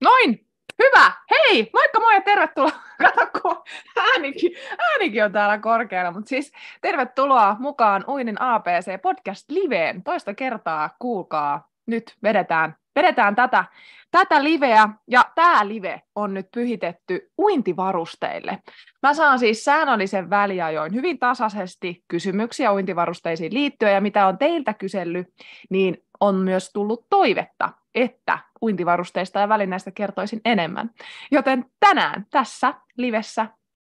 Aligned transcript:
Noin, 0.00 0.46
hyvä. 0.82 1.12
Hei, 1.30 1.70
moikka 1.72 2.00
moi 2.00 2.14
ja 2.14 2.20
tervetuloa. 2.20 2.72
Kato, 3.02 3.40
kun 3.42 3.56
äänikin, 3.96 4.52
äänikin 4.78 5.24
on 5.24 5.32
täällä 5.32 5.58
korkealla, 5.58 6.10
mutta 6.10 6.28
siis 6.28 6.52
tervetuloa 6.80 7.56
mukaan 7.58 8.04
Uinin 8.08 8.40
APC 8.40 9.02
Podcast 9.02 9.50
Liveen. 9.50 10.02
Toista 10.02 10.34
kertaa, 10.34 10.90
kuulkaa, 10.98 11.68
nyt 11.86 12.16
vedetään, 12.22 12.76
vedetään 12.96 13.36
tätä, 13.36 13.64
tätä 14.10 14.44
liveä, 14.44 14.88
ja 15.10 15.24
tämä 15.34 15.68
live 15.68 16.02
on 16.14 16.34
nyt 16.34 16.46
pyhitetty 16.54 17.30
uintivarusteille. 17.38 18.58
Mä 19.02 19.14
saan 19.14 19.38
siis 19.38 19.64
säännöllisen 19.64 20.30
väliajoin 20.30 20.94
hyvin 20.94 21.18
tasaisesti 21.18 22.04
kysymyksiä 22.08 22.72
uintivarusteisiin 22.72 23.54
liittyen, 23.54 23.94
ja 23.94 24.00
mitä 24.00 24.26
on 24.26 24.38
teiltä 24.38 24.74
kysellyt, 24.74 25.26
niin 25.70 26.04
on 26.20 26.34
myös 26.34 26.70
tullut 26.72 27.06
toivetta, 27.10 27.70
että 28.02 28.38
uintivarusteista 28.62 29.40
ja 29.40 29.48
välineistä 29.48 29.90
kertoisin 29.90 30.40
enemmän. 30.44 30.90
Joten 31.30 31.64
tänään 31.80 32.26
tässä 32.30 32.74
livessä 32.96 33.46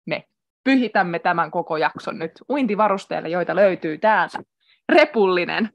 me 0.05 0.27
pyhitämme 0.63 1.19
tämän 1.19 1.51
koko 1.51 1.77
jakson 1.77 2.19
nyt 2.19 2.31
uintivarusteille, 2.49 3.29
joita 3.29 3.55
löytyy 3.55 3.97
täältä. 3.97 4.39
Repullinen. 4.89 5.69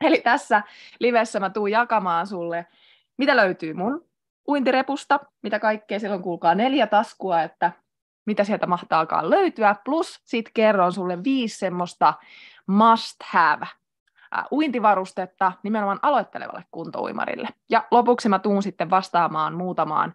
Eli 0.00 0.20
tässä 0.20 0.62
livessä 0.98 1.40
mä 1.40 1.50
tuun 1.50 1.70
jakamaan 1.70 2.26
sulle, 2.26 2.66
mitä 3.18 3.36
löytyy 3.36 3.74
mun 3.74 4.08
uintirepusta, 4.48 5.20
mitä 5.42 5.58
kaikkea, 5.58 6.00
silloin 6.00 6.22
kuulkaa 6.22 6.54
neljä 6.54 6.86
taskua, 6.86 7.42
että 7.42 7.72
mitä 8.26 8.44
sieltä 8.44 8.66
mahtaakaan 8.66 9.30
löytyä, 9.30 9.76
plus 9.84 10.20
sit 10.24 10.50
kerron 10.54 10.92
sulle 10.92 11.24
viisi 11.24 11.58
semmoista 11.58 12.14
must 12.66 13.16
have 13.24 13.66
uintivarustetta 14.52 15.52
nimenomaan 15.62 15.98
aloittelevalle 16.02 16.64
kuntouimarille. 16.70 17.48
Ja 17.70 17.84
lopuksi 17.90 18.28
mä 18.28 18.38
tuun 18.38 18.62
sitten 18.62 18.90
vastaamaan 18.90 19.54
muutamaan 19.54 20.14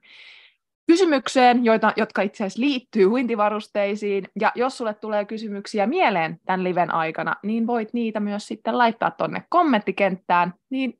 kysymykseen, 0.87 1.65
joita, 1.65 1.93
jotka 1.95 2.21
itse 2.21 2.43
asiassa 2.43 2.61
liittyy 2.61 3.05
uintivarusteisiin. 3.05 4.23
Ja 4.39 4.51
jos 4.55 4.77
sulle 4.77 4.93
tulee 4.93 5.25
kysymyksiä 5.25 5.87
mieleen 5.87 6.39
tämän 6.45 6.63
liven 6.63 6.93
aikana, 6.93 7.35
niin 7.43 7.67
voit 7.67 7.93
niitä 7.93 8.19
myös 8.19 8.47
sitten 8.47 8.77
laittaa 8.77 9.11
tuonne 9.11 9.43
kommenttikenttään, 9.49 10.53
niin 10.69 10.99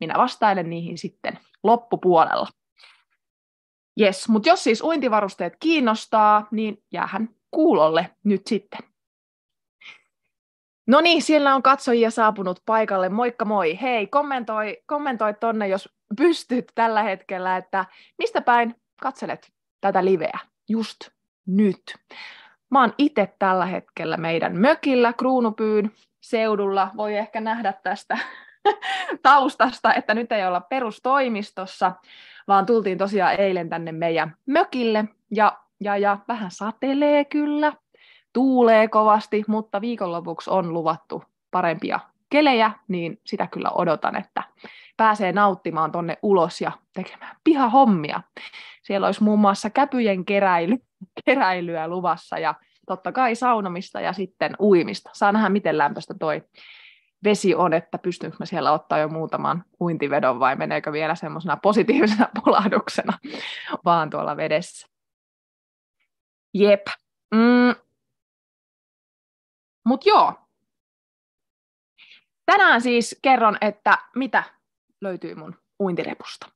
minä 0.00 0.14
vastailen 0.18 0.70
niihin 0.70 0.98
sitten 0.98 1.38
loppupuolella. 1.62 2.48
Yes, 4.00 4.28
mutta 4.28 4.48
jos 4.48 4.64
siis 4.64 4.82
uintivarusteet 4.82 5.56
kiinnostaa, 5.60 6.48
niin 6.50 6.82
jäähän 6.92 7.28
kuulolle 7.50 8.10
nyt 8.24 8.46
sitten. 8.46 8.80
No 10.92 11.00
niin, 11.00 11.22
siellä 11.22 11.54
on 11.54 11.62
katsojia 11.62 12.10
saapunut 12.10 12.62
paikalle. 12.66 13.08
Moikka 13.08 13.44
moi. 13.44 13.78
Hei, 13.82 14.06
kommentoi, 14.06 14.82
kommentoi 14.86 15.34
tonne, 15.34 15.68
jos 15.68 15.88
pystyt 16.16 16.72
tällä 16.74 17.02
hetkellä, 17.02 17.56
että 17.56 17.84
mistä 18.18 18.40
päin 18.40 18.74
katselet 19.02 19.52
tätä 19.80 20.04
liveä 20.04 20.38
just 20.68 20.98
nyt. 21.46 21.82
Mä 22.70 22.80
oon 22.80 22.94
itse 22.98 23.34
tällä 23.38 23.66
hetkellä 23.66 24.16
meidän 24.16 24.56
mökillä 24.56 25.12
Kruunupyyn 25.12 25.92
seudulla. 26.20 26.90
Voi 26.96 27.16
ehkä 27.16 27.40
nähdä 27.40 27.72
tästä 27.82 28.18
taustasta, 29.22 29.94
että 29.94 30.14
nyt 30.14 30.32
ei 30.32 30.46
olla 30.46 30.60
perustoimistossa, 30.60 31.92
vaan 32.48 32.66
tultiin 32.66 32.98
tosiaan 32.98 33.40
eilen 33.40 33.68
tänne 33.68 33.92
meidän 33.92 34.36
mökille. 34.46 35.04
Ja, 35.30 35.58
ja, 35.80 35.96
ja 35.96 36.18
vähän 36.28 36.50
satelee 36.50 37.24
kyllä, 37.24 37.72
tuulee 38.32 38.88
kovasti, 38.88 39.44
mutta 39.48 39.80
viikonlopuksi 39.80 40.50
on 40.50 40.72
luvattu 40.72 41.24
parempia 41.50 42.00
kelejä, 42.30 42.70
niin 42.88 43.20
sitä 43.26 43.46
kyllä 43.46 43.70
odotan, 43.70 44.16
että 44.16 44.42
pääsee 44.96 45.32
nauttimaan 45.32 45.92
tonne 45.92 46.18
ulos 46.22 46.60
ja 46.60 46.72
tekemään 46.94 47.36
pihahommia. 47.44 48.22
Siellä 48.82 49.06
olisi 49.06 49.22
muun 49.22 49.38
muassa 49.38 49.70
käpyjen 49.70 50.24
keräily, 50.24 50.76
keräilyä 51.24 51.88
luvassa 51.88 52.38
ja 52.38 52.54
totta 52.86 53.12
kai 53.12 53.34
saunomista 53.34 54.00
ja 54.00 54.12
sitten 54.12 54.56
uimista. 54.60 55.10
Saa 55.12 55.32
nähdä, 55.32 55.48
miten 55.48 55.78
lämpöistä 55.78 56.14
toi 56.14 56.42
vesi 57.24 57.54
on, 57.54 57.72
että 57.72 57.98
pystynkö 57.98 58.36
mä 58.40 58.46
siellä 58.46 58.72
ottaa 58.72 58.98
jo 58.98 59.08
muutaman 59.08 59.64
uintivedon 59.80 60.40
vai 60.40 60.56
meneekö 60.56 60.92
vielä 60.92 61.14
semmoisena 61.14 61.56
positiivisena 61.56 62.28
polahduksena 62.44 63.18
vaan 63.84 64.10
tuolla 64.10 64.36
vedessä. 64.36 64.86
Jep. 66.54 66.86
Mm, 67.34 67.74
mutta 69.84 70.08
joo, 70.08 70.34
tänään 72.46 72.80
siis 72.80 73.18
kerron, 73.22 73.58
että 73.60 73.98
mitä 74.16 74.44
löytyy 75.00 75.34
mun 75.34 75.56
uintirepusta. 75.80 76.48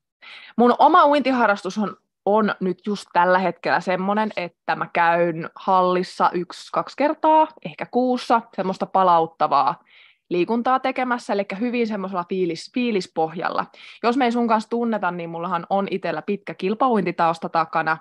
Mun 0.56 0.75
oma 0.78 1.06
uintiharrastus 1.06 1.78
on, 1.78 1.97
on 2.25 2.54
nyt 2.60 2.87
just 2.87 3.06
tällä 3.12 3.38
hetkellä 3.38 3.81
semmoinen, 3.81 4.31
että 4.37 4.76
mä 4.76 4.88
käyn 4.92 5.50
hallissa 5.54 6.31
yksi, 6.31 6.72
kaksi 6.72 6.97
kertaa, 6.97 7.48
ehkä 7.64 7.87
kuussa, 7.87 8.42
semmoista 8.56 8.87
palauttavaa 8.87 9.84
liikuntaa 10.28 10.81
tekemässä, 10.81 11.32
eli 11.32 11.47
hyvin 11.60 11.87
semmoisella 11.87 12.25
fiilis, 12.28 12.70
fiilispohjalla. 12.75 13.66
Jos 14.03 14.16
me 14.16 14.25
ei 14.25 14.32
sun 14.32 14.48
kanssa 14.48 14.70
tunneta, 14.70 15.10
niin 15.10 15.31
mullahan 15.31 15.66
on 15.70 15.88
itsellä 15.91 16.22
pitkä 16.22 16.54
kilpauintitausta 16.54 17.48
takana. 17.48 17.98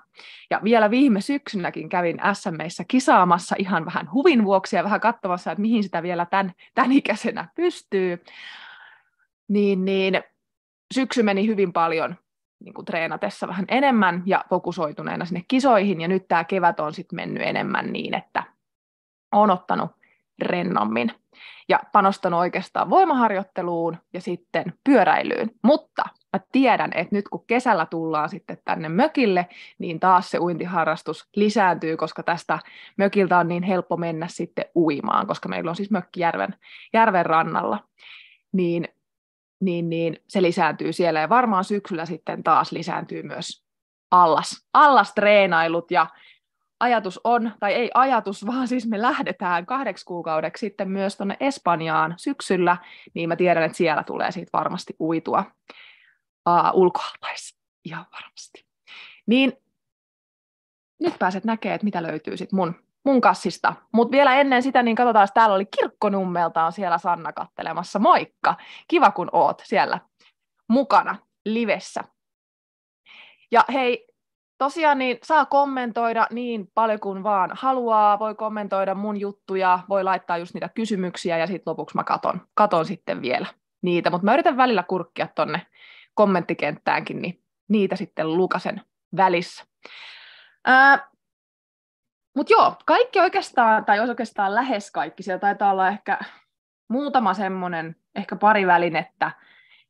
Ja 0.50 0.60
vielä 0.64 0.90
viime 0.90 1.20
syksynäkin 1.20 1.88
kävin 1.88 2.20
SMEissä 2.32 2.84
kisaamassa 2.88 3.56
ihan 3.58 3.86
vähän 3.86 4.12
huvin 4.12 4.44
vuoksi 4.44 4.76
ja 4.76 4.84
vähän 4.84 5.00
katsomassa, 5.00 5.52
että 5.52 5.62
mihin 5.62 5.82
sitä 5.82 6.02
vielä 6.02 6.26
tämän, 6.26 6.52
tämän 6.74 6.92
ikäisenä 6.92 7.48
pystyy. 7.54 8.24
Niin, 9.48 9.84
niin 9.84 10.22
syksy 10.94 11.22
meni 11.22 11.46
hyvin 11.46 11.72
paljon 11.72 12.16
niin 12.60 12.74
kuin 12.74 12.84
treenatessa 12.84 13.48
vähän 13.48 13.64
enemmän 13.68 14.22
ja 14.26 14.44
fokusoituneena 14.48 15.24
sinne 15.24 15.44
kisoihin. 15.48 16.00
Ja 16.00 16.08
nyt 16.08 16.28
tämä 16.28 16.44
kevät 16.44 16.80
on 16.80 16.94
sitten 16.94 17.16
mennyt 17.16 17.42
enemmän 17.42 17.92
niin, 17.92 18.14
että 18.14 18.42
on 19.32 19.50
ottanut 19.50 19.90
rennommin 20.42 21.12
ja 21.68 21.80
panostanut 21.92 22.40
oikeastaan 22.40 22.90
voimaharjoitteluun 22.90 23.96
ja 24.12 24.20
sitten 24.20 24.64
pyöräilyyn. 24.84 25.50
Mutta 25.62 26.02
mä 26.32 26.40
tiedän, 26.52 26.90
että 26.94 27.16
nyt 27.16 27.28
kun 27.28 27.44
kesällä 27.46 27.86
tullaan 27.86 28.28
sitten 28.28 28.58
tänne 28.64 28.88
mökille, 28.88 29.46
niin 29.78 30.00
taas 30.00 30.30
se 30.30 30.38
uintiharrastus 30.38 31.28
lisääntyy, 31.36 31.96
koska 31.96 32.22
tästä 32.22 32.58
mökiltä 32.96 33.38
on 33.38 33.48
niin 33.48 33.62
helppo 33.62 33.96
mennä 33.96 34.28
sitten 34.28 34.64
uimaan, 34.76 35.26
koska 35.26 35.48
meillä 35.48 35.70
on 35.70 35.76
siis 35.76 35.90
mökki 35.90 36.20
järven, 36.20 36.54
järven 36.92 37.26
rannalla. 37.26 37.78
Niin, 38.52 38.88
niin, 39.60 39.90
niin 39.90 40.16
se 40.28 40.42
lisääntyy 40.42 40.92
siellä 40.92 41.20
ja 41.20 41.28
varmaan 41.28 41.64
syksyllä 41.64 42.06
sitten 42.06 42.42
taas 42.42 42.72
lisääntyy 42.72 43.22
myös 43.22 43.66
allas, 44.10 44.66
allastreenailut 44.72 45.90
ja 45.90 46.06
ajatus 46.80 47.20
on, 47.24 47.52
tai 47.60 47.74
ei 47.74 47.90
ajatus, 47.94 48.46
vaan 48.52 48.68
siis 48.68 48.86
me 48.86 49.02
lähdetään 49.02 49.66
kahdeksi 49.66 50.04
kuukaudeksi 50.04 50.60
sitten 50.60 50.90
myös 50.90 51.16
tuonne 51.16 51.36
Espanjaan 51.40 52.14
syksyllä, 52.16 52.76
niin 53.14 53.28
mä 53.28 53.36
tiedän, 53.36 53.62
että 53.62 53.78
siellä 53.78 54.02
tulee 54.02 54.32
siitä 54.32 54.50
varmasti 54.52 54.96
uitua 55.00 55.44
uh, 56.48 56.80
ulkoalpaissa, 56.80 57.56
ihan 57.84 58.06
varmasti. 58.12 58.66
Niin 59.26 59.52
nyt 61.00 61.18
pääset 61.18 61.44
näkemään, 61.44 61.74
että 61.74 61.84
mitä 61.84 62.02
löytyy 62.02 62.36
sitten 62.36 62.56
mun, 62.56 62.74
mun 63.04 63.20
kassista. 63.20 63.74
Mutta 63.92 64.12
vielä 64.12 64.34
ennen 64.34 64.62
sitä, 64.62 64.82
niin 64.82 64.96
katsotaan, 64.96 65.28
täällä 65.34 65.54
oli 65.54 65.66
Kirkkonummelta 65.66 66.66
on 66.66 66.72
siellä 66.72 66.98
Sanna 66.98 67.32
kattelemassa. 67.32 67.98
Moikka! 67.98 68.56
Kiva, 68.88 69.10
kun 69.10 69.28
oot 69.32 69.62
siellä 69.64 70.00
mukana 70.68 71.16
livessä. 71.44 72.04
Ja 73.52 73.64
hei, 73.72 74.06
tosiaan 74.58 74.98
niin 74.98 75.18
saa 75.22 75.46
kommentoida 75.46 76.26
niin 76.30 76.70
paljon 76.74 77.00
kuin 77.00 77.22
vaan 77.22 77.50
haluaa, 77.54 78.18
voi 78.18 78.34
kommentoida 78.34 78.94
mun 78.94 79.20
juttuja, 79.20 79.78
voi 79.88 80.04
laittaa 80.04 80.38
just 80.38 80.54
niitä 80.54 80.68
kysymyksiä 80.68 81.38
ja 81.38 81.46
sitten 81.46 81.70
lopuksi 81.70 81.96
mä 81.96 82.04
katon, 82.04 82.40
katon 82.54 82.84
sitten 82.84 83.22
vielä 83.22 83.46
niitä, 83.82 84.10
mutta 84.10 84.24
mä 84.24 84.34
yritän 84.34 84.56
välillä 84.56 84.82
kurkkia 84.82 85.28
tonne 85.34 85.66
kommenttikenttäänkin, 86.14 87.22
niin 87.22 87.42
niitä 87.68 87.96
sitten 87.96 88.36
lukasen 88.36 88.82
välissä. 89.16 89.64
mutta 92.36 92.52
joo, 92.52 92.74
kaikki 92.86 93.20
oikeastaan, 93.20 93.84
tai 93.84 93.96
jos 93.96 94.08
oikeastaan 94.08 94.54
lähes 94.54 94.90
kaikki, 94.90 95.22
siellä 95.22 95.38
taitaa 95.38 95.72
olla 95.72 95.88
ehkä 95.88 96.18
muutama 96.88 97.34
semmoinen, 97.34 97.96
ehkä 98.14 98.36
pari 98.36 98.66
välinettä, 98.66 99.30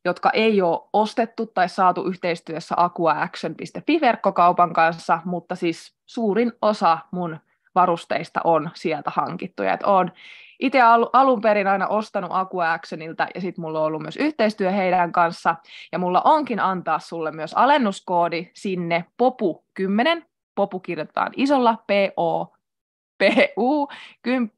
jotka 0.07 0.29
ei 0.33 0.61
ole 0.61 0.89
ostettu 0.93 1.45
tai 1.45 1.69
saatu 1.69 2.05
yhteistyössä 2.05 2.75
aquaaction.fi-verkkokaupan 2.77 4.73
kanssa, 4.73 5.19
mutta 5.25 5.55
siis 5.55 5.93
suurin 6.05 6.51
osa 6.61 6.97
mun 7.11 7.39
varusteista 7.75 8.41
on 8.43 8.69
sieltä 8.73 9.11
hankittuja. 9.13 9.73
Et 9.73 9.83
olen 9.83 10.11
itse 10.59 10.81
alun 11.13 11.41
perin 11.41 11.67
aina 11.67 11.87
ostanut 11.87 12.31
Aquactionilta 12.33 13.27
ja 13.35 13.41
sitten 13.41 13.61
mulla 13.61 13.79
on 13.79 13.85
ollut 13.85 14.01
myös 14.01 14.17
yhteistyö 14.17 14.71
heidän 14.71 15.11
kanssa 15.11 15.55
ja 15.91 15.99
mulla 15.99 16.21
onkin 16.21 16.59
antaa 16.59 16.99
sulle 16.99 17.31
myös 17.31 17.53
alennuskoodi 17.53 18.51
sinne 18.53 19.05
POPU10, 19.23 20.23
POPU 20.55 20.79
kirjoitetaan 20.79 21.31
isolla 21.35 21.75
P-O 21.87 22.45
PU 22.45 22.56
10, 24.21 24.49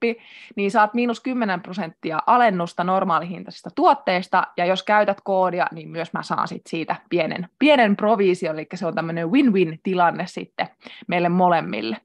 niin 0.56 0.72
saat 0.72 0.94
miinus 0.94 1.20
10 1.20 1.62
prosenttia 1.62 2.20
alennusta 2.28 2.84
normaalihintaisista 2.84 3.70
tuotteista, 3.76 4.48
ja 4.58 4.66
jos 4.66 4.84
käytät 4.84 5.22
koodia, 5.24 5.68
niin 5.72 5.90
myös 5.90 6.14
mä 6.14 6.24
saan 6.24 6.48
sit 6.48 6.68
siitä 6.68 6.96
pienen, 7.10 7.50
pienen 7.60 7.96
provision, 7.96 8.56
eli 8.56 8.68
se 8.74 8.86
on 8.86 8.96
tämmöinen 8.96 9.32
win-win-tilanne 9.32 10.28
sitten 10.28 10.68
meille 11.08 11.30
molemmille. 11.30 11.98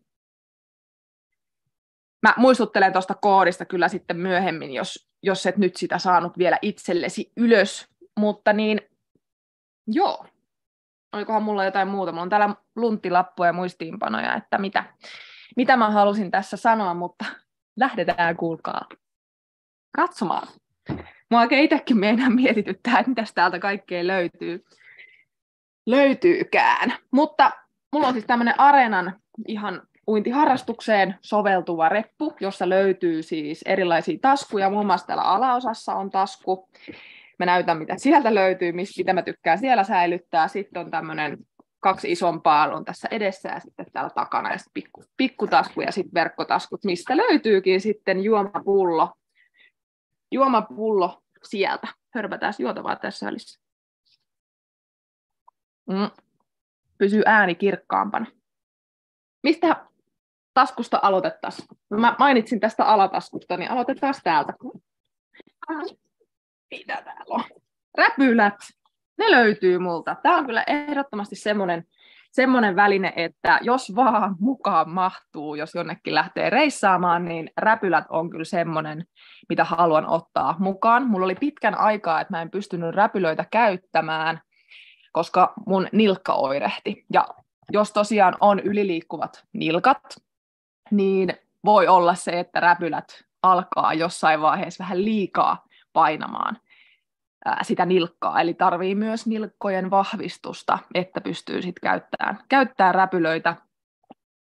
Mä 2.22 2.34
muistuttelen 2.36 2.92
tuosta 2.92 3.14
koodista 3.14 3.64
kyllä 3.64 3.88
sitten 3.88 4.16
myöhemmin, 4.16 4.72
jos, 4.72 5.08
jos 5.22 5.46
et 5.46 5.56
nyt 5.56 5.76
sitä 5.76 5.98
saanut 5.98 6.38
vielä 6.38 6.58
itsellesi 6.62 7.32
ylös, 7.36 7.88
mutta 8.16 8.52
niin 8.52 8.80
joo, 9.86 10.26
olikohan 11.12 11.42
mulla 11.42 11.64
jotain 11.64 11.88
muuta. 11.88 12.12
Mulla 12.12 12.22
on 12.22 12.28
täällä 12.28 12.54
lunttilappuja 12.76 13.48
ja 13.48 13.52
muistiinpanoja, 13.52 14.34
että 14.34 14.58
mitä, 14.58 14.84
mitä 15.56 15.76
mä 15.76 15.90
halusin 15.90 16.30
tässä 16.30 16.56
sanoa, 16.56 16.94
mutta 16.94 17.24
lähdetään 17.76 18.36
kuulkaa 18.36 18.88
katsomaan. 19.96 20.48
Mua 21.30 21.40
oikein 21.40 21.64
itsekin 21.64 21.98
meinaa 21.98 22.30
mietityttää, 22.30 22.98
että 22.98 23.08
mitäs 23.08 23.32
täältä 23.34 23.58
kaikkea 23.58 24.06
löytyy. 24.06 24.64
löytyykään. 25.86 26.94
Mutta 27.10 27.50
mulla 27.92 28.06
on 28.06 28.12
siis 28.12 28.26
tämmöinen 28.26 28.60
Areenan 28.60 29.20
ihan 29.48 29.82
uintiharrastukseen 30.08 31.14
soveltuva 31.20 31.88
reppu, 31.88 32.34
jossa 32.40 32.68
löytyy 32.68 33.22
siis 33.22 33.62
erilaisia 33.62 34.18
taskuja. 34.22 34.70
Muun 34.70 34.86
muassa 34.86 35.06
täällä 35.06 35.22
alaosassa 35.22 35.94
on 35.94 36.10
tasku. 36.10 36.68
Mä 37.38 37.46
näytän, 37.46 37.78
mitä 37.78 37.94
sieltä 37.96 38.34
löytyy, 38.34 38.72
mitä 38.72 39.12
mä 39.12 39.22
tykkään 39.22 39.58
siellä 39.58 39.84
säilyttää. 39.84 40.48
Sitten 40.48 40.84
on 40.84 40.90
tämmöinen 40.90 41.38
kaksi 41.84 42.12
isompaa 42.12 42.74
on 42.74 42.84
tässä 42.84 43.08
edessä 43.10 43.48
ja 43.48 43.60
sitten 43.60 43.86
täällä 43.92 44.10
takana 44.10 44.52
ja 44.52 44.58
sitten 44.58 44.72
pikku, 44.74 45.04
pikkutasku 45.16 45.80
ja 45.80 45.92
sitten 45.92 46.14
verkkotaskut, 46.14 46.84
mistä 46.84 47.16
löytyykin 47.16 47.80
sitten 47.80 48.24
juomapullo. 48.24 49.12
Juomapullo 50.32 51.22
sieltä. 51.42 51.88
Hörpätään 52.14 52.54
juotavaa 52.58 52.96
tässä 52.96 53.26
välissä. 53.26 53.60
Mm. 55.86 56.10
Pysyy 56.98 57.22
ääni 57.26 57.54
kirkkaampana. 57.54 58.26
Mistä 59.42 59.86
taskusta 60.54 60.98
aloitettaisiin? 61.02 61.68
Mä 61.90 62.16
mainitsin 62.18 62.60
tästä 62.60 62.84
alataskusta, 62.84 63.56
niin 63.56 63.70
aloitetaan 63.70 64.14
täältä. 64.24 64.52
Mitä 66.70 67.02
täällä 67.02 67.34
on? 67.34 67.44
Räpylät 67.98 68.58
ne 69.18 69.30
löytyy 69.30 69.78
multa. 69.78 70.16
Tämä 70.22 70.38
on 70.38 70.46
kyllä 70.46 70.64
ehdottomasti 70.66 71.36
semmoinen, 71.36 71.84
semmoinen 72.32 72.76
väline, 72.76 73.12
että 73.16 73.58
jos 73.62 73.96
vaan 73.96 74.36
mukaan 74.40 74.90
mahtuu, 74.90 75.54
jos 75.54 75.74
jonnekin 75.74 76.14
lähtee 76.14 76.50
reissaamaan, 76.50 77.24
niin 77.24 77.50
räpylät 77.56 78.04
on 78.08 78.30
kyllä 78.30 78.44
semmoinen, 78.44 79.04
mitä 79.48 79.64
haluan 79.64 80.06
ottaa 80.06 80.56
mukaan. 80.58 81.06
Mulla 81.06 81.24
oli 81.24 81.34
pitkän 81.34 81.78
aikaa, 81.78 82.20
että 82.20 82.34
mä 82.34 82.42
en 82.42 82.50
pystynyt 82.50 82.94
räpylöitä 82.94 83.44
käyttämään, 83.50 84.40
koska 85.12 85.52
mun 85.66 85.88
nilkka 85.92 86.32
oirehti. 86.32 87.04
Ja 87.12 87.28
jos 87.72 87.92
tosiaan 87.92 88.36
on 88.40 88.60
yliliikkuvat 88.60 89.44
nilkat, 89.52 90.02
niin 90.90 91.34
voi 91.64 91.88
olla 91.88 92.14
se, 92.14 92.40
että 92.40 92.60
räpylät 92.60 93.24
alkaa 93.42 93.94
jossain 93.94 94.40
vaiheessa 94.40 94.84
vähän 94.84 95.04
liikaa 95.04 95.64
painamaan 95.92 96.58
sitä 97.62 97.86
nilkkaa, 97.86 98.40
eli 98.40 98.54
tarvii 98.54 98.94
myös 98.94 99.26
nilkkojen 99.26 99.90
vahvistusta, 99.90 100.78
että 100.94 101.20
pystyy 101.20 101.62
sitten 101.62 101.80
käyttämään, 101.82 102.38
käyttämään 102.48 102.94
räpylöitä, 102.94 103.56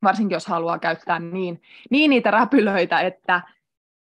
varsinkin 0.03 0.37
jos 0.37 0.47
haluaa 0.47 0.79
käyttää 0.79 1.19
niin, 1.19 1.63
niin 1.91 2.11
niitä 2.11 2.31
räpylöitä, 2.31 3.01
että 3.01 3.43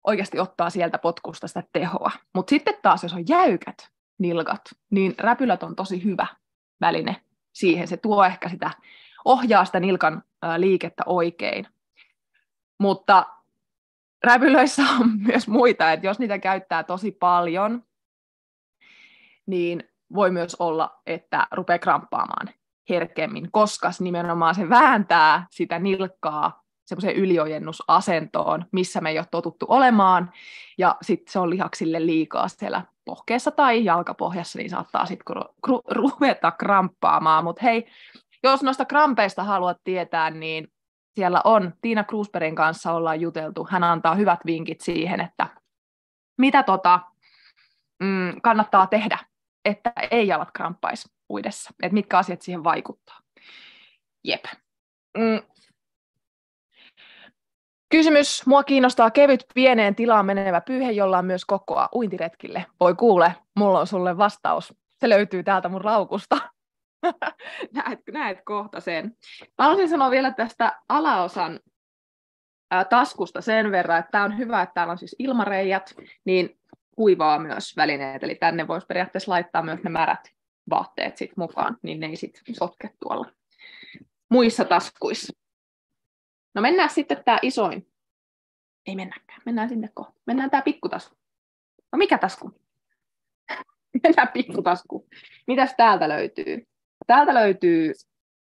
oikeasti 0.07 0.39
ottaa 0.39 0.69
sieltä 0.69 0.97
potkusta 0.97 1.47
sitä 1.47 1.63
tehoa. 1.73 2.11
Mutta 2.35 2.49
sitten 2.49 2.75
taas, 2.81 3.03
jos 3.03 3.13
on 3.13 3.27
jäykät 3.27 3.89
nilkat, 4.19 4.61
niin 4.89 5.15
räpylät 5.17 5.63
on 5.63 5.75
tosi 5.75 6.03
hyvä 6.03 6.27
väline 6.81 7.15
siihen. 7.53 7.87
Se 7.87 7.97
tuo 7.97 8.25
ehkä 8.25 8.49
sitä, 8.49 8.71
ohjaa 9.25 9.65
sitä 9.65 9.79
nilkan 9.79 10.23
liikettä 10.57 11.03
oikein. 11.05 11.67
Mutta 12.79 13.25
räpylöissä 14.23 14.83
on 15.01 15.11
myös 15.17 15.47
muita, 15.47 15.91
että 15.91 16.07
jos 16.07 16.19
niitä 16.19 16.39
käyttää 16.39 16.83
tosi 16.83 17.11
paljon, 17.11 17.83
niin 19.49 19.83
voi 20.13 20.31
myös 20.31 20.55
olla, 20.59 21.01
että 21.05 21.47
rupeaa 21.51 21.79
kramppaamaan 21.79 22.49
herkemmin, 22.89 23.51
koska 23.51 23.91
nimenomaan 23.99 24.55
se 24.55 24.69
vääntää 24.69 25.47
sitä 25.51 25.79
nilkkaa 25.79 26.63
semmoiseen 26.85 27.15
yliojennusasentoon, 27.15 28.65
missä 28.71 29.01
me 29.01 29.09
ei 29.09 29.19
ole 29.19 29.27
totuttu 29.31 29.65
olemaan, 29.69 30.31
ja 30.77 30.95
sitten 31.01 31.31
se 31.31 31.39
on 31.39 31.49
lihaksille 31.49 32.05
liikaa 32.05 32.47
siellä 32.47 32.83
pohkeessa 33.05 33.51
tai 33.51 33.85
jalkapohjassa, 33.85 34.59
niin 34.59 34.69
saattaa 34.69 35.05
sitten 35.05 35.35
ru- 35.67 35.81
ruveta 35.91 36.51
kramppaamaan. 36.51 37.43
Mutta 37.43 37.61
hei, 37.63 37.87
jos 38.43 38.63
noista 38.63 38.85
krampeista 38.85 39.43
haluat 39.43 39.77
tietää, 39.83 40.29
niin 40.29 40.67
siellä 41.15 41.41
on, 41.43 41.73
Tiina 41.81 42.03
Krusperin 42.03 42.55
kanssa 42.55 42.93
ollaan 42.93 43.21
juteltu, 43.21 43.67
hän 43.69 43.83
antaa 43.83 44.15
hyvät 44.15 44.39
vinkit 44.45 44.81
siihen, 44.81 45.21
että 45.21 45.47
mitä 46.37 46.63
tota, 46.63 46.99
mm, 47.99 48.41
kannattaa 48.41 48.87
tehdä, 48.87 49.17
että 49.69 49.93
ei 50.11 50.27
jalat 50.27 50.51
kramppaisi 50.53 51.09
uidessa, 51.29 51.73
että 51.83 51.93
mitkä 51.93 52.17
asiat 52.17 52.41
siihen 52.41 52.63
vaikuttaa. 52.63 53.19
Jep. 54.23 54.45
Mm. 55.17 55.41
Kysymys. 57.89 58.45
Mua 58.45 58.63
kiinnostaa 58.63 59.11
kevyt 59.11 59.45
pieneen 59.53 59.95
tilaan 59.95 60.25
menevä 60.25 60.61
pyyhe, 60.61 60.91
jolla 60.91 61.17
on 61.17 61.25
myös 61.25 61.45
kokoa 61.45 61.89
uintiretkille. 61.95 62.65
Voi 62.79 62.95
kuule, 62.95 63.35
mulla 63.55 63.79
on 63.79 63.87
sulle 63.87 64.17
vastaus. 64.17 64.73
Se 64.99 65.09
löytyy 65.09 65.43
täältä 65.43 65.69
mun 65.69 65.85
laukusta. 65.85 66.37
näet, 67.75 67.99
näet 68.11 68.37
kohta 68.45 68.79
sen. 68.79 69.17
Mä 69.57 69.65
haluaisin 69.65 69.89
sanoa 69.89 70.11
vielä 70.11 70.31
tästä 70.31 70.81
alaosan 70.89 71.59
taskusta 72.89 73.41
sen 73.41 73.71
verran, 73.71 73.99
että 73.99 74.11
tämä 74.11 74.23
on 74.23 74.37
hyvä, 74.37 74.61
että 74.61 74.73
täällä 74.73 74.91
on 74.91 74.97
siis 74.97 75.15
ilmareijat, 75.19 75.95
niin 76.25 76.58
kuivaa 76.99 77.39
myös 77.39 77.77
välineet, 77.77 78.23
eli 78.23 78.35
tänne 78.35 78.67
voisi 78.67 78.87
periaatteessa 78.87 79.31
laittaa 79.31 79.61
myös 79.61 79.79
ne 79.83 79.89
märät 79.89 80.31
vaatteet 80.69 81.17
sit 81.17 81.37
mukaan, 81.37 81.77
niin 81.81 81.99
ne 81.99 82.07
ei 82.07 82.15
sitten 82.15 82.55
sotke 82.55 82.89
tuolla 83.01 83.31
muissa 84.29 84.65
taskuissa. 84.65 85.33
No 86.55 86.61
mennään 86.61 86.89
sitten 86.89 87.23
tämä 87.25 87.39
isoin. 87.41 87.87
Ei 88.87 88.95
mennäkään, 88.95 89.41
mennään 89.45 89.69
sinne 89.69 89.89
kohta. 89.93 90.21
Mennään 90.25 90.49
tämä 90.49 90.61
pikkutasku. 90.61 91.15
No 91.91 91.97
mikä 91.97 92.17
tasku? 92.17 92.51
mennään 94.03 94.27
pikkutasku. 94.33 95.07
Mitäs 95.47 95.73
täältä 95.77 96.09
löytyy? 96.09 96.67
Täältä 97.07 97.33
löytyy 97.33 97.93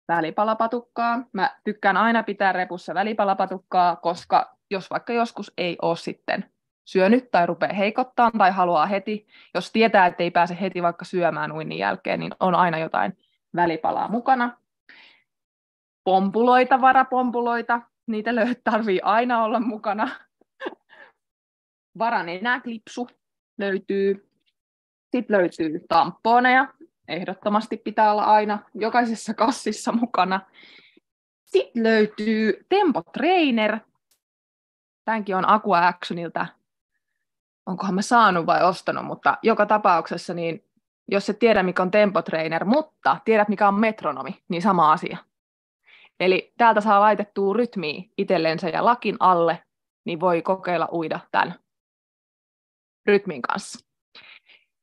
välipalapatukkaa. 0.07 1.25
Mä 1.33 1.55
tykkään 1.63 1.97
aina 1.97 2.23
pitää 2.23 2.51
repussa 2.51 2.93
välipalapatukkaa, 2.93 3.95
koska 3.95 4.57
jos 4.71 4.89
vaikka 4.89 5.13
joskus 5.13 5.53
ei 5.57 5.77
ole 5.81 5.97
sitten 5.97 6.56
syönyt 6.87 7.31
tai 7.31 7.45
rupeaa 7.45 7.73
heikottaa 7.73 8.31
tai 8.37 8.51
haluaa 8.51 8.85
heti, 8.85 9.27
jos 9.53 9.71
tietää, 9.71 10.05
että 10.05 10.23
ei 10.23 10.31
pääse 10.31 10.57
heti 10.61 10.81
vaikka 10.81 11.05
syömään 11.05 11.51
uinnin 11.51 11.77
jälkeen, 11.77 12.19
niin 12.19 12.31
on 12.39 12.55
aina 12.55 12.77
jotain 12.77 13.17
välipalaa 13.55 14.07
mukana. 14.07 14.57
Pompuloita, 16.03 16.81
varapompuloita, 16.81 17.81
niitä 18.07 18.31
tarvii 18.63 18.99
aina 19.03 19.43
olla 19.43 19.59
mukana. 19.59 20.09
Varanenäklipsu 21.99 23.07
löytyy. 23.57 24.29
Sitten 25.11 25.37
löytyy 25.37 25.85
tamponeja, 25.89 26.67
ehdottomasti 27.07 27.77
pitää 27.77 28.11
olla 28.11 28.23
aina 28.23 28.59
jokaisessa 28.73 29.33
kassissa 29.33 29.91
mukana. 29.91 30.41
Sitten 31.45 31.83
löytyy 31.83 32.65
Tempo 32.69 33.03
Trainer. 33.13 33.79
Tämänkin 35.05 35.35
on 35.35 35.49
Aqua 35.49 35.87
Actionilta 35.87 36.45
onkohan 37.67 37.95
mä 37.95 38.01
saanut 38.01 38.45
vai 38.45 38.63
ostanut, 38.63 39.05
mutta 39.05 39.37
joka 39.43 39.65
tapauksessa 39.65 40.33
niin 40.33 40.63
jos 41.11 41.29
et 41.29 41.39
tiedä, 41.39 41.63
mikä 41.63 41.81
on 41.81 41.91
tempotrainer, 41.91 42.65
mutta 42.65 43.17
tiedät, 43.25 43.49
mikä 43.49 43.67
on 43.67 43.79
metronomi, 43.79 44.43
niin 44.49 44.61
sama 44.61 44.91
asia. 44.91 45.17
Eli 46.19 46.53
täältä 46.57 46.81
saa 46.81 46.99
laitettua 46.99 47.53
rytmiä 47.53 48.03
itsellensä 48.17 48.69
ja 48.69 48.85
lakin 48.85 49.17
alle, 49.19 49.63
niin 50.05 50.19
voi 50.19 50.41
kokeilla 50.41 50.89
uida 50.91 51.19
tämän 51.31 51.55
rytmin 53.05 53.41
kanssa. 53.41 53.85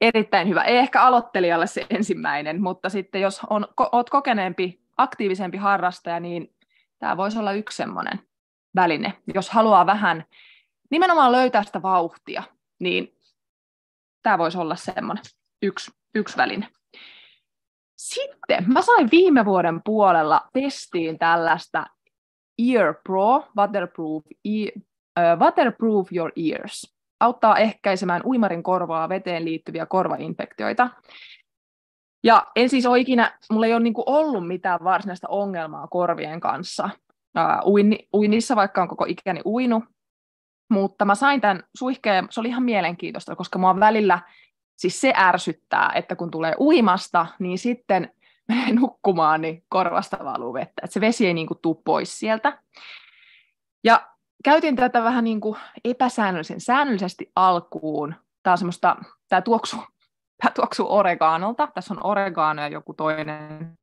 Erittäin 0.01 0.49
hyvä. 0.49 0.63
Ei 0.63 0.77
ehkä 0.77 1.03
aloittelijalle 1.03 1.67
se 1.67 1.87
ensimmäinen, 1.91 2.63
mutta 2.63 2.89
sitten 2.89 3.21
jos 3.21 3.41
on, 3.51 3.67
oot 3.93 4.11
kokeneempi, 4.11 4.81
aktiivisempi 4.97 5.57
harrastaja, 5.57 6.21
niin 6.21 6.55
tämä 6.99 7.17
voisi 7.17 7.39
olla 7.39 7.53
yksi 7.53 7.77
semmoinen 7.77 8.21
väline, 8.77 9.13
jos 9.35 9.51
haluaa 9.51 9.87
vähän 9.87 10.25
nimenomaan 10.91 11.33
löytää 11.33 11.63
sitä 11.63 11.83
vauhtia 11.83 12.43
niin 12.81 13.19
tämä 14.23 14.39
voisi 14.39 14.59
olla 14.59 14.77
semmoinen 14.77 15.25
yksi, 15.63 15.91
yksi 16.15 16.37
väline. 16.37 16.69
Sitten 17.97 18.65
mä 18.73 18.83
sain 18.83 19.09
viime 19.11 19.45
vuoden 19.45 19.81
puolella 19.85 20.49
testiin 20.53 21.19
tällaista 21.19 21.87
Ear 22.59 22.95
Pro 23.05 23.47
Waterproof, 23.57 24.25
e, 24.45 24.65
uh, 24.65 25.39
waterproof 25.39 26.13
Your 26.13 26.33
Ears. 26.37 26.95
Auttaa 27.21 27.59
ehkäisemään 27.59 28.23
uimarin 28.25 28.63
korvaa 28.63 29.09
veteen 29.09 29.45
liittyviä 29.45 29.87
korvainfektioita. 29.87 30.91
Ja 32.25 32.47
en 32.57 32.69
siis 32.69 32.87
ole 32.87 32.99
ikinä, 32.99 33.39
mulla 33.53 33.67
ei 33.67 33.75
ole 33.75 33.83
niin 33.83 33.95
ollut 34.07 34.47
mitään 34.47 34.85
varsinaista 34.85 35.29
ongelmaa 35.29 35.87
korvien 35.87 36.41
kanssa. 36.41 36.91
Uh, 37.67 37.99
uinnissa, 38.15 38.57
vaikka 38.57 38.83
on 38.83 38.89
koko 38.89 39.05
ikäni 39.05 39.41
uinut, 39.47 39.85
mutta 40.69 41.05
mä 41.05 41.15
sain 41.15 41.41
tämän 41.41 41.63
suihkeen, 41.75 42.27
se 42.31 42.41
oli 42.41 42.49
ihan 42.49 42.63
mielenkiintoista, 42.63 43.37
koska 43.37 43.59
mua 43.59 43.81
välillä, 43.81 44.21
siis 44.77 45.01
se 45.01 45.13
ärsyttää, 45.17 45.93
että 45.95 46.17
kun 46.17 46.31
tulee 46.31 46.55
uimasta, 46.61 47.27
niin 47.39 47.59
sitten 47.59 48.13
menee 48.49 48.73
nukkumaan, 48.73 49.41
niin 49.41 49.65
korvasta 49.69 50.19
valuu 50.25 50.55
vettä. 50.55 50.83
Että 50.85 50.95
se 50.95 51.01
vesi 51.01 51.27
ei 51.27 51.35
niin 51.35 51.47
kuin 51.47 51.59
tuu 51.63 51.75
pois 51.85 52.19
sieltä. 52.19 52.59
Ja 53.85 54.09
käytin 54.45 54.77
tätä 54.77 55.05
vähän 55.05 55.25
niin 55.25 55.41
kuin 55.41 55.57
epäsäännöllisen 55.85 56.61
säännöllisesti 56.61 57.33
alkuun. 57.37 58.15
Tämä 58.43 58.53
on 58.53 58.59
semmoista, 58.59 58.97
tämä 59.29 59.43
tuoksuu, 59.43 59.81
tämä 60.43 60.51
tuoksuu 60.55 60.87
oregaanolta. 60.93 61.69
Tässä 61.75 61.95
on 61.95 62.07
oregaano 62.07 62.63
ja 62.63 62.69
joku 62.69 62.95
toinen 62.95 63.79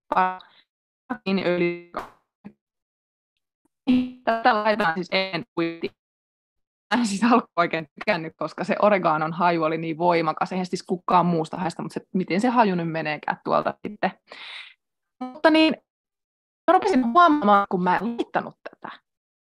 öljy. 1.45 1.91
Tätä 4.23 4.53
laitetaan 4.53 4.93
siis 4.93 5.07
en 5.11 5.43
en 6.91 7.07
siis 7.07 7.23
alkuun 7.23 7.47
oikein 7.55 7.87
tykännyt, 7.99 8.33
koska 8.37 8.63
se 8.63 8.75
oregaanon 8.81 9.33
haju 9.33 9.63
oli 9.63 9.77
niin 9.77 9.97
voimakas. 9.97 10.51
Eihän 10.51 10.65
siis 10.65 10.83
kukaan 10.83 11.25
muusta 11.25 11.57
haista, 11.57 11.81
mutta 11.81 11.93
se, 11.93 12.01
miten 12.13 12.41
se 12.41 12.49
haju 12.49 12.75
nyt 12.75 12.91
meneekään 12.91 13.37
tuolta 13.43 13.73
sitten. 13.87 14.11
Mutta 15.19 15.49
niin, 15.49 15.75
mä 16.67 16.73
rupesin 16.73 17.03
huomaamaan, 17.03 17.67
kun 17.69 17.83
mä 17.83 17.97
en 17.97 18.17
laittanut 18.17 18.55
tätä, 18.69 18.95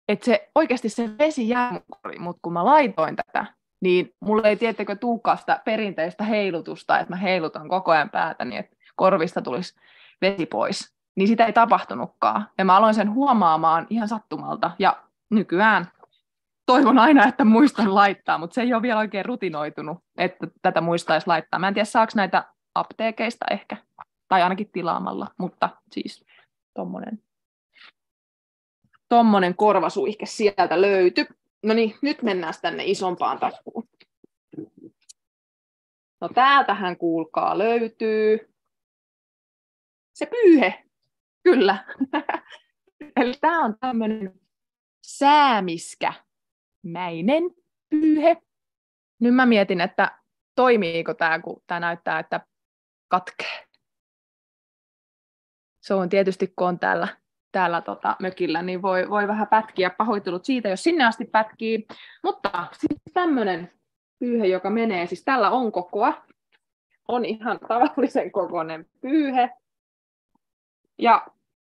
että 0.08 0.24
se 0.24 0.50
oikeasti 0.54 0.88
se 0.88 1.18
vesi 1.18 1.48
jää 1.48 1.80
mutta 2.18 2.40
kun 2.42 2.52
mä 2.52 2.64
laitoin 2.64 3.16
tätä, 3.16 3.46
niin 3.80 4.10
mulle 4.20 4.48
ei 4.48 4.56
tiettäkö 4.56 4.96
tuukaan 4.96 5.38
sitä 5.38 5.62
perinteistä 5.64 6.24
heilutusta, 6.24 6.98
että 6.98 7.12
mä 7.12 7.16
heilutan 7.16 7.68
koko 7.68 7.92
ajan 7.92 8.10
päätä, 8.10 8.44
niin 8.44 8.60
että 8.60 8.76
korvista 8.96 9.42
tulisi 9.42 9.74
vesi 10.22 10.46
pois. 10.46 10.96
Niin 11.16 11.28
sitä 11.28 11.46
ei 11.46 11.52
tapahtunutkaan. 11.52 12.48
Ja 12.58 12.64
mä 12.64 12.76
aloin 12.76 12.94
sen 12.94 13.14
huomaamaan 13.14 13.86
ihan 13.90 14.08
sattumalta. 14.08 14.70
Ja 14.78 15.02
nykyään 15.30 15.90
toivon 16.66 16.98
aina, 16.98 17.26
että 17.26 17.44
muistan 17.44 17.94
laittaa, 17.94 18.38
mutta 18.38 18.54
se 18.54 18.62
ei 18.62 18.74
ole 18.74 18.82
vielä 18.82 18.98
oikein 18.98 19.24
rutinoitunut, 19.24 19.98
että 20.18 20.46
tätä 20.62 20.80
muistaisi 20.80 21.26
laittaa. 21.26 21.60
Mä 21.60 21.68
en 21.68 21.74
tiedä, 21.74 21.84
saako 21.84 22.12
näitä 22.16 22.44
apteekeista 22.74 23.46
ehkä, 23.50 23.76
tai 24.28 24.42
ainakin 24.42 24.70
tilaamalla, 24.72 25.26
mutta 25.38 25.68
siis 25.92 26.24
tommonen, 26.74 27.22
tommonen 29.08 29.56
korvasuihke 29.56 30.26
sieltä 30.26 30.80
löytyi. 30.80 31.26
No 31.62 31.74
niin, 31.74 31.94
nyt 32.02 32.22
mennään 32.22 32.54
tänne 32.62 32.84
isompaan 32.84 33.38
taskuun. 33.38 33.88
No 36.20 36.28
täältähän 36.34 36.96
kuulkaa 36.96 37.58
löytyy 37.58 38.56
se 40.16 40.26
pyyhe, 40.26 40.84
kyllä. 41.42 41.84
Eli 43.16 43.34
tämä 43.40 43.64
on 43.64 43.78
tämmöinen 43.80 44.40
säämiskä 45.02 46.12
mäinen 46.82 47.42
pyyhe. 47.88 48.36
Nyt 49.20 49.34
mä 49.34 49.46
mietin, 49.46 49.80
että 49.80 50.18
toimiiko 50.54 51.14
tämä, 51.14 51.38
kun 51.38 51.62
tämä 51.66 51.80
näyttää, 51.80 52.18
että 52.18 52.40
katkee. 53.08 53.66
Se 55.80 55.94
on 55.94 56.08
tietysti, 56.08 56.52
kun 56.56 56.68
on 56.68 56.78
täällä, 56.78 57.08
täällä 57.52 57.80
tota, 57.80 58.16
mökillä, 58.20 58.62
niin 58.62 58.82
voi, 58.82 59.10
voi 59.10 59.28
vähän 59.28 59.48
pätkiä. 59.48 59.90
Pahoittelut 59.90 60.44
siitä, 60.44 60.68
jos 60.68 60.82
sinne 60.82 61.04
asti 61.04 61.24
pätkii. 61.24 61.86
Mutta 62.22 62.66
siis 62.72 63.00
tämmöinen 63.14 63.72
pyyhe, 64.18 64.46
joka 64.46 64.70
menee, 64.70 65.06
siis 65.06 65.24
tällä 65.24 65.50
on 65.50 65.72
kokoa. 65.72 66.26
On 67.08 67.24
ihan 67.24 67.58
tavallisen 67.68 68.32
kokoinen 68.32 68.86
pyyhe. 69.00 69.50
Ja 70.98 71.26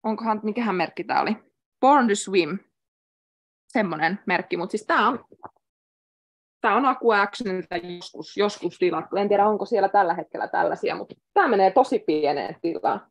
onkohan, 0.03 0.39
mikähän 0.43 0.75
merkki 0.75 1.03
tämä 1.03 1.21
oli? 1.21 1.37
Born 1.81 2.07
to 2.07 2.15
Swim 2.15 2.59
semmoinen 3.77 4.19
merkki, 4.25 4.57
mutta 4.57 4.71
siis 4.71 4.85
tämä 4.85 5.07
on, 5.07 5.25
tämä 6.61 6.75
on 6.75 6.85
Aku 6.85 7.11
Actionilta 7.11 7.77
joskus, 7.77 8.37
joskus 8.37 8.77
tilattu. 8.77 9.15
En 9.15 9.27
tiedä, 9.27 9.47
onko 9.47 9.65
siellä 9.65 9.89
tällä 9.89 10.13
hetkellä 10.13 10.47
tällaisia, 10.47 10.95
mutta 10.95 11.15
tämä 11.33 11.47
menee 11.47 11.71
tosi 11.71 11.99
pieneen 11.99 12.55
tilaan. 12.61 13.07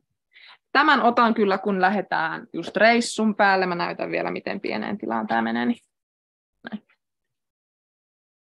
Tämän 0.72 1.02
otan 1.02 1.34
kyllä, 1.34 1.58
kun 1.58 1.80
lähdetään 1.80 2.46
just 2.52 2.76
reissun 2.76 3.34
päälle. 3.34 3.66
Mä 3.66 3.74
näytän 3.74 4.10
vielä, 4.10 4.30
miten 4.30 4.60
pieneen 4.60 4.98
tilaan 4.98 5.26
tämä 5.26 5.42
menee. 5.42 5.66
Niin. 5.66 5.78
Näin. 6.70 6.86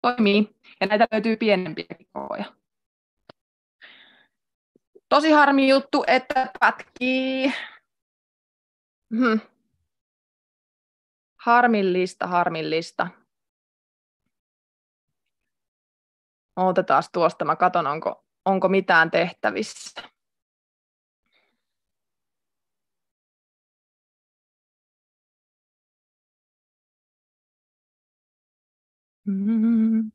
Toimii. 0.03 0.49
Ja 0.81 0.87
näitä 0.87 1.07
löytyy 1.13 1.37
pienempiä 1.37 1.97
kokoja. 2.13 2.45
Tosi 5.09 5.31
harmi 5.31 5.69
juttu, 5.69 6.05
että 6.07 6.51
pätkii. 6.61 7.53
Hmm. 9.17 9.41
Harmillista, 11.45 12.27
harmillista. 12.27 13.09
Otetaan 16.57 17.03
tuosta, 17.13 17.45
mä 17.45 17.57
katson, 17.57 17.87
onko, 17.87 18.25
onko 18.45 18.69
mitään 18.69 19.11
tehtävissä. 19.11 20.03
Mm. 29.27 30.14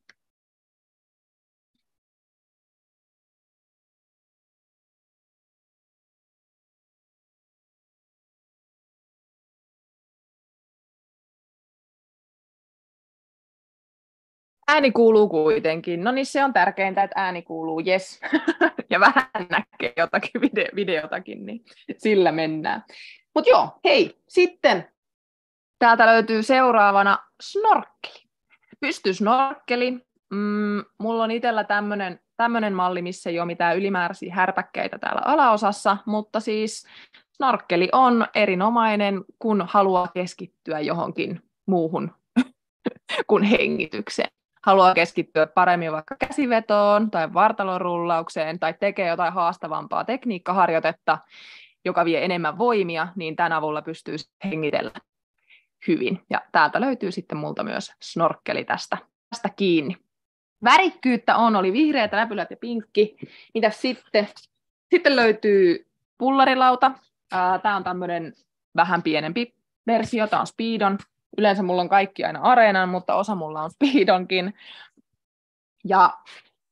Ääni 14.69 14.91
kuuluu 14.91 15.29
kuitenkin. 15.29 16.03
No 16.03 16.11
niin, 16.11 16.25
se 16.25 16.43
on 16.43 16.53
tärkeintä, 16.53 17.03
että 17.03 17.21
ääni 17.21 17.41
kuuluu, 17.41 17.81
yes. 17.87 18.21
ja 18.91 18.99
vähän 18.99 19.29
näkee 19.49 19.93
jotakin 19.97 20.41
video, 20.41 20.65
videotakin, 20.75 21.45
niin 21.45 21.63
sillä 21.97 22.31
mennään. 22.31 22.83
Mutta 23.35 23.49
joo, 23.49 23.79
hei, 23.83 24.19
sitten 24.27 24.87
täältä 25.79 26.05
löytyy 26.05 26.43
seuraavana 26.43 27.17
snorkkeli. 27.41 28.29
Pystysnorkkeli. 28.79 29.91
Mm, 30.33 30.83
mulla 30.99 31.23
on 31.23 31.31
itsellä 31.31 31.63
tämmöinen 31.63 32.19
tämmönen 32.37 32.73
malli, 32.73 33.01
missä 33.01 33.29
ei 33.29 33.39
ole 33.39 33.45
mitään 33.45 33.77
ylimääräisiä 33.77 34.35
härpäkkeitä 34.35 34.99
täällä 34.99 35.21
alaosassa, 35.25 35.97
mutta 36.05 36.39
siis 36.39 36.87
snorkkeli 37.31 37.89
on 37.91 38.27
erinomainen, 38.35 39.23
kun 39.39 39.65
haluaa 39.69 40.07
keskittyä 40.13 40.79
johonkin 40.79 41.41
muuhun 41.65 42.11
kuin 43.29 43.43
hengitykseen 43.43 44.38
haluaa 44.65 44.93
keskittyä 44.93 45.47
paremmin 45.47 45.91
vaikka 45.91 46.15
käsivetoon 46.27 47.11
tai 47.11 47.33
vartalorullaukseen 47.33 48.59
tai 48.59 48.73
tekee 48.79 49.07
jotain 49.07 49.33
haastavampaa 49.33 50.03
tekniikkaharjoitetta, 50.03 51.17
joka 51.85 52.05
vie 52.05 52.25
enemmän 52.25 52.57
voimia, 52.57 53.07
niin 53.15 53.35
tämän 53.35 53.51
avulla 53.51 53.81
pystyy 53.81 54.15
hengitellä 54.45 54.91
hyvin. 55.87 56.21
Ja 56.29 56.41
täältä 56.51 56.81
löytyy 56.81 57.11
sitten 57.11 57.37
multa 57.37 57.63
myös 57.63 57.93
snorkkeli 58.01 58.63
tästä, 58.63 58.97
tästä 59.29 59.49
kiinni. 59.55 59.97
Värikkyyttä 60.63 61.35
on, 61.35 61.55
oli 61.55 61.73
vihreät, 61.73 62.13
läpylät 62.13 62.51
ja 62.51 62.57
pinkki. 62.57 63.17
Mitä 63.53 63.69
sitten? 63.69 64.27
Sitten 64.93 65.15
löytyy 65.15 65.87
pullarilauta. 66.17 66.91
Tämä 67.63 67.75
on 67.75 67.83
tämmöinen 67.83 68.33
vähän 68.75 69.03
pienempi 69.03 69.55
versio, 69.87 70.27
tämä 70.27 70.39
on 70.39 70.47
Speedon 70.47 70.97
Yleensä 71.37 71.63
mulla 71.63 71.81
on 71.81 71.89
kaikki 71.89 72.25
aina 72.25 72.39
areenan, 72.39 72.89
mutta 72.89 73.15
osa 73.15 73.35
mulla 73.35 73.63
on 73.63 73.71
speedonkin. 73.71 74.53
Ja 75.83 76.17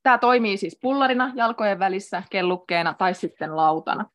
tämä 0.03 0.17
toimii 0.17 0.57
siis 0.57 0.79
pullarina 0.81 1.31
jalkojen 1.35 1.79
välissä, 1.79 2.23
kellukkeena 2.29 2.93
tai 2.93 3.13
sitten 3.13 3.55
lautana. 3.55 4.05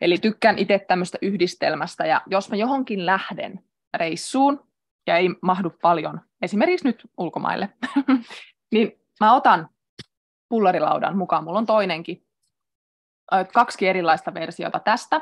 Eli 0.00 0.18
tykkään 0.18 0.58
itse 0.58 0.78
tämmöistä 0.78 1.18
yhdistelmästä, 1.22 2.06
ja 2.06 2.22
jos 2.26 2.50
mä 2.50 2.56
johonkin 2.56 3.06
lähden 3.06 3.64
reissuun, 3.96 4.66
ja 5.06 5.16
ei 5.16 5.28
mahdu 5.42 5.70
paljon, 5.82 6.20
esimerkiksi 6.42 6.86
nyt 6.86 7.10
ulkomaille, 7.18 7.68
niin 8.72 9.00
mä 9.20 9.34
otan 9.34 9.68
pullarilaudan 10.48 11.16
mukaan. 11.16 11.44
Mulla 11.44 11.58
on 11.58 11.66
toinenkin, 11.66 12.26
kaksi 13.52 13.88
erilaista 13.88 14.34
versiota 14.34 14.78
tästä, 14.78 15.20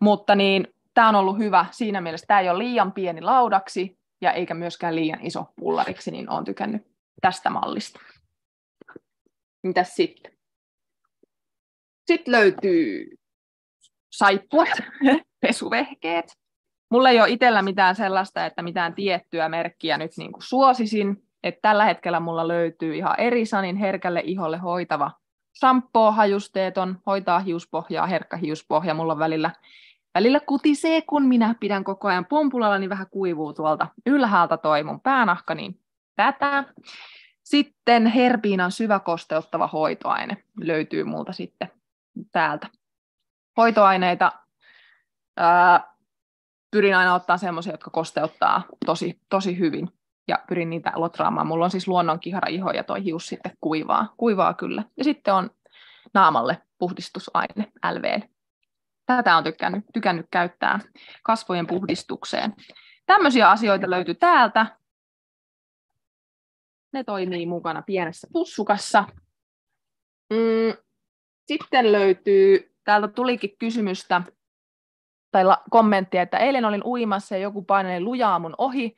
mutta 0.00 0.34
niin 0.34 0.73
tämä 0.94 1.08
on 1.08 1.14
ollut 1.14 1.38
hyvä 1.38 1.66
siinä 1.70 2.00
mielessä, 2.00 2.26
tämä 2.26 2.40
ei 2.40 2.50
ole 2.50 2.58
liian 2.58 2.92
pieni 2.92 3.20
laudaksi 3.20 3.98
ja 4.20 4.32
eikä 4.32 4.54
myöskään 4.54 4.96
liian 4.96 5.26
iso 5.26 5.46
pullariksi, 5.56 6.10
niin 6.10 6.30
olen 6.30 6.44
tykännyt 6.44 6.82
tästä 7.20 7.50
mallista. 7.50 8.00
Mitäs 9.62 9.94
sitten? 9.94 10.32
Sitten 12.06 12.32
löytyy 12.32 13.18
saippuat, 14.12 14.68
pesuvehkeet. 15.46 16.26
mulla 16.90 17.10
ei 17.10 17.20
ole 17.20 17.30
itsellä 17.30 17.62
mitään 17.62 17.96
sellaista, 17.96 18.46
että 18.46 18.62
mitään 18.62 18.94
tiettyä 18.94 19.48
merkkiä 19.48 19.98
nyt 19.98 20.10
niin 20.16 20.32
kuin 20.32 20.42
suosisin. 20.42 21.16
Että 21.42 21.58
tällä 21.62 21.84
hetkellä 21.84 22.20
mulla 22.20 22.48
löytyy 22.48 22.96
ihan 22.96 23.20
Erisanin 23.20 23.76
herkälle 23.76 24.22
iholle 24.24 24.56
hoitava 24.56 25.10
shampoo, 25.58 26.12
hajusteeton, 26.12 26.98
hoitaa 27.06 27.38
hiuspohjaa, 27.38 28.06
herkkä 28.06 28.36
hiuspohja. 28.36 28.94
Mulla 28.94 29.12
on 29.12 29.18
välillä, 29.18 29.50
välillä 30.14 30.40
kutisee, 30.40 31.02
kun 31.02 31.22
minä 31.22 31.54
pidän 31.60 31.84
koko 31.84 32.08
ajan 32.08 32.26
pompulalla, 32.26 32.78
niin 32.78 32.90
vähän 32.90 33.06
kuivuu 33.10 33.52
tuolta 33.52 33.86
ylhäältä 34.06 34.56
toi 34.56 34.82
mun 34.82 35.00
päänahka, 35.00 35.54
niin 35.54 35.80
tätä. 36.16 36.64
Sitten 37.44 38.06
Herbiinan 38.06 38.72
syväkosteuttava 38.72 39.66
hoitoaine 39.66 40.44
löytyy 40.60 41.04
multa 41.04 41.32
sitten 41.32 41.70
täältä. 42.32 42.66
Hoitoaineita 43.56 44.32
ää, 45.36 45.94
pyrin 46.70 46.96
aina 46.96 47.14
ottaa 47.14 47.36
semmoisia, 47.36 47.72
jotka 47.72 47.90
kosteuttaa 47.90 48.62
tosi, 48.86 49.20
tosi 49.28 49.58
hyvin 49.58 49.88
ja 50.28 50.38
pyrin 50.48 50.70
niitä 50.70 50.92
lotraamaan. 50.94 51.46
Mulla 51.46 51.64
on 51.64 51.70
siis 51.70 51.88
luonnon 51.88 52.20
kihara 52.20 52.48
iho 52.48 52.70
ja 52.70 52.84
toi 52.84 53.04
hius 53.04 53.26
sitten 53.26 53.52
kuivaa, 53.60 54.14
kuivaa 54.16 54.54
kyllä. 54.54 54.84
Ja 54.96 55.04
sitten 55.04 55.34
on 55.34 55.50
naamalle 56.14 56.62
puhdistusaine 56.78 57.72
LV. 57.92 58.20
Tätä 59.06 59.36
on 59.36 59.44
tykännyt, 59.44 59.84
tykännyt 59.92 60.26
käyttää 60.30 60.78
kasvojen 61.22 61.66
puhdistukseen. 61.66 62.54
Tämmöisiä 63.06 63.50
asioita 63.50 63.90
löytyy 63.90 64.14
täältä. 64.14 64.66
Ne 66.92 67.04
toimii 67.04 67.46
mukana 67.46 67.82
pienessä 67.82 68.28
pussukassa. 68.32 69.04
Mm. 70.30 70.84
Sitten 71.46 71.92
löytyy, 71.92 72.74
täältä 72.84 73.08
tulikin 73.08 73.56
kysymystä 73.58 74.22
tai 75.30 75.44
kommenttia, 75.70 76.22
että 76.22 76.38
eilen 76.38 76.64
olin 76.64 76.84
uimassa 76.84 77.34
ja 77.34 77.42
joku 77.42 77.62
paineli 77.62 78.00
lujaa 78.00 78.38
mun 78.38 78.54
ohi, 78.58 78.96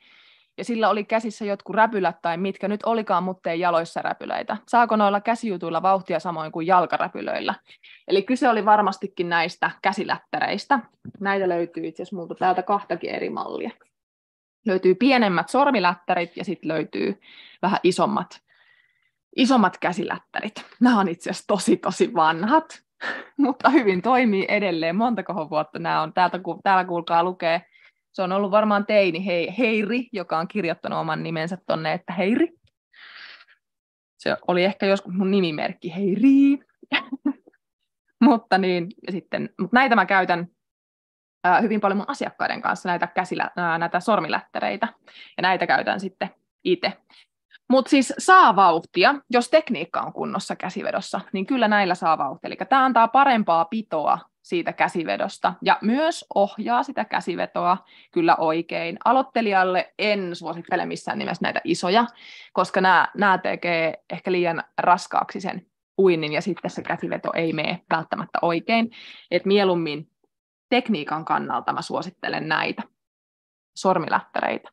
ja 0.57 0.65
sillä 0.65 0.89
oli 0.89 1.03
käsissä 1.03 1.45
jotkut 1.45 1.75
räpylät 1.75 2.21
tai 2.21 2.37
mitkä 2.37 2.67
nyt 2.67 2.83
olikaan, 2.83 3.23
mutta 3.23 3.51
ei 3.51 3.59
jaloissa 3.59 4.01
räpyleitä. 4.01 4.57
Saako 4.67 4.95
noilla 4.95 5.21
käsijutuilla 5.21 5.81
vauhtia 5.81 6.19
samoin 6.19 6.51
kuin 6.51 6.67
jalkaräpylöillä? 6.67 7.55
Eli 8.07 8.23
kyse 8.23 8.49
oli 8.49 8.65
varmastikin 8.65 9.29
näistä 9.29 9.71
käsilättäreistä. 9.81 10.79
Näitä 11.19 11.49
löytyy 11.49 11.87
itse 11.87 12.03
asiassa 12.03 12.15
multa 12.15 12.35
täältä 12.35 12.63
kahtakin 12.63 13.09
eri 13.09 13.29
mallia. 13.29 13.71
Löytyy 14.65 14.95
pienemmät 14.95 15.49
sormilättärit 15.49 16.37
ja 16.37 16.45
sitten 16.45 16.67
löytyy 16.67 17.19
vähän 17.61 17.79
isommat, 17.83 18.41
isommat 19.35 19.77
käsilättärit. 19.77 20.65
Nämä 20.79 20.99
on 20.99 21.07
itse 21.07 21.29
asiassa 21.29 21.47
tosi 21.47 21.77
tosi 21.77 22.13
vanhat, 22.13 22.83
mutta 23.37 23.69
hyvin 23.69 24.01
toimii 24.01 24.45
edelleen. 24.49 24.95
Montako 24.95 25.49
vuotta 25.49 25.79
nämä 25.79 26.01
on? 26.01 26.13
Täältä, 26.13 26.39
täällä 26.63 26.85
kuulkaa 26.85 27.23
lukee 27.23 27.65
se 28.13 28.21
on 28.21 28.31
ollut 28.31 28.51
varmaan 28.51 28.85
teini 28.85 29.25
hei, 29.25 29.55
Heiri, 29.57 30.07
joka 30.11 30.37
on 30.37 30.47
kirjoittanut 30.47 30.99
oman 30.99 31.23
nimensä 31.23 31.57
tonne, 31.65 31.93
että 31.93 32.13
Heiri. 32.13 32.49
Se 34.17 34.37
oli 34.47 34.63
ehkä 34.63 34.85
joskus 34.85 35.13
mun 35.13 35.31
nimimerkki, 35.31 35.95
Heiri. 35.95 36.65
mutta 38.27 38.57
niin, 38.57 38.87
ja 39.07 39.11
sitten, 39.11 39.49
mutta 39.59 39.77
näitä 39.77 39.95
mä 39.95 40.05
käytän 40.05 40.47
ää, 41.43 41.61
hyvin 41.61 41.81
paljon 41.81 41.97
mun 41.97 42.09
asiakkaiden 42.09 42.61
kanssa, 42.61 42.89
näitä, 42.89 43.07
käsilä, 43.07 43.51
ää, 43.57 43.77
näitä 43.77 43.99
sormilättäreitä, 43.99 44.87
ja 45.37 45.41
näitä 45.41 45.67
käytän 45.67 45.99
sitten 45.99 46.29
itse. 46.63 46.93
Mutta 47.69 47.89
siis 47.89 48.13
saa 48.17 48.55
vauhtia, 48.55 49.15
jos 49.29 49.49
tekniikka 49.49 50.01
on 50.01 50.13
kunnossa 50.13 50.55
käsivedossa, 50.55 51.21
niin 51.33 51.45
kyllä 51.45 51.67
näillä 51.67 51.95
saa 51.95 52.17
vauhtia. 52.17 52.47
Eli 52.47 52.57
tämä 52.69 52.85
antaa 52.85 53.07
parempaa 53.07 53.65
pitoa 53.65 54.19
siitä 54.47 54.73
käsivedosta 54.73 55.53
ja 55.61 55.77
myös 55.81 56.25
ohjaa 56.35 56.83
sitä 56.83 57.05
käsivetoa 57.05 57.77
kyllä 58.11 58.35
oikein. 58.35 58.97
Aloittelijalle 59.05 59.93
en 59.99 60.35
suosittele 60.35 60.85
missään 60.85 61.19
nimessä 61.19 61.43
näitä 61.43 61.61
isoja, 61.63 62.05
koska 62.53 62.81
nämä, 62.81 63.07
nämä 63.17 63.37
tekee 63.37 64.03
ehkä 64.09 64.31
liian 64.31 64.63
raskaaksi 64.77 65.41
sen 65.41 65.65
uinnin 66.01 66.33
ja 66.33 66.41
sitten 66.41 66.71
se 66.71 66.81
käsiveto 66.81 67.31
ei 67.35 67.53
mene 67.53 67.81
välttämättä 67.89 68.39
oikein. 68.41 68.91
Et 69.31 69.45
mieluummin 69.45 70.11
tekniikan 70.69 71.25
kannalta 71.25 71.73
mä 71.73 71.81
suosittelen 71.81 72.47
näitä 72.47 72.83
sormilättäreitä. 73.75 74.69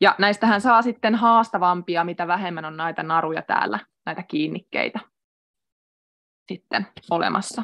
Ja 0.00 0.14
näistähän 0.18 0.60
saa 0.60 0.82
sitten 0.82 1.14
haastavampia, 1.14 2.04
mitä 2.04 2.26
vähemmän 2.26 2.64
on 2.64 2.76
näitä 2.76 3.02
naruja 3.02 3.42
täällä, 3.42 3.78
näitä 4.06 4.22
kiinnikkeitä 4.22 5.00
sitten 6.48 6.86
olemassa. 7.10 7.62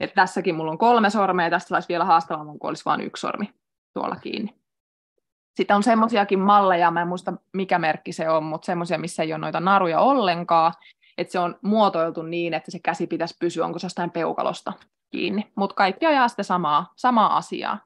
Et 0.00 0.14
tässäkin 0.14 0.54
mulla 0.54 0.70
on 0.70 0.78
kolme 0.78 1.10
sormea, 1.10 1.50
tästä 1.50 1.68
saisi 1.68 1.88
vielä 1.88 2.04
haastavamman, 2.04 2.58
kun 2.58 2.68
olisi 2.68 2.84
vain 2.84 3.00
yksi 3.00 3.20
sormi 3.20 3.54
tuolla 3.94 4.16
kiinni. 4.16 4.54
Sitten 5.54 5.76
on 5.76 5.82
semmoisiakin 5.82 6.38
malleja, 6.38 6.90
mä 6.90 7.02
en 7.02 7.08
muista 7.08 7.32
mikä 7.52 7.78
merkki 7.78 8.12
se 8.12 8.30
on, 8.30 8.44
mutta 8.44 8.66
semmoisia, 8.66 8.98
missä 8.98 9.22
ei 9.22 9.32
ole 9.32 9.38
noita 9.38 9.60
naruja 9.60 10.00
ollenkaan, 10.00 10.72
että 11.18 11.32
se 11.32 11.38
on 11.38 11.58
muotoiltu 11.62 12.22
niin, 12.22 12.54
että 12.54 12.70
se 12.70 12.78
käsi 12.78 13.06
pitäisi 13.06 13.36
pysyä, 13.40 13.64
onko 13.64 13.78
se 13.78 13.86
jostain 13.86 14.10
peukalosta 14.10 14.72
kiinni. 15.10 15.52
Mutta 15.54 15.74
kaikki 15.74 16.06
ajaa 16.06 16.28
sitä 16.28 16.42
samaa, 16.42 16.92
samaa 16.96 17.36
asiaa. 17.36 17.78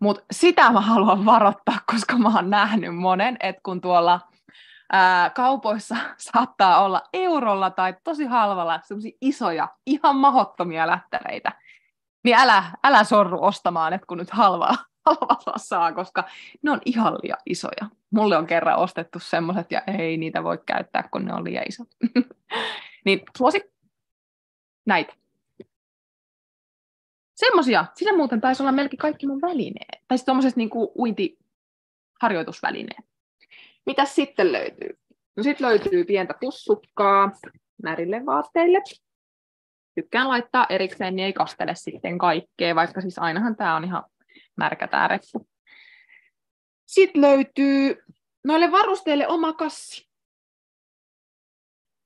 Mutta 0.00 0.24
sitä 0.30 0.70
mä 0.70 0.80
haluan 0.80 1.24
varoittaa, 1.24 1.78
koska 1.92 2.18
mä 2.18 2.34
oon 2.34 2.50
nähnyt 2.50 2.96
monen, 2.96 3.36
että 3.40 3.60
kun 3.62 3.80
tuolla 3.80 4.20
ää, 4.92 5.30
kaupoissa 5.30 5.96
saattaa 6.32 6.84
olla 6.84 7.02
eurolla 7.12 7.70
tai 7.70 7.94
tosi 8.04 8.24
halvalla 8.24 8.80
semmoisia 8.84 9.18
isoja, 9.20 9.68
ihan 9.86 10.16
mahottomia 10.16 10.86
lättäreitä, 10.86 11.52
niin 12.24 12.36
älä, 12.36 12.64
älä 12.84 13.04
sorru 13.04 13.44
ostamaan, 13.44 13.92
että 13.92 14.06
kun 14.06 14.18
nyt 14.18 14.30
halvaa, 14.30 14.76
halvalla 15.06 15.58
saa, 15.58 15.92
koska 15.92 16.24
ne 16.62 16.70
on 16.70 16.80
ihan 16.84 17.14
liian 17.14 17.38
isoja. 17.46 17.88
Mulle 18.10 18.36
on 18.36 18.46
kerran 18.46 18.78
ostettu 18.78 19.18
semmoiset 19.18 19.72
ja 19.72 19.82
ei 19.86 20.16
niitä 20.16 20.44
voi 20.44 20.58
käyttää, 20.66 21.08
kun 21.12 21.24
ne 21.24 21.34
on 21.34 21.44
liian 21.44 21.64
isot. 21.68 21.88
niin 23.04 23.20
suosi 23.38 23.72
näitä. 24.86 25.14
Semmoisia. 27.34 27.84
Siinä 27.94 28.16
muuten 28.16 28.40
taisi 28.40 28.62
olla 28.62 28.72
melkein 28.72 28.98
kaikki 28.98 29.26
mun 29.26 29.40
välineet. 29.40 30.02
Tai 30.08 30.18
sitten 30.18 30.32
tuommoiset 30.32 30.56
niin 30.56 30.70
uintiharjoitusvälineet. 30.98 33.04
Mitä 33.88 34.04
sitten 34.04 34.52
löytyy? 34.52 34.98
No 35.36 35.42
sitten 35.42 35.66
löytyy 35.66 36.04
pientä 36.04 36.34
pussukkaa 36.40 37.30
märille 37.82 38.26
vaatteille. 38.26 38.82
Tykkään 39.94 40.28
laittaa 40.28 40.66
erikseen, 40.68 41.16
niin 41.16 41.26
ei 41.26 41.32
kastele 41.32 41.74
sitten 41.74 42.18
kaikkea, 42.18 42.74
vaikka 42.74 43.00
siis 43.00 43.18
ainahan 43.18 43.56
tämä 43.56 43.76
on 43.76 43.84
ihan 43.84 44.04
märkä 44.56 44.88
tämä 44.88 45.08
reppu. 45.08 45.48
Sitten 46.86 47.22
löytyy 47.22 48.02
noille 48.44 48.70
varusteille 48.70 49.28
oma 49.28 49.52
kassi. 49.52 50.08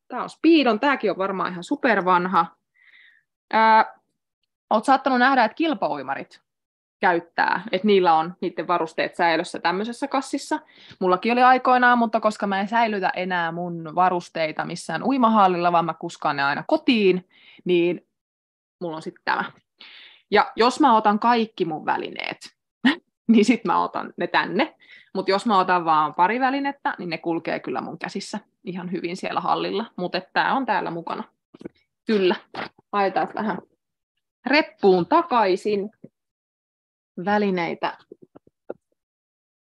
Tämä 0.08 0.22
on 0.22 0.30
Speedon, 0.30 0.80
tämäkin 0.80 1.10
on 1.10 1.18
varmaan 1.18 1.52
ihan 1.52 1.64
supervanha. 1.64 2.56
Ää, 3.52 3.94
Olet 4.70 4.84
saattanut 4.84 5.18
nähdä, 5.18 5.44
että 5.44 5.54
kilpauimarit 5.54 6.41
käyttää, 7.02 7.62
että 7.72 7.86
niillä 7.86 8.14
on 8.14 8.34
niiden 8.40 8.66
varusteet 8.66 9.16
säilössä 9.16 9.58
tämmöisessä 9.58 10.08
kassissa. 10.08 10.60
Mullakin 11.00 11.32
oli 11.32 11.42
aikoinaan, 11.42 11.98
mutta 11.98 12.20
koska 12.20 12.46
mä 12.46 12.60
en 12.60 12.68
säilytä 12.68 13.12
enää 13.16 13.52
mun 13.52 13.94
varusteita 13.94 14.64
missään 14.64 15.02
uimahallilla, 15.02 15.72
vaan 15.72 15.84
mä 15.84 15.94
kuskaan 15.94 16.36
ne 16.36 16.42
aina 16.42 16.64
kotiin, 16.66 17.28
niin 17.64 18.06
mulla 18.80 18.96
on 18.96 19.02
sitten 19.02 19.22
tämä. 19.24 19.44
Ja 20.30 20.52
jos 20.56 20.80
mä 20.80 20.96
otan 20.96 21.18
kaikki 21.18 21.64
mun 21.64 21.86
välineet, 21.86 22.38
niin 23.32 23.44
sitten 23.44 23.72
mä 23.72 23.82
otan 23.82 24.12
ne 24.16 24.26
tänne. 24.26 24.74
Mutta 25.14 25.30
jos 25.30 25.46
mä 25.46 25.58
otan 25.58 25.84
vaan 25.84 26.14
pari 26.14 26.40
välinettä, 26.40 26.94
niin 26.98 27.10
ne 27.10 27.18
kulkee 27.18 27.60
kyllä 27.60 27.80
mun 27.80 27.98
käsissä 27.98 28.38
ihan 28.64 28.92
hyvin 28.92 29.16
siellä 29.16 29.40
hallilla. 29.40 29.84
Mutta 29.96 30.20
tämä 30.32 30.54
on 30.54 30.66
täällä 30.66 30.90
mukana. 30.90 31.24
Kyllä. 32.06 32.36
Laitetaan 32.92 33.28
vähän 33.34 33.58
reppuun 34.46 35.06
takaisin 35.06 35.90
välineitä. 37.24 37.98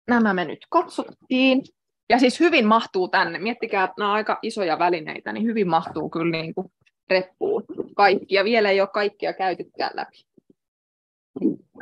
Nämä 0.08 0.34
me 0.34 0.44
nyt 0.44 0.66
katsottiin. 0.70 1.62
Ja 2.08 2.18
siis 2.18 2.40
hyvin 2.40 2.66
mahtuu 2.66 3.08
tänne. 3.08 3.38
Miettikää, 3.38 3.84
että 3.84 3.94
nämä 3.98 4.10
on 4.10 4.16
aika 4.16 4.38
isoja 4.42 4.78
välineitä, 4.78 5.32
niin 5.32 5.46
hyvin 5.46 5.68
mahtuu 5.68 6.10
kyllä 6.10 6.30
niin 6.30 6.54
kuin 6.54 6.72
reppuun 7.10 7.64
kaikki. 7.96 8.34
Ja 8.34 8.44
vielä 8.44 8.70
ei 8.70 8.80
ole 8.80 8.88
kaikkia 8.88 9.32
käytytkään 9.32 9.92
läpi. 9.94 10.24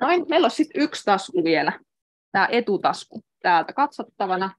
Noin, 0.01 0.27
meillä 0.29 0.45
on 0.45 0.51
sitten 0.51 0.83
yksi 0.83 1.05
tasku 1.05 1.45
vielä. 1.45 1.81
Tämä 2.33 2.49
etutasku 2.51 3.25
täältä 3.43 3.73
katsottavana. 3.73 4.51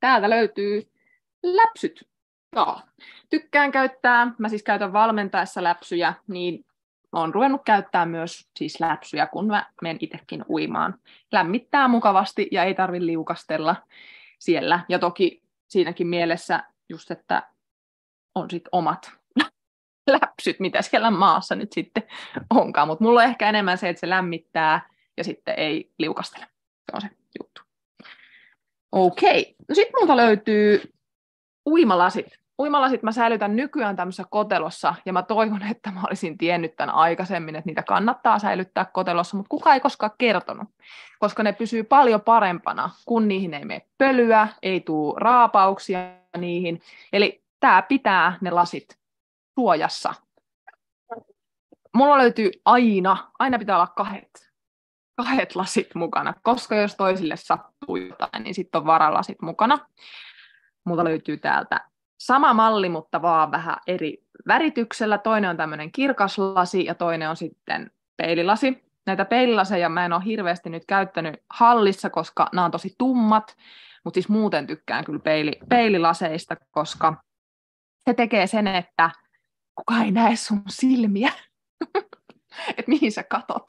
Täältä 0.00 0.30
löytyy 0.30 0.82
läpsyt. 1.42 2.08
Joo. 2.56 2.80
Tykkään 3.30 3.72
käyttää, 3.72 4.32
mä 4.38 4.48
siis 4.48 4.62
käytän 4.62 4.92
valmentaessa 4.92 5.62
läpsyjä, 5.62 6.14
niin 6.28 6.64
olen 7.20 7.34
ruvennut 7.34 7.62
käyttää 7.64 8.06
myös 8.06 8.48
siis 8.56 8.80
läpsyjä, 8.80 9.26
kun 9.26 9.46
mä 9.46 9.66
menen 9.82 9.96
itsekin 10.00 10.44
uimaan. 10.48 10.94
Lämmittää 11.32 11.88
mukavasti 11.88 12.48
ja 12.50 12.64
ei 12.64 12.74
tarvi 12.74 13.06
liukastella 13.06 13.76
siellä. 14.38 14.80
Ja 14.88 14.98
toki 14.98 15.42
siinäkin 15.68 16.06
mielessä 16.06 16.64
just, 16.88 17.10
että 17.10 17.42
on 18.34 18.50
sitten 18.50 18.68
omat 18.72 19.12
läpsyt, 20.20 20.60
mitä 20.60 20.82
siellä 20.82 21.10
maassa 21.10 21.54
nyt 21.54 21.72
sitten 21.72 22.02
onkaan. 22.50 22.88
Mutta 22.88 23.04
mulla 23.04 23.20
on 23.20 23.26
ehkä 23.26 23.48
enemmän 23.48 23.78
se, 23.78 23.88
että 23.88 24.00
se 24.00 24.08
lämmittää 24.08 24.88
ja 25.16 25.24
sitten 25.24 25.54
ei 25.58 25.90
liukastele. 25.98 26.46
Se 26.90 26.92
on 26.94 27.00
se 27.00 27.10
juttu. 27.40 27.62
Okei, 28.92 29.56
no 29.68 29.74
sitten 29.74 30.00
multa 30.00 30.16
löytyy 30.16 30.92
uimalasit. 31.66 32.43
Uimalasit 32.60 33.02
mä 33.02 33.12
säilytän 33.12 33.56
nykyään 33.56 33.96
tämmöisessä 33.96 34.24
kotelossa, 34.30 34.94
ja 35.06 35.12
mä 35.12 35.22
toivon, 35.22 35.62
että 35.70 35.90
mä 35.90 36.02
olisin 36.06 36.38
tiennyt 36.38 36.76
tämän 36.76 36.94
aikaisemmin, 36.94 37.56
että 37.56 37.68
niitä 37.68 37.82
kannattaa 37.82 38.38
säilyttää 38.38 38.84
kotelossa, 38.84 39.36
mutta 39.36 39.48
kuka 39.48 39.74
ei 39.74 39.80
koskaan 39.80 40.12
kertonut, 40.18 40.68
koska 41.18 41.42
ne 41.42 41.52
pysyy 41.52 41.82
paljon 41.82 42.20
parempana, 42.20 42.90
kun 43.06 43.28
niihin 43.28 43.54
ei 43.54 43.64
mene 43.64 43.86
pölyä, 43.98 44.48
ei 44.62 44.80
tule 44.80 45.14
raapauksia 45.16 45.98
niihin. 46.36 46.80
Eli 47.12 47.44
tämä 47.60 47.82
pitää 47.82 48.38
ne 48.40 48.50
lasit 48.50 48.98
suojassa. 49.54 50.14
Mulla 51.94 52.18
löytyy 52.18 52.50
aina, 52.64 53.30
aina 53.38 53.58
pitää 53.58 53.76
olla 53.76 53.86
kahdet, 53.86 54.52
kahdet 55.16 55.56
lasit 55.56 55.94
mukana, 55.94 56.34
koska 56.42 56.76
jos 56.76 56.96
toisille 56.96 57.36
sattuu 57.36 57.96
jotain, 57.96 58.42
niin 58.42 58.54
sitten 58.54 58.78
on 58.78 58.86
varalasit 58.86 59.42
mukana. 59.42 59.78
Mulla 60.84 61.04
löytyy 61.04 61.36
täältä 61.36 61.93
sama 62.18 62.54
malli, 62.54 62.88
mutta 62.88 63.22
vaan 63.22 63.50
vähän 63.50 63.76
eri 63.86 64.24
värityksellä. 64.46 65.18
Toinen 65.18 65.50
on 65.50 65.56
tämmöinen 65.56 65.92
kirkas 65.92 66.38
lasi 66.38 66.84
ja 66.84 66.94
toinen 66.94 67.30
on 67.30 67.36
sitten 67.36 67.90
peililasi. 68.16 68.84
Näitä 69.06 69.24
peililaseja 69.24 69.88
mä 69.88 70.04
en 70.04 70.12
ole 70.12 70.24
hirveästi 70.24 70.70
nyt 70.70 70.84
käyttänyt 70.88 71.34
hallissa, 71.50 72.10
koska 72.10 72.48
nämä 72.52 72.64
on 72.64 72.70
tosi 72.70 72.94
tummat, 72.98 73.56
mutta 74.04 74.14
siis 74.14 74.28
muuten 74.28 74.66
tykkään 74.66 75.04
kyllä 75.04 75.18
peili, 75.18 75.52
peililaseista, 75.68 76.56
koska 76.70 77.22
se 78.04 78.14
tekee 78.14 78.46
sen, 78.46 78.66
että 78.66 79.10
kuka 79.74 80.02
ei 80.04 80.10
näe 80.10 80.36
sun 80.36 80.62
silmiä, 80.68 81.32
että 82.78 82.88
mihin 82.88 83.12
sä 83.12 83.22
katot. 83.22 83.64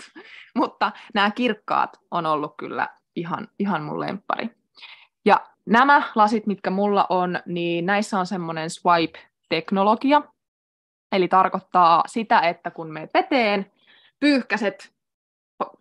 Mutta 0.55 0.91
nämä 1.13 1.31
kirkkaat 1.31 1.97
on 2.11 2.25
ollut 2.25 2.53
kyllä 2.57 2.89
ihan, 3.15 3.47
ihan 3.59 3.83
mun 3.83 3.99
lemppari. 3.99 4.49
Nämä 5.65 6.11
lasit, 6.15 6.47
mitkä 6.47 6.69
mulla 6.69 7.05
on, 7.09 7.39
niin 7.45 7.85
näissä 7.85 8.19
on 8.19 8.25
semmoinen 8.25 8.69
swipe-teknologia. 8.69 10.21
Eli 11.11 11.27
tarkoittaa 11.27 12.03
sitä, 12.07 12.39
että 12.39 12.71
kun 12.71 12.91
me 12.91 13.09
veteen, 13.13 13.71
pyyhkäset 14.19 14.95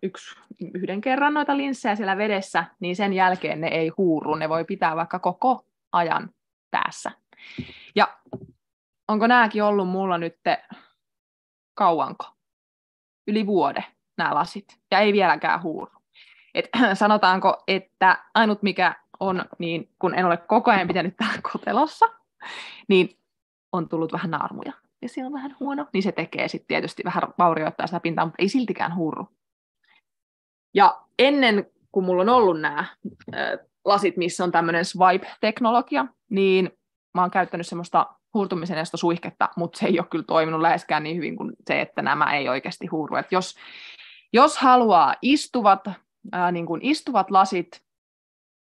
yksi, 0.03 0.35
yhden 0.73 1.01
kerran 1.01 1.33
noita 1.33 1.57
linssejä 1.57 1.95
siellä 1.95 2.17
vedessä, 2.17 2.65
niin 2.79 2.95
sen 2.95 3.13
jälkeen 3.13 3.61
ne 3.61 3.67
ei 3.67 3.91
huuru. 3.97 4.35
Ne 4.35 4.49
voi 4.49 4.65
pitää 4.65 4.95
vaikka 4.95 5.19
koko 5.19 5.65
ajan 5.91 6.29
päässä. 6.71 7.11
Ja 7.95 8.17
onko 9.07 9.27
nämäkin 9.27 9.63
ollut 9.63 9.89
mulla 9.89 10.17
nyt 10.17 10.37
kauanko? 11.73 12.25
Yli 13.27 13.47
vuode 13.47 13.83
nämä 14.17 14.35
lasit. 14.35 14.79
Ja 14.91 14.99
ei 14.99 15.13
vieläkään 15.13 15.63
huuru. 15.63 15.91
Et, 16.53 16.69
sanotaanko, 16.93 17.63
että 17.67 18.25
ainut 18.33 18.63
mikä 18.63 18.95
on, 19.19 19.45
niin 19.59 19.89
kun 19.99 20.15
en 20.15 20.25
ole 20.25 20.37
koko 20.37 20.71
ajan 20.71 20.87
pitänyt 20.87 21.17
täällä 21.17 21.41
kotelossa, 21.51 22.05
niin 22.87 23.09
on 23.71 23.89
tullut 23.89 24.13
vähän 24.13 24.31
naarmuja. 24.31 24.73
Ja 25.01 25.09
se 25.09 25.25
on 25.25 25.33
vähän 25.33 25.55
huono, 25.59 25.87
niin 25.93 26.03
se 26.03 26.11
tekee 26.11 26.47
sitten 26.47 26.67
tietysti 26.67 27.03
vähän 27.05 27.23
vaurioittaa 27.37 27.87
sitä 27.87 27.99
pintaa, 27.99 28.25
mutta 28.25 28.35
ei 28.39 28.49
siltikään 28.49 28.95
hurru. 28.95 29.27
Ja 30.73 31.01
ennen 31.19 31.65
kuin 31.91 32.05
mulla 32.05 32.21
on 32.21 32.29
ollut 32.29 32.61
nämä 32.61 32.85
lasit, 33.85 34.17
missä 34.17 34.43
on 34.43 34.51
tämmöinen 34.51 34.85
swipe-teknologia, 34.85 36.05
niin 36.29 36.71
mä 37.13 37.21
oon 37.21 37.31
käyttänyt 37.31 37.67
semmoista 37.67 38.15
huurtumisen 38.33 38.77
esto 38.77 38.97
suihketta, 38.97 39.49
mutta 39.57 39.79
se 39.79 39.85
ei 39.85 39.99
ole 39.99 40.07
kyllä 40.11 40.25
toiminut 40.27 40.61
läheskään 40.61 41.03
niin 41.03 41.17
hyvin 41.17 41.35
kuin 41.35 41.53
se, 41.67 41.81
että 41.81 42.01
nämä 42.01 42.33
ei 42.33 42.49
oikeasti 42.49 42.87
huuru. 42.87 43.15
Et 43.15 43.31
jos, 43.31 43.55
jos 44.33 44.57
haluaa 44.57 45.15
istuvat, 45.21 45.87
ää, 46.31 46.51
niin 46.51 46.65
kuin 46.65 46.81
istuvat 46.83 47.31
lasit, 47.31 47.84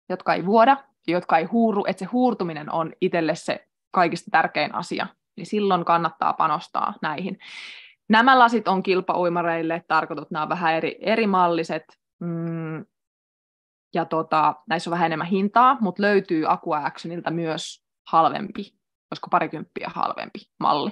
jotka 0.08 0.34
ei 0.34 0.46
vuoda, 0.46 0.76
jotka 1.06 1.38
ei 1.38 1.44
huuru, 1.44 1.84
että 1.88 2.00
se 2.00 2.04
huurtuminen 2.04 2.72
on 2.72 2.92
itselle 3.00 3.34
se 3.34 3.68
kaikista 3.90 4.30
tärkein 4.30 4.74
asia, 4.74 5.06
niin 5.36 5.46
silloin 5.46 5.84
kannattaa 5.84 6.32
panostaa 6.32 6.94
näihin. 7.02 7.38
Nämä 8.08 8.38
lasit 8.38 8.68
on 8.68 8.82
kilpauimareille 8.82 9.84
tarkoitut, 9.88 10.30
nämä 10.30 10.42
on 10.42 10.48
vähän 10.48 10.74
eri, 10.74 10.98
eri 11.00 11.26
malliset, 11.26 11.84
mm, 12.20 12.84
ja 13.94 14.04
tota, 14.04 14.54
näissä 14.68 14.90
on 14.90 14.92
vähän 14.92 15.06
enemmän 15.06 15.26
hintaa, 15.26 15.76
mutta 15.80 16.02
löytyy 16.02 16.52
Aqua 16.52 16.84
Actionilta 16.84 17.30
myös 17.30 17.84
halvempi, 18.06 18.74
olisiko 19.10 19.28
parikymppiä 19.30 19.90
halvempi 19.94 20.38
malli, 20.60 20.90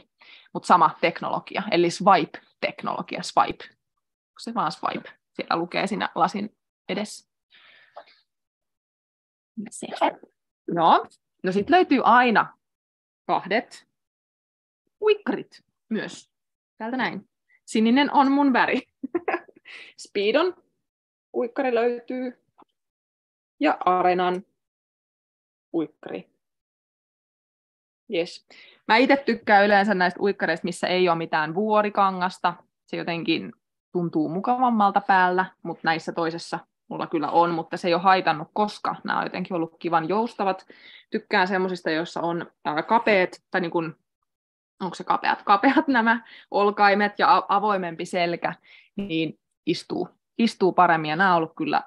mutta 0.53 0.67
sama 0.67 0.91
teknologia, 1.01 1.63
eli 1.71 1.91
swipe-teknologia, 1.91 3.23
swipe. 3.23 3.65
Onko 3.65 4.39
se 4.39 4.55
vaan 4.55 4.73
swipe? 4.73 5.11
Siellä 5.33 5.57
lukee 5.57 5.87
siinä 5.87 6.11
lasin 6.15 6.57
edessä. 6.89 7.36
Se. 9.71 9.87
No, 10.71 11.07
no 11.43 11.53
sitten 11.53 11.77
löytyy 11.77 12.01
aina 12.05 12.57
kahdet 13.27 13.87
uikkarit 15.01 15.65
myös. 15.89 16.31
Täältä 16.79 16.97
näin. 16.97 17.29
Sininen 17.67 18.13
on 18.13 18.33
mun 18.33 18.53
väri. 18.53 18.83
Speedon 20.07 20.55
uikkari 21.35 21.75
löytyy. 21.75 22.43
Ja 23.61 23.79
Arenan 23.85 24.45
uikkari. 25.75 26.31
Yes. 28.15 28.47
Mä 28.89 28.97
itse 28.97 29.17
tykkään 29.17 29.65
yleensä 29.65 29.95
näistä 29.95 30.21
uikkareista, 30.21 30.65
missä 30.65 30.87
ei 30.87 31.09
ole 31.09 31.19
mitään 31.19 31.55
vuorikangasta. 31.55 32.55
Se 32.87 32.97
jotenkin 32.97 33.53
tuntuu 33.93 34.29
mukavammalta 34.29 35.01
päällä, 35.01 35.47
mutta 35.63 35.81
näissä 35.85 36.13
toisessa 36.13 36.59
mulla 36.89 37.07
kyllä 37.07 37.31
on, 37.31 37.51
mutta 37.51 37.77
se 37.77 37.89
ei 37.89 37.95
ole 37.95 38.03
haitannut, 38.03 38.49
koska 38.53 38.97
nämä 39.05 39.19
on 39.19 39.25
jotenkin 39.25 39.57
ollut 39.57 39.77
kivan 39.79 40.09
joustavat. 40.09 40.67
Tykkään 41.11 41.49
semmoisista, 41.49 41.91
joissa 41.91 42.21
on 42.21 42.47
kapeat, 42.89 43.43
tai 43.51 43.61
niin 43.61 43.71
kuin, 43.71 43.95
onko 44.81 44.95
se 44.95 45.05
kapeat, 45.05 45.43
kapeat 45.43 45.89
nämä 45.89 46.25
olkaimet 46.51 47.19
ja 47.19 47.47
avoimempi 47.49 48.05
selkä, 48.05 48.55
niin 48.97 49.39
istuu, 49.67 50.09
istuu 50.39 50.73
paremmin, 50.73 51.11
ja 51.11 51.17
nämä 51.17 51.31
on 51.31 51.37
ollut 51.37 51.57
kyllä 51.57 51.83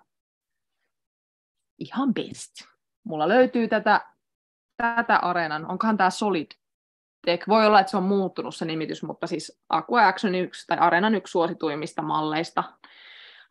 ihan 1.80 2.14
best. 2.14 2.52
Mulla 3.04 3.28
löytyy 3.28 3.68
tätä, 3.68 4.02
tätä 4.78 5.18
areenan, 5.18 5.66
onkohan 5.72 5.98
tämä 5.98 6.10
Solid 6.10 6.52
Tech. 7.26 7.48
Voi 7.48 7.66
olla, 7.66 7.80
että 7.80 7.90
se 7.90 7.98
on 7.98 8.04
muuttunut 8.04 8.56
se 8.56 8.66
nimitys, 8.66 9.04
mutta 9.04 9.28
siis 9.28 9.62
Aqua 9.70 10.08
Action 10.08 10.36
yksi 10.36 10.68
tai 10.68 10.78
Areenan 10.78 11.16
yksi 11.16 11.32
suosituimmista 11.32 12.02
malleista 12.02 12.64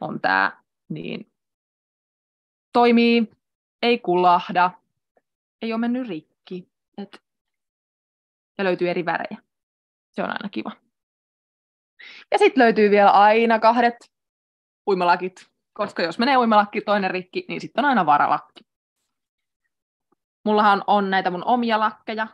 on 0.00 0.20
tämä, 0.20 0.62
niin 0.88 1.32
toimii, 2.78 3.30
ei 3.82 3.98
kulahda, 3.98 4.70
ei 5.62 5.72
ole 5.72 5.80
mennyt 5.80 6.08
rikki. 6.08 6.68
Et, 6.98 7.22
ja 8.58 8.64
löytyy 8.64 8.90
eri 8.90 9.04
värejä. 9.04 9.38
Se 10.10 10.22
on 10.22 10.30
aina 10.30 10.48
kiva. 10.48 10.72
Ja 12.30 12.38
sitten 12.38 12.64
löytyy 12.64 12.90
vielä 12.90 13.10
aina 13.10 13.58
kahdet 13.58 14.12
uimalakit, 14.86 15.46
koska 15.72 16.02
jos 16.02 16.18
menee 16.18 16.36
uimalakki 16.36 16.80
toinen 16.80 17.10
rikki, 17.10 17.44
niin 17.48 17.60
sitten 17.60 17.84
on 17.84 17.88
aina 17.88 18.06
varalakki. 18.06 18.64
Mullahan 20.44 20.84
on 20.86 21.10
näitä 21.10 21.30
mun 21.30 21.44
omia 21.44 21.80
lakkeja, 21.80 22.26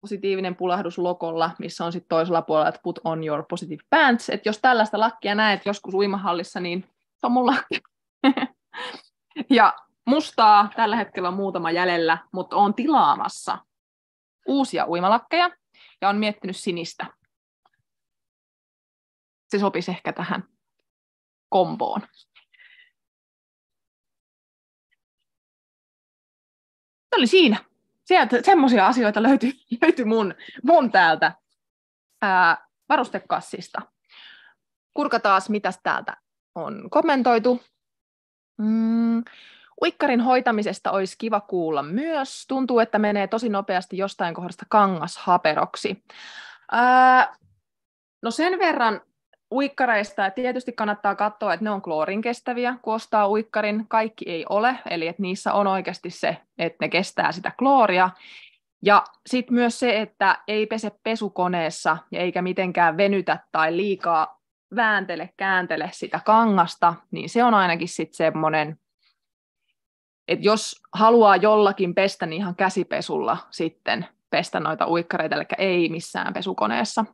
positiivinen 0.00 0.56
pulahdus 0.56 0.98
lokolla, 0.98 1.50
missä 1.58 1.84
on 1.84 1.92
sitten 1.92 2.08
toisella 2.08 2.42
puolella, 2.42 2.68
että 2.68 2.80
put 2.82 2.98
on 3.04 3.24
your 3.24 3.44
positive 3.50 3.82
pants. 3.90 4.30
Että 4.30 4.48
jos 4.48 4.58
tällaista 4.58 5.00
lakkia 5.00 5.34
näet 5.34 5.66
joskus 5.66 5.94
uimahallissa, 5.94 6.60
niin 6.60 6.84
se 7.16 7.26
on 7.26 7.32
mun 7.32 7.46
lakki. 7.46 7.80
ja 9.58 9.74
mustaa 10.10 10.70
tällä 10.76 10.96
hetkellä 10.96 11.28
on 11.28 11.34
muutama 11.34 11.70
jäljellä, 11.70 12.18
mutta 12.32 12.56
on 12.56 12.74
tilaamassa 12.74 13.58
uusia 14.46 14.86
uimalakkeja 14.88 15.50
ja 16.00 16.08
on 16.08 16.16
miettinyt 16.16 16.56
sinistä. 16.56 17.06
Se 19.48 19.58
sopisi 19.58 19.90
ehkä 19.90 20.12
tähän 20.12 20.44
komboon. 21.48 22.00
Se 27.10 27.16
oli 27.16 27.26
siinä. 27.26 27.64
Sieltä 28.04 28.42
semmoisia 28.42 28.86
asioita 28.86 29.22
löytyi, 29.22 29.52
löytyi 29.82 30.04
mun, 30.04 30.34
mun 30.62 30.92
täältä 30.92 31.34
ää, 32.22 32.66
varustekassista. 32.88 33.82
Kurkataan, 34.94 35.42
mitä 35.48 35.72
täältä 35.82 36.16
on 36.54 36.90
kommentoitu. 36.90 37.62
Mm, 38.58 39.24
uikkarin 39.82 40.20
hoitamisesta 40.20 40.90
olisi 40.90 41.18
kiva 41.18 41.40
kuulla 41.40 41.82
myös. 41.82 42.46
Tuntuu, 42.48 42.78
että 42.78 42.98
menee 42.98 43.26
tosi 43.26 43.48
nopeasti 43.48 43.96
jostain 43.96 44.34
kohdasta 44.34 44.66
kangashaperoksi. 44.68 46.04
Ää, 46.72 47.36
no 48.22 48.30
sen 48.30 48.58
verran 48.58 49.00
uikkareista, 49.50 50.30
tietysti 50.30 50.72
kannattaa 50.72 51.14
katsoa, 51.14 51.54
että 51.54 51.64
ne 51.64 51.70
on 51.70 51.82
kloorin 51.82 52.22
kestäviä, 52.22 52.76
kun 52.82 52.94
ostaa 52.94 53.28
uikkarin. 53.28 53.84
Kaikki 53.88 54.30
ei 54.30 54.46
ole, 54.48 54.78
eli 54.90 55.06
että 55.06 55.22
niissä 55.22 55.52
on 55.52 55.66
oikeasti 55.66 56.10
se, 56.10 56.36
että 56.58 56.76
ne 56.80 56.88
kestää 56.88 57.32
sitä 57.32 57.52
klooria. 57.58 58.10
Ja 58.82 59.04
sitten 59.26 59.54
myös 59.54 59.78
se, 59.78 60.00
että 60.00 60.38
ei 60.48 60.66
pese 60.66 60.90
pesukoneessa 61.02 61.96
ja 62.10 62.20
eikä 62.20 62.42
mitenkään 62.42 62.96
venytä 62.96 63.38
tai 63.52 63.76
liikaa 63.76 64.40
vääntele, 64.76 65.30
kääntele 65.36 65.90
sitä 65.92 66.20
kangasta, 66.24 66.94
niin 67.10 67.28
se 67.28 67.44
on 67.44 67.54
ainakin 67.54 67.88
sitten 67.88 68.16
semmoinen, 68.16 68.79
että 70.30 70.46
jos 70.46 70.82
haluaa 70.92 71.36
jollakin 71.36 71.94
pestä, 71.94 72.26
niin 72.26 72.40
ihan 72.42 72.56
käsipesulla 72.56 73.36
sitten 73.50 74.06
pestä 74.30 74.60
noita 74.60 74.88
uikkareita, 74.88 75.36
eli 75.36 75.44
ei 75.58 75.88
missään 75.88 76.32
pesukoneessa. 76.32 77.04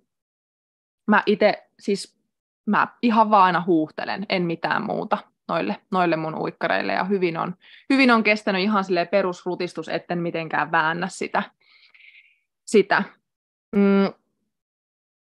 Mä 1.07 1.23
itse 1.27 1.69
siis, 1.79 2.19
mä 2.67 2.87
ihan 3.03 3.31
vaan 3.31 3.45
aina 3.45 3.63
huuhtelen, 3.67 4.27
en 4.29 4.43
mitään 4.43 4.83
muuta 4.87 5.19
noille, 5.49 5.77
noille 5.91 6.17
mun 6.17 6.35
uikkareille, 6.35 6.93
ja 6.93 7.05
hyvin 7.05 7.39
on, 7.39 7.55
hyvin 7.91 8.11
on 8.11 8.23
kestänyt 8.23 8.63
ihan 8.63 8.85
perusrutistus, 9.11 9.89
etten 9.89 10.19
mitenkään 10.19 10.73
väännä 10.73 11.09
sitä. 11.09 11.43
sitä. 12.67 13.03
Mm, 13.77 14.13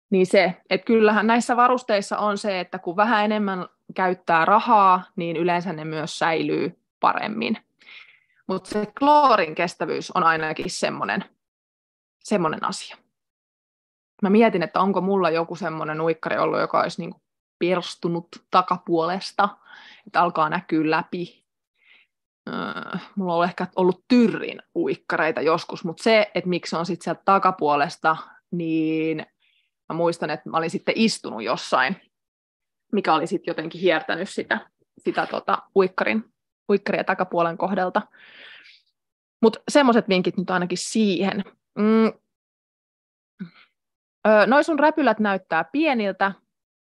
niin 0.09 0.25
se, 0.25 0.61
että 0.69 0.85
kyllähän 0.85 1.27
näissä 1.27 1.55
varusteissa 1.55 2.17
on 2.17 2.37
se, 2.37 2.59
että 2.59 2.79
kun 2.79 2.95
vähän 2.95 3.25
enemmän 3.25 3.67
käyttää 3.95 4.45
rahaa, 4.45 5.03
niin 5.15 5.37
yleensä 5.37 5.73
ne 5.73 5.85
myös 5.85 6.19
säilyy 6.19 6.79
paremmin. 6.99 7.64
Mutta 8.47 8.69
se 8.69 8.85
kloorin 8.99 9.55
kestävyys 9.55 10.11
on 10.11 10.23
ainakin 10.23 10.69
semmoinen, 10.69 11.25
semmoinen 12.23 12.63
asia. 12.63 12.97
Mä 14.21 14.29
mietin, 14.29 14.63
että 14.63 14.79
onko 14.79 15.01
mulla 15.01 15.29
joku 15.29 15.55
semmoinen 15.55 16.01
uikkari 16.01 16.37
ollut, 16.37 16.59
joka 16.59 16.81
olisi 16.81 17.01
niin 17.01 17.15
pirstunut 17.59 18.27
takapuolesta, 18.51 19.49
että 20.07 20.21
alkaa 20.21 20.49
näkyä 20.49 20.89
läpi. 20.89 21.45
Öö, 22.49 22.99
mulla 23.15 23.35
on 23.35 23.43
ehkä 23.43 23.67
ollut 23.75 24.05
tyrrin 24.07 24.61
uikkareita 24.75 25.41
joskus, 25.41 25.83
mutta 25.83 26.03
se, 26.03 26.31
että 26.35 26.49
miksi 26.49 26.75
on 26.75 26.85
sitten 26.85 27.03
sieltä 27.03 27.21
takapuolesta, 27.25 28.17
niin 28.51 29.25
mä 29.89 29.95
muistan, 29.95 30.29
että 30.29 30.49
mä 30.49 30.57
olin 30.57 30.69
sitten 30.69 30.93
istunut 30.97 31.43
jossain, 31.43 31.95
mikä 32.91 33.13
oli 33.13 33.27
sitten 33.27 33.51
jotenkin 33.51 33.81
hiertänyt 33.81 34.29
sitä, 34.29 34.69
sitä 34.97 35.25
tota, 35.25 35.61
uikkarin 35.75 36.34
huikkaria 36.67 37.03
takapuolen 37.03 37.57
kohdalta. 37.57 38.01
Mutta 39.41 39.59
semmoiset 39.71 40.09
vinkit 40.09 40.37
nyt 40.37 40.49
ainakin 40.49 40.77
siihen. 40.77 41.43
Mm. 41.77 42.13
Noi 44.47 44.63
sun 44.63 44.79
räpylät 44.79 45.19
näyttää 45.19 45.63
pieniltä. 45.63 46.31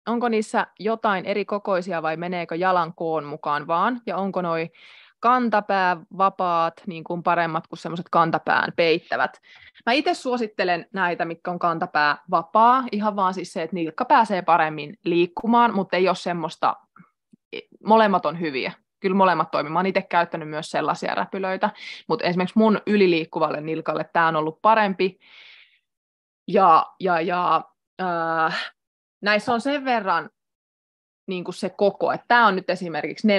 Onko 0.09 0.29
niissä 0.29 0.67
jotain 0.79 1.25
eri 1.25 1.45
kokoisia 1.45 2.03
vai 2.03 2.17
meneekö 2.17 2.55
jalan 2.55 2.95
koon 2.95 3.25
mukaan 3.25 3.67
vaan? 3.67 4.01
Ja 4.07 4.17
onko 4.17 4.43
noi 4.43 4.71
kantapää 5.21 5.97
vapaat 6.19 6.75
niin 6.87 7.05
kuin 7.05 7.23
paremmat 7.23 7.67
kuin 7.67 7.79
semmoiset 7.79 8.07
kantapään 8.11 8.73
peittävät. 8.77 9.41
Mä 9.87 9.93
itse 9.93 10.15
suosittelen 10.15 10.87
näitä, 10.93 11.25
mitkä 11.25 11.51
on 11.51 11.59
kantapää 11.59 12.19
vapaa, 12.31 12.85
ihan 12.93 13.17
vaan 13.17 13.35
siis 13.35 13.53
se, 13.53 13.63
että 13.63 13.75
nilkka 13.75 14.05
pääsee 14.05 14.43
paremmin 14.43 14.99
liikkumaan, 15.05 15.75
mutta 15.75 15.97
ei 15.97 16.09
ole 16.09 16.17
semmoista, 16.17 16.77
molemmat 17.85 18.27
on 18.27 18.41
hyviä 18.41 18.73
kyllä 19.01 19.17
molemmat 19.17 19.51
toimii. 19.51 19.73
Mä 19.73 19.79
oon 19.79 19.87
itse 19.87 20.03
käyttänyt 20.03 20.49
myös 20.49 20.71
sellaisia 20.71 21.15
räpylöitä, 21.15 21.71
mutta 22.09 22.27
esimerkiksi 22.27 22.59
mun 22.59 22.81
yliliikkuvalle 22.87 23.61
nilkalle 23.61 24.05
tämä 24.13 24.29
on 24.29 24.37
ollut 24.37 24.63
parempi. 24.63 25.19
Ja, 26.49 26.87
ja, 27.01 27.21
ja 27.21 27.65
äh, 28.03 28.73
näissä 29.23 29.53
on 29.53 29.61
sen 29.61 29.85
verran 29.85 30.31
niin 31.29 31.45
kuin 31.45 31.55
se 31.55 31.71
koko, 31.71 32.13
että 32.13 32.25
tämä 32.29 32.47
on 32.47 32.57
nyt 32.57 32.71
esimerkiksi 32.71 33.29
40-41, 33.29 33.31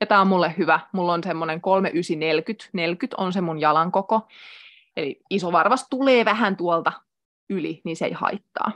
ja 0.00 0.06
tämä 0.06 0.20
on 0.20 0.26
mulle 0.26 0.54
hyvä. 0.58 0.80
Mulla 0.92 1.12
on 1.12 1.24
semmoinen 1.24 1.60
3940, 1.60 2.70
40 2.72 3.22
on 3.22 3.32
se 3.32 3.40
mun 3.40 3.60
jalan 3.60 3.92
koko. 3.92 4.28
Eli 4.96 5.20
iso 5.30 5.52
varvas 5.52 5.86
tulee 5.90 6.24
vähän 6.24 6.56
tuolta 6.56 6.92
yli, 7.50 7.80
niin 7.84 7.96
se 7.96 8.04
ei 8.04 8.12
haittaa. 8.12 8.72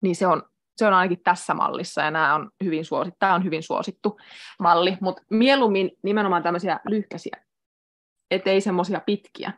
Niin 0.00 0.16
se 0.16 0.26
on 0.26 0.42
se 0.76 0.86
on 0.86 0.92
ainakin 0.92 1.22
tässä 1.24 1.54
mallissa, 1.54 2.02
ja 2.02 2.10
nämä 2.10 2.34
on 2.34 2.50
hyvin 2.64 2.84
suosittu, 2.84 3.16
tämä 3.18 3.34
on 3.34 3.44
hyvin 3.44 3.62
suosittu 3.62 4.20
malli, 4.58 4.98
mutta 5.00 5.22
mieluummin 5.30 5.90
nimenomaan 6.02 6.42
tämmöisiä 6.42 6.80
lyhkäisiä, 6.88 7.36
ettei 8.30 8.60
semmoisia 8.60 9.00
pitkiä. 9.06 9.52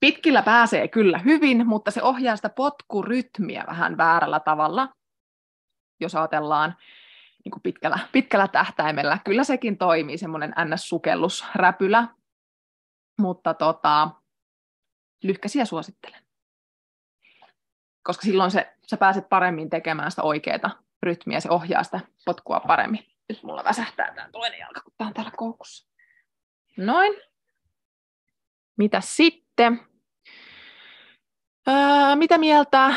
Pitkillä 0.00 0.42
pääsee 0.42 0.88
kyllä 0.88 1.18
hyvin, 1.18 1.66
mutta 1.66 1.90
se 1.90 2.02
ohjaa 2.02 2.36
sitä 2.36 2.48
potkurytmiä 2.48 3.64
vähän 3.66 3.96
väärällä 3.96 4.40
tavalla, 4.40 4.88
jos 6.00 6.14
ajatellaan 6.14 6.76
niin 7.44 7.52
kuin 7.52 7.62
pitkällä, 7.62 7.98
pitkällä 8.12 8.48
tähtäimellä. 8.48 9.18
Kyllä 9.24 9.44
sekin 9.44 9.78
toimii, 9.78 10.18
semmoinen 10.18 10.54
ns-sukellusräpylä, 10.64 12.08
mutta 13.18 13.54
tota, 13.54 14.10
lyhkäisiä 15.22 15.64
suosittelen 15.64 16.28
koska 18.08 18.22
silloin 18.22 18.50
se, 18.50 18.76
sä 18.90 18.96
pääset 18.96 19.28
paremmin 19.28 19.70
tekemään 19.70 20.10
sitä 20.10 20.22
oikeaa 20.22 20.82
rytmiä, 21.02 21.40
se 21.40 21.50
ohjaa 21.50 21.82
sitä 21.82 22.00
potkua 22.24 22.60
paremmin. 22.60 23.06
Nyt 23.28 23.42
mulla 23.42 23.64
väsähtää 23.64 24.14
tämä 24.14 24.28
toinen 24.32 24.58
jalka, 24.58 24.80
kun 24.80 24.92
tämä 24.98 25.08
on 25.08 25.14
täällä 25.14 25.32
koukussa. 25.36 25.88
Noin. 26.76 27.12
Mitä 28.78 29.00
sitten? 29.00 29.80
Öö, 31.68 32.16
mitä 32.16 32.38
mieltä 32.38 32.94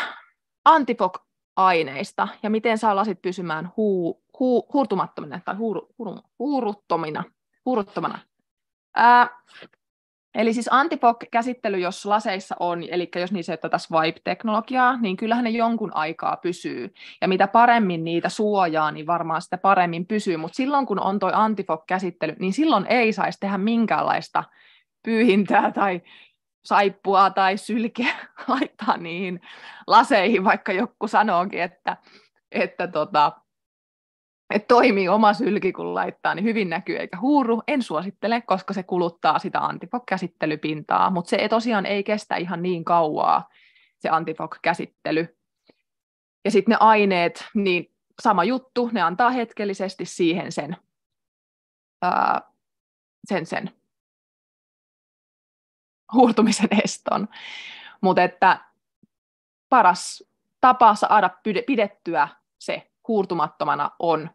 antipok-aineista 0.66 2.28
ja 2.44 2.50
miten 2.50 2.78
saa 2.78 2.96
lasit 2.96 3.22
pysymään 3.22 3.72
huu, 3.78 4.24
huu, 4.40 4.70
huurtumattomina 4.74 5.40
tai 5.46 5.56
huuru, 5.56 5.88
huuru, 5.98 6.20
huuruttomina, 6.40 7.24
huuruttomana? 7.66 8.20
Öö, 8.98 9.26
Eli 10.36 10.54
siis 10.54 10.70
antipok-käsittely, 10.72 11.78
jos 11.78 12.06
laseissa 12.06 12.56
on, 12.60 12.84
eli 12.90 13.10
jos 13.16 13.32
niissä 13.32 13.52
ei 13.52 13.54
ole 13.54 13.60
tätä 13.60 13.78
swipe-teknologiaa, 13.78 14.98
niin 14.98 15.18
kyllähän 15.18 15.44
ne 15.44 15.50
jonkun 15.50 15.92
aikaa 15.96 16.38
pysyy. 16.38 16.94
Ja 17.22 17.28
mitä 17.28 17.48
paremmin 17.48 18.04
niitä 18.04 18.30
suojaa, 18.30 18.92
niin 18.92 19.08
varmaan 19.08 19.42
sitä 19.42 19.58
paremmin 19.58 20.06
pysyy. 20.06 20.38
Mutta 20.38 20.56
silloin, 20.56 20.86
kun 20.86 21.00
on 21.00 21.20
tuo 21.20 21.32
antipok-käsittely, 21.34 22.36
niin 22.40 22.54
silloin 22.54 22.86
ei 22.88 23.14
saisi 23.14 23.40
tehdä 23.40 23.58
minkäänlaista 23.58 24.44
pyyhintää 25.04 25.72
tai 25.72 26.02
saippua 26.66 27.30
tai 27.30 27.58
sylkeä 27.58 28.16
laittaa 28.48 28.98
niihin 28.98 29.42
laseihin, 29.88 30.44
vaikka 30.44 30.72
joku 30.72 31.08
sanookin, 31.08 31.62
että, 31.62 31.98
että 32.52 32.88
tota, 32.88 33.32
että 34.52 34.68
toimii 34.68 35.08
oma 35.08 35.34
sylki, 35.34 35.72
kun 35.72 35.94
laittaa, 35.94 36.36
niin 36.36 36.44
hyvin 36.44 36.70
näkyy 36.70 36.98
eikä 36.98 37.18
huuru. 37.18 37.62
En 37.68 37.84
suosittele, 37.84 38.42
koska 38.42 38.74
se 38.74 38.84
kuluttaa 38.84 39.40
sitä 39.40 39.60
antipok-käsittelypintaa, 39.60 41.10
mutta 41.10 41.30
se 41.30 41.48
tosiaan 41.50 41.86
ei 41.86 42.04
kestä 42.04 42.36
ihan 42.36 42.62
niin 42.62 42.86
kauaa, 42.86 43.50
se 44.00 44.10
antipok-käsittely. 44.10 45.38
Ja 46.46 46.52
sitten 46.52 46.72
ne 46.72 46.78
aineet, 46.80 47.46
niin 47.54 47.96
sama 48.22 48.44
juttu, 48.44 48.90
ne 48.92 49.02
antaa 49.02 49.30
hetkellisesti 49.30 50.06
siihen 50.06 50.52
sen, 50.52 50.78
ää, 52.02 52.42
sen, 53.28 53.46
sen 53.46 53.72
huurtumisen 56.14 56.70
eston. 56.84 57.28
Mutta 58.02 58.24
että 58.24 58.66
paras 59.70 60.24
tapa 60.62 60.96
saada 60.96 61.30
pidettyä 61.68 62.28
se 62.60 62.92
huurtumattomana 63.08 63.92
on 64.00 64.30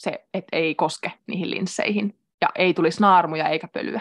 se, 0.00 0.26
että 0.34 0.56
ei 0.56 0.74
koske 0.74 1.12
niihin 1.26 1.50
linsseihin 1.50 2.18
ja 2.40 2.48
ei 2.54 2.74
tulisi 2.74 3.00
naarmuja 3.00 3.48
eikä 3.48 3.68
pölyä. 3.68 4.00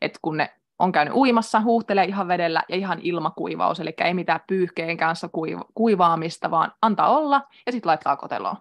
Et 0.00 0.18
kun 0.22 0.36
ne 0.36 0.54
on 0.78 0.92
käynyt 0.92 1.14
uimassa, 1.14 1.60
huuhtelee 1.60 2.04
ihan 2.04 2.28
vedellä 2.28 2.62
ja 2.68 2.76
ihan 2.76 2.98
ilmakuivaus, 3.02 3.80
eli 3.80 3.94
ei 4.04 4.14
mitään 4.14 4.40
pyyhkeen 4.46 4.96
kanssa 4.96 5.28
kuivaamista, 5.74 6.50
vaan 6.50 6.72
antaa 6.82 7.08
olla 7.08 7.48
ja 7.66 7.72
sitten 7.72 7.88
laittaa 7.88 8.16
koteloon. 8.16 8.56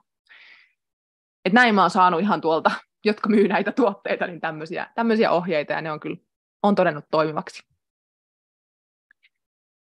Et 1.45 1.53
näin 1.53 1.75
mä 1.75 1.81
oon 1.81 1.89
saanut 1.89 2.21
ihan 2.21 2.41
tuolta, 2.41 2.71
jotka 3.05 3.29
myy 3.29 3.47
näitä 3.47 3.71
tuotteita, 3.71 4.27
niin 4.27 4.41
tämmöisiä, 4.41 4.87
tämmöisiä 4.95 5.31
ohjeita 5.31 5.73
ja 5.73 5.81
ne 5.81 5.91
on 5.91 5.99
kyllä 5.99 6.17
on 6.63 6.75
todennut 6.75 7.05
toimivaksi. 7.11 7.63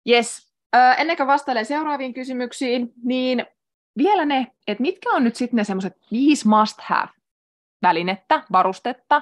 Yes. 0.09 0.53
Ennen 0.97 1.17
kuin 1.17 1.27
vastailen 1.27 1.65
seuraaviin 1.65 2.13
kysymyksiin, 2.13 2.93
niin 3.03 3.45
vielä 3.97 4.25
ne, 4.25 4.51
että 4.67 4.81
mitkä 4.81 5.09
on 5.09 5.23
nyt 5.23 5.35
sitten 5.35 5.57
ne 5.57 5.63
semmoiset 5.63 5.97
viisi 6.11 6.47
must-have-välinettä, 6.47 8.43
varustetta 8.51 9.21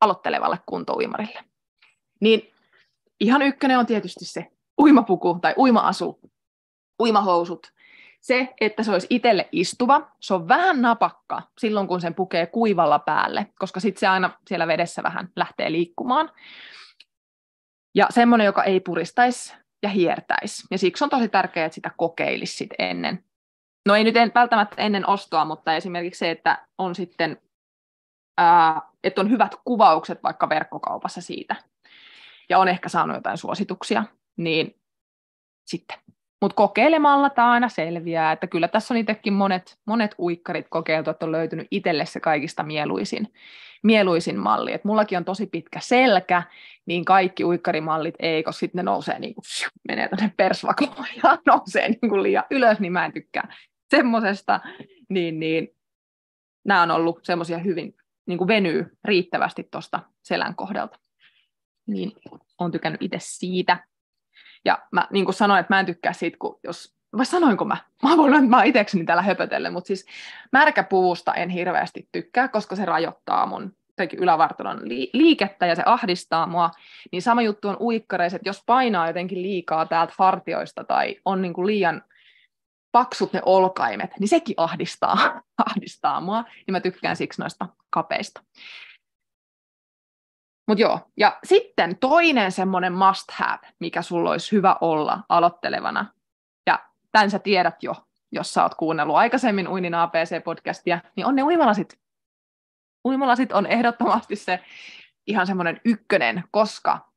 aloittelevalle 0.00 0.58
kuntouimarille. 0.66 1.44
Niin 2.20 2.52
ihan 3.20 3.42
ykkönen 3.42 3.78
on 3.78 3.86
tietysti 3.86 4.24
se 4.24 4.46
uimapuku 4.80 5.38
tai 5.42 5.54
uimaasu, 5.56 6.20
uimahousut. 7.02 7.72
Se, 8.20 8.54
että 8.60 8.82
se 8.82 8.92
olisi 8.92 9.06
itselle 9.10 9.48
istuva, 9.52 10.10
se 10.20 10.34
on 10.34 10.48
vähän 10.48 10.82
napakka 10.82 11.42
silloin, 11.58 11.88
kun 11.88 12.00
sen 12.00 12.14
pukee 12.14 12.46
kuivalla 12.46 12.98
päälle, 12.98 13.46
koska 13.58 13.80
sitten 13.80 14.00
se 14.00 14.06
aina 14.06 14.30
siellä 14.46 14.66
vedessä 14.66 15.02
vähän 15.02 15.28
lähtee 15.36 15.72
liikkumaan. 15.72 16.30
Ja 17.94 18.06
semmoinen, 18.10 18.44
joka 18.44 18.64
ei 18.64 18.80
puristaisi 18.80 19.54
ja 19.82 19.88
hiertäisi. 19.88 20.66
Ja 20.70 20.78
siksi 20.78 21.04
on 21.04 21.10
tosi 21.10 21.28
tärkeää, 21.28 21.66
että 21.66 21.74
sitä 21.74 21.90
kokeilisi 21.96 22.56
sit 22.56 22.70
ennen 22.78 23.24
No 23.88 23.94
ei 23.94 24.04
nyt 24.04 24.16
en, 24.16 24.32
välttämättä 24.34 24.82
ennen 24.82 25.08
ostoa, 25.08 25.44
mutta 25.44 25.76
esimerkiksi 25.76 26.18
se, 26.18 26.30
että 26.30 26.66
on 26.78 26.94
sitten 26.94 27.40
ää, 28.38 28.80
että 29.04 29.20
on 29.20 29.30
hyvät 29.30 29.54
kuvaukset 29.64 30.22
vaikka 30.22 30.48
verkkokaupassa 30.48 31.20
siitä, 31.20 31.56
ja 32.48 32.58
on 32.58 32.68
ehkä 32.68 32.88
saanut 32.88 33.16
jotain 33.16 33.38
suosituksia, 33.38 34.04
niin 34.36 34.76
sitten 35.66 35.98
Mutta 36.40 36.54
kokeilemalla 36.54 37.30
tämä 37.30 37.50
aina 37.50 37.68
selviää, 37.68 38.32
että 38.32 38.46
kyllä 38.46 38.68
tässä 38.68 38.94
on 38.94 38.98
itsekin 38.98 39.32
monet, 39.32 39.78
monet 39.86 40.14
uikkarit 40.18 40.66
kokeiltu, 40.68 41.10
että 41.10 41.26
on 41.26 41.32
löytynyt 41.32 41.68
itselle 41.70 42.06
se 42.06 42.20
kaikista 42.20 42.62
mieluisin, 42.62 43.32
mieluisin 43.82 44.38
malli. 44.38 44.72
Et 44.72 44.84
mullakin 44.84 45.18
on 45.18 45.24
tosi 45.24 45.46
pitkä 45.46 45.80
selkä, 45.80 46.42
niin 46.86 47.04
kaikki 47.04 47.44
uikkarimallit 47.44 48.14
ei, 48.18 48.42
koska 48.42 48.60
sitten 48.60 48.78
ne 48.78 48.82
nousee 48.82 49.18
niin 49.18 49.34
kuin, 49.34 49.44
menee 49.88 50.08
tuonne 50.08 50.32
persvakoon 50.36 51.06
ja 51.22 51.38
nousee 51.46 51.88
niin 51.88 52.08
kuin 52.08 52.22
liian 52.22 52.44
ylös, 52.50 52.80
niin 52.80 52.92
mä 52.92 53.04
en 53.04 53.12
tykkää 53.12 53.48
semmoisesta. 53.90 54.60
Niin, 55.08 55.40
niin 55.40 55.68
nämä 56.64 56.82
on 56.82 56.90
ollut 56.90 57.20
semmoisia 57.22 57.58
hyvin, 57.58 57.96
niin 58.26 58.38
kuin 58.38 58.48
venyy 58.48 58.98
riittävästi 59.04 59.68
tuosta 59.70 60.00
selän 60.22 60.54
kohdalta. 60.54 60.98
Niin 61.86 62.12
olen 62.58 62.72
tykännyt 62.72 63.02
itse 63.02 63.18
siitä. 63.20 63.86
Ja 64.64 64.78
mä 64.92 65.08
niin 65.10 65.24
kuin 65.24 65.34
sanoin, 65.34 65.60
että 65.60 65.74
mä 65.74 65.80
en 65.80 65.86
tykkää 65.86 66.12
siitä, 66.12 66.36
kun 66.40 66.60
jos, 66.64 66.94
vai 67.16 67.26
sanoinko 67.26 67.64
mä? 67.64 67.76
Mä 68.02 68.16
voin 68.16 68.34
että 68.34 68.46
mä 68.46 68.62
itsekseni 68.62 69.04
täällä 69.04 69.22
höpötellen, 69.22 69.72
mutta 69.72 69.86
siis 69.88 70.06
märkäpuvusta 70.52 71.34
en 71.34 71.48
hirveästi 71.48 72.08
tykkää, 72.12 72.48
koska 72.48 72.76
se 72.76 72.84
rajoittaa 72.84 73.46
mun 73.46 73.78
ylävartalon 74.18 74.80
liikettä 75.12 75.66
ja 75.66 75.74
se 75.74 75.82
ahdistaa 75.86 76.46
mua, 76.46 76.70
niin 77.12 77.22
sama 77.22 77.42
juttu 77.42 77.68
on 77.68 77.76
uikkareissa, 77.80 78.36
että 78.36 78.48
jos 78.48 78.62
painaa 78.66 79.06
jotenkin 79.06 79.42
liikaa 79.42 79.86
täältä 79.86 80.14
hartioista 80.18 80.84
tai 80.84 81.16
on 81.24 81.42
niin 81.42 81.52
kuin 81.54 81.66
liian 81.66 82.02
paksut 82.92 83.32
ne 83.32 83.42
olkaimet, 83.44 84.10
niin 84.20 84.28
sekin 84.28 84.54
ahdistaa, 84.56 85.42
ahdistaa 85.66 86.20
mua, 86.20 86.42
niin 86.42 86.72
mä 86.72 86.80
tykkään 86.80 87.16
siksi 87.16 87.40
noista 87.40 87.68
kapeista. 87.90 88.42
Mutta 90.68 90.82
joo, 90.82 91.00
ja 91.16 91.38
sitten 91.44 91.98
toinen 91.98 92.52
semmoinen 92.52 92.92
must 92.92 93.30
have, 93.30 93.68
mikä 93.78 94.02
sulla 94.02 94.30
olisi 94.30 94.52
hyvä 94.52 94.76
olla 94.80 95.20
aloittelevana, 95.28 96.06
ja 96.66 96.78
tämän 97.12 97.30
sä 97.30 97.38
tiedät 97.38 97.82
jo, 97.82 97.94
jos 98.32 98.54
sä 98.54 98.62
oot 98.62 98.74
kuunnellut 98.74 99.16
aikaisemmin 99.16 99.68
Uinin 99.68 99.94
APC-podcastia, 99.94 101.10
niin 101.16 101.26
on 101.26 101.36
ne 101.36 101.42
uimalasit. 101.42 101.98
Uimalasit 103.04 103.52
on 103.52 103.66
ehdottomasti 103.66 104.36
se 104.36 104.60
ihan 105.26 105.46
semmoinen 105.46 105.80
ykkönen, 105.84 106.44
koska 106.50 107.07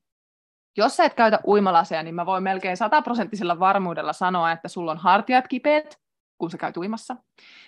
jos 0.78 0.98
sä 0.98 1.04
et 1.04 1.14
käytä 1.14 1.40
uimalaseja, 1.48 2.04
niin 2.04 2.16
mä 2.16 2.26
voin 2.26 2.44
melkein 2.44 2.78
sataprosenttisella 2.78 3.60
varmuudella 3.60 4.14
sanoa, 4.14 4.52
että 4.52 4.68
sulla 4.68 4.92
on 4.92 4.98
hartiat 4.98 5.48
kipeät, 5.48 6.00
kun 6.38 6.52
sä 6.52 6.58
käyt 6.58 6.78
uimassa, 6.78 7.16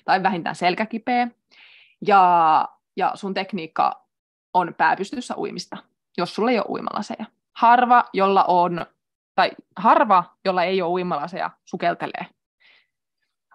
tai 0.06 0.24
vähintään 0.24 0.56
selkä 0.56 0.86
kipeä, 0.86 1.28
ja, 2.08 2.68
ja 2.98 3.12
sun 3.16 3.34
tekniikka 3.34 4.06
on 4.54 4.74
pääpystyssä 4.78 5.38
uimista, 5.38 5.78
jos 6.18 6.36
sulla 6.36 6.52
ei 6.52 6.58
ole 6.58 6.66
uimalaseja. 6.70 7.26
Harva, 7.58 8.06
jolla 8.14 8.44
on, 8.48 8.86
tai 9.36 9.52
harva, 9.76 10.24
jolla 10.46 10.64
ei 10.64 10.82
ole 10.82 10.92
uimalaseja, 10.92 11.50
sukeltelee. 11.66 12.26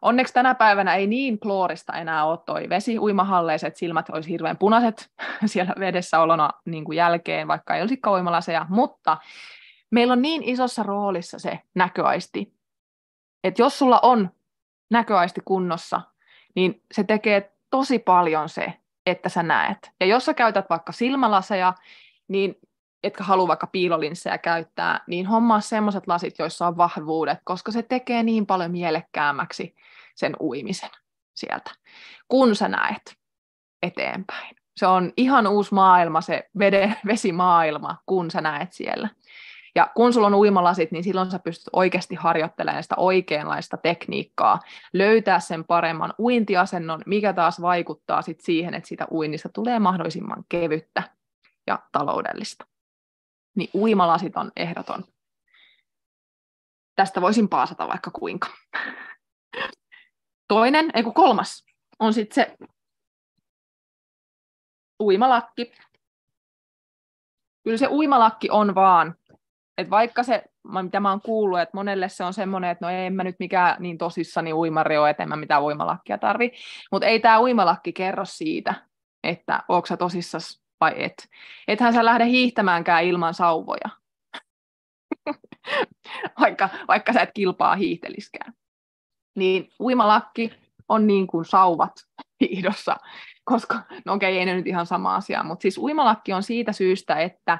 Onneksi 0.03 0.35
tänä 0.35 0.55
päivänä 0.55 0.95
ei 0.95 1.07
niin 1.07 1.41
kloorista 1.41 1.93
enää 1.93 2.25
ole 2.25 2.39
toi 2.47 2.69
vesi. 2.69 2.99
Uimahalleiset 2.99 3.77
silmät 3.77 4.11
olisi 4.11 4.31
hirveän 4.31 4.59
punaiset 4.59 5.11
siellä 5.47 5.75
vedessä 5.79 6.21
olona 6.21 6.51
niin 6.65 6.85
kuin 6.85 6.97
jälkeen, 6.97 7.49
vaikka 7.49 7.75
ei 7.75 7.83
olisikaan 7.83 8.15
uimalaseja, 8.15 8.67
mutta 8.69 9.17
meillä 9.91 10.13
on 10.13 10.23
niin 10.23 10.43
isossa 10.43 10.83
roolissa 10.83 11.39
se 11.39 11.59
näköaisti, 11.75 12.55
että 13.45 13.63
jos 13.63 13.79
sulla 13.79 14.01
on 14.03 14.31
näköaisti 14.91 15.41
kunnossa, 15.45 16.01
niin 16.55 16.83
se 16.95 17.05
tekee 17.05 17.53
tosi 17.71 17.99
paljon 17.99 18.49
se, 18.49 18.73
että 19.07 19.29
sä 19.29 19.43
näet. 19.43 19.91
Ja 20.01 20.07
jos 20.07 20.25
sä 20.25 20.35
käytät 20.35 20.71
vaikka 20.71 20.93
silmälaseja, 20.93 21.75
niin 22.29 22.59
etkä 23.03 23.25
halua 23.25 23.49
vaikka 23.49 23.67
piilolinssejä 23.67 24.39
käyttää, 24.39 25.01
niin 25.07 25.27
hommaa 25.27 25.61
semmoiset 25.61 26.07
lasit, 26.07 26.39
joissa 26.39 26.67
on 26.67 26.77
vahvuudet, 26.77 27.39
koska 27.45 27.73
se 27.73 27.83
tekee 27.83 28.23
niin 28.23 28.47
paljon 28.47 28.71
mielekkäämmäksi 28.71 29.75
sen 30.15 30.37
uimisen 30.41 30.91
sieltä, 31.35 31.71
kun 32.29 32.57
sä 32.57 32.69
näet 32.69 33.17
eteenpäin. 33.83 34.57
Se 34.77 34.87
on 34.87 35.13
ihan 35.17 35.47
uusi 35.47 35.75
maailma, 35.75 36.21
se 36.21 36.49
vede, 36.59 36.97
vesimaailma, 37.07 37.97
kun 38.07 38.31
sä 38.31 38.41
näet 38.41 38.73
siellä. 38.73 39.09
Ja 39.75 39.91
kun 39.95 40.13
sulla 40.13 40.27
on 40.27 40.35
uimalasit, 40.35 40.91
niin 40.91 41.05
silloin 41.05 41.31
sä 41.31 41.39
pystyt 41.39 41.69
oikeasti 41.73 42.15
harjoittelemaan 42.15 42.83
sitä 42.83 42.95
oikeanlaista 42.99 43.77
tekniikkaa, 43.77 44.61
löytää 44.93 45.41
sen 45.41 45.65
paremman 45.65 46.15
uintiasennon, 46.19 47.03
mikä 47.07 47.33
taas 47.33 47.61
vaikuttaa 47.61 48.23
sit 48.23 48.41
siihen, 48.41 48.75
että 48.75 48.89
siitä 48.89 49.07
uinnista 49.13 49.49
tulee 49.49 49.79
mahdollisimman 49.79 50.45
kevyttä 50.49 51.03
ja 51.67 51.79
taloudellista. 51.93 52.67
Niin 53.57 53.71
uimalasit 53.75 54.37
on 54.37 54.53
ehdoton. 54.57 55.05
Tästä 56.97 57.21
voisin 57.21 57.49
paasata 57.49 57.89
vaikka 57.89 58.11
kuinka. 58.11 58.49
Toinen, 60.49 60.91
ei 60.95 61.03
kun 61.03 61.15
kolmas, 61.15 61.65
on 61.99 62.15
sitten 62.15 62.35
se 62.35 62.57
uimalakki. 65.03 65.73
Kyllä 67.65 67.77
se 67.77 67.87
uimalakki 67.87 68.51
on 68.51 68.75
vaan 68.75 69.15
et 69.79 69.91
vaikka 69.91 70.23
se, 70.23 70.45
mitä 70.83 71.01
mä 71.01 71.11
oon 71.11 71.21
kuullut, 71.21 71.61
että 71.61 71.77
monelle 71.77 72.09
se 72.09 72.25
on 72.25 72.35
semmoinen, 72.35 72.71
että 72.71 72.87
no 72.87 72.91
en 72.91 73.13
mä 73.13 73.25
nyt 73.25 73.37
mikään 73.39 73.77
niin 73.79 73.99
tosissani 73.99 74.53
uimari 74.53 74.99
ole, 74.99 75.11
että 75.11 75.23
en 75.23 75.29
mä 75.29 75.37
mitään 75.37 75.63
uimalakkia 75.63 76.19
tarvi, 76.19 76.53
mutta 76.93 77.07
ei 77.07 77.21
tämä 77.21 77.41
uimalakki 77.41 77.93
kerro 77.93 78.25
siitä, 78.25 78.75
että 79.25 79.63
onko 79.69 79.87
sä 79.87 79.97
tosissas 79.97 80.63
vai 80.81 80.95
et. 80.97 81.29
Ethän 81.69 81.93
sä 81.93 82.05
lähde 82.05 82.25
hiihtämäänkään 82.25 83.05
ilman 83.05 83.35
sauvoja, 83.35 83.91
vaikka, 86.41 86.69
vaikka 86.89 87.13
sä 87.13 87.21
et 87.21 87.31
kilpaa 87.35 87.77
hiihteliskään. 87.77 88.53
Niin 89.37 89.71
uimalakki 89.81 90.53
on 90.89 91.07
niin 91.07 91.27
kuin 91.27 91.45
sauvat 91.45 91.93
hiihdossa, 92.41 92.97
koska, 93.45 93.83
no 94.05 94.13
okei, 94.13 94.39
ei 94.39 94.47
ne 94.47 94.55
nyt 94.55 94.67
ihan 94.67 94.87
sama 94.87 95.15
asia, 95.15 95.43
mutta 95.43 95.63
siis 95.63 95.79
uimalakki 95.79 96.33
on 96.33 96.43
siitä 96.43 96.73
syystä, 96.73 97.17
että 97.17 97.59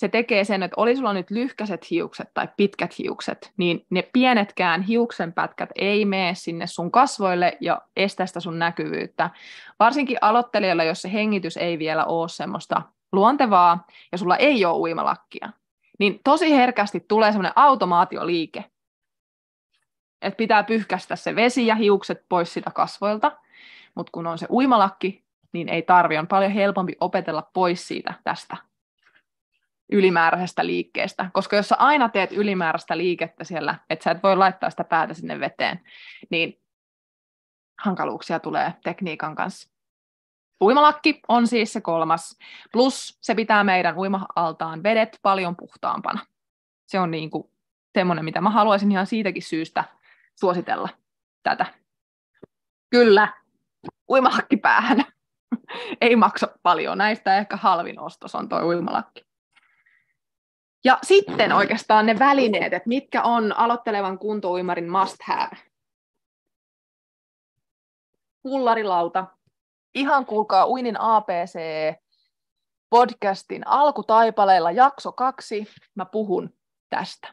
se 0.00 0.08
tekee 0.08 0.44
sen, 0.44 0.62
että 0.62 0.74
oli 0.76 0.96
sulla 0.96 1.12
nyt 1.12 1.30
lyhkäiset 1.30 1.90
hiukset 1.90 2.30
tai 2.34 2.48
pitkät 2.56 2.98
hiukset, 2.98 3.52
niin 3.56 3.86
ne 3.90 4.02
pienetkään 4.12 4.82
hiuksenpätkät 4.82 5.70
ei 5.74 6.04
mene 6.04 6.34
sinne 6.34 6.66
sun 6.66 6.90
kasvoille 6.90 7.56
ja 7.60 7.82
estä 7.96 8.26
sitä 8.26 8.40
sun 8.40 8.58
näkyvyyttä. 8.58 9.30
Varsinkin 9.78 10.18
aloittelijoilla, 10.20 10.84
jos 10.84 11.02
se 11.02 11.12
hengitys 11.12 11.56
ei 11.56 11.78
vielä 11.78 12.04
ole 12.04 12.28
semmoista 12.28 12.82
luontevaa 13.12 13.86
ja 14.12 14.18
sulla 14.18 14.36
ei 14.36 14.64
ole 14.64 14.78
uimalakkia, 14.78 15.52
niin 15.98 16.20
tosi 16.24 16.50
herkästi 16.50 17.00
tulee 17.08 17.32
semmoinen 17.32 17.52
automaatioliike, 17.56 18.64
että 20.22 20.36
pitää 20.36 20.62
pyyhkästä 20.62 21.16
se 21.16 21.36
vesi 21.36 21.66
ja 21.66 21.74
hiukset 21.74 22.24
pois 22.28 22.52
sitä 22.52 22.70
kasvoilta, 22.70 23.32
mutta 23.94 24.10
kun 24.12 24.26
on 24.26 24.38
se 24.38 24.46
uimalakki, 24.50 25.24
niin 25.52 25.68
ei 25.68 25.82
tarvi, 25.82 26.18
on 26.18 26.26
paljon 26.26 26.52
helpompi 26.52 26.96
opetella 27.00 27.50
pois 27.52 27.88
siitä 27.88 28.14
tästä 28.24 28.69
ylimääräisestä 29.92 30.66
liikkeestä, 30.66 31.30
koska 31.32 31.56
jos 31.56 31.68
sä 31.68 31.76
aina 31.78 32.08
teet 32.08 32.32
ylimääräistä 32.32 32.98
liikettä 32.98 33.44
siellä, 33.44 33.74
että 33.90 34.02
sä 34.02 34.10
et 34.10 34.22
voi 34.22 34.36
laittaa 34.36 34.70
sitä 34.70 34.84
päätä 34.84 35.14
sinne 35.14 35.40
veteen, 35.40 35.80
niin 36.30 36.60
hankaluuksia 37.78 38.40
tulee 38.40 38.74
tekniikan 38.84 39.34
kanssa. 39.34 39.70
Uimalakki 40.62 41.20
on 41.28 41.46
siis 41.46 41.72
se 41.72 41.80
kolmas, 41.80 42.38
plus 42.72 43.18
se 43.20 43.34
pitää 43.34 43.64
meidän 43.64 43.98
uima-altaan 43.98 44.82
vedet 44.82 45.18
paljon 45.22 45.56
puhtaampana. 45.56 46.26
Se 46.86 47.00
on 47.00 47.10
niin 47.10 47.30
kuin 47.30 47.50
semmoinen, 47.94 48.24
mitä 48.24 48.40
mä 48.40 48.50
haluaisin 48.50 48.92
ihan 48.92 49.06
siitäkin 49.06 49.42
syystä 49.42 49.84
suositella 50.40 50.88
tätä. 51.42 51.66
Kyllä, 52.90 53.28
uimalakki 54.10 54.56
päähän. 54.56 55.04
Ei 56.00 56.16
maksa 56.16 56.48
paljon. 56.62 56.98
Näistä 56.98 57.36
ehkä 57.36 57.56
halvin 57.56 58.00
ostos 58.00 58.34
on 58.34 58.48
tuo 58.48 58.66
uimalakki. 58.66 59.29
Ja 60.84 60.98
sitten 61.02 61.52
oikeastaan 61.52 62.06
ne 62.06 62.18
välineet, 62.18 62.72
että 62.72 62.88
mitkä 62.88 63.22
on 63.22 63.52
aloittelevan 63.52 64.18
kuntouimarin 64.18 64.90
must 64.90 65.16
have. 65.22 65.56
Pullarilauta. 68.42 69.26
Ihan 69.94 70.26
kuulkaa 70.26 70.66
Uinin 70.66 71.00
APC 71.00 71.58
podcastin 72.90 73.66
alkutaipaleella 73.66 74.70
jakso 74.70 75.12
kaksi. 75.12 75.66
Mä 75.94 76.04
puhun 76.04 76.54
tästä. 76.88 77.28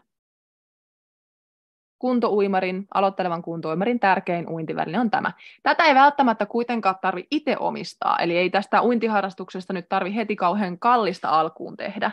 Kuntouimarin, 2.00 2.88
aloittelevan 2.94 3.42
kuntouimarin 3.42 4.00
tärkein 4.00 4.50
uintiväline 4.50 5.00
on 5.00 5.12
tämä. 5.12 5.32
Tätä 5.64 5.84
ei 5.84 5.96
välttämättä 5.96 6.46
kuitenkaan 6.46 6.96
tarvi 7.02 7.28
itse 7.32 7.58
omistaa, 7.60 8.18
eli 8.20 8.38
ei 8.38 8.50
tästä 8.50 8.84
uintiharrastuksesta 8.84 9.74
nyt 9.74 9.90
tarvi 9.90 10.16
heti 10.16 10.36
kauhean 10.36 10.80
kallista 10.80 11.30
alkuun 11.30 11.78
tehdä, 11.78 12.12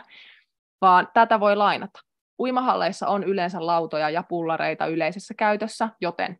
vaan 0.85 1.07
tätä 1.13 1.39
voi 1.39 1.55
lainata. 1.55 1.99
Uimahalleissa 2.39 3.07
on 3.07 3.23
yleensä 3.23 3.65
lautoja 3.65 4.09
ja 4.09 4.23
pullareita 4.23 4.85
yleisessä 4.85 5.33
käytössä, 5.33 5.89
joten 6.01 6.39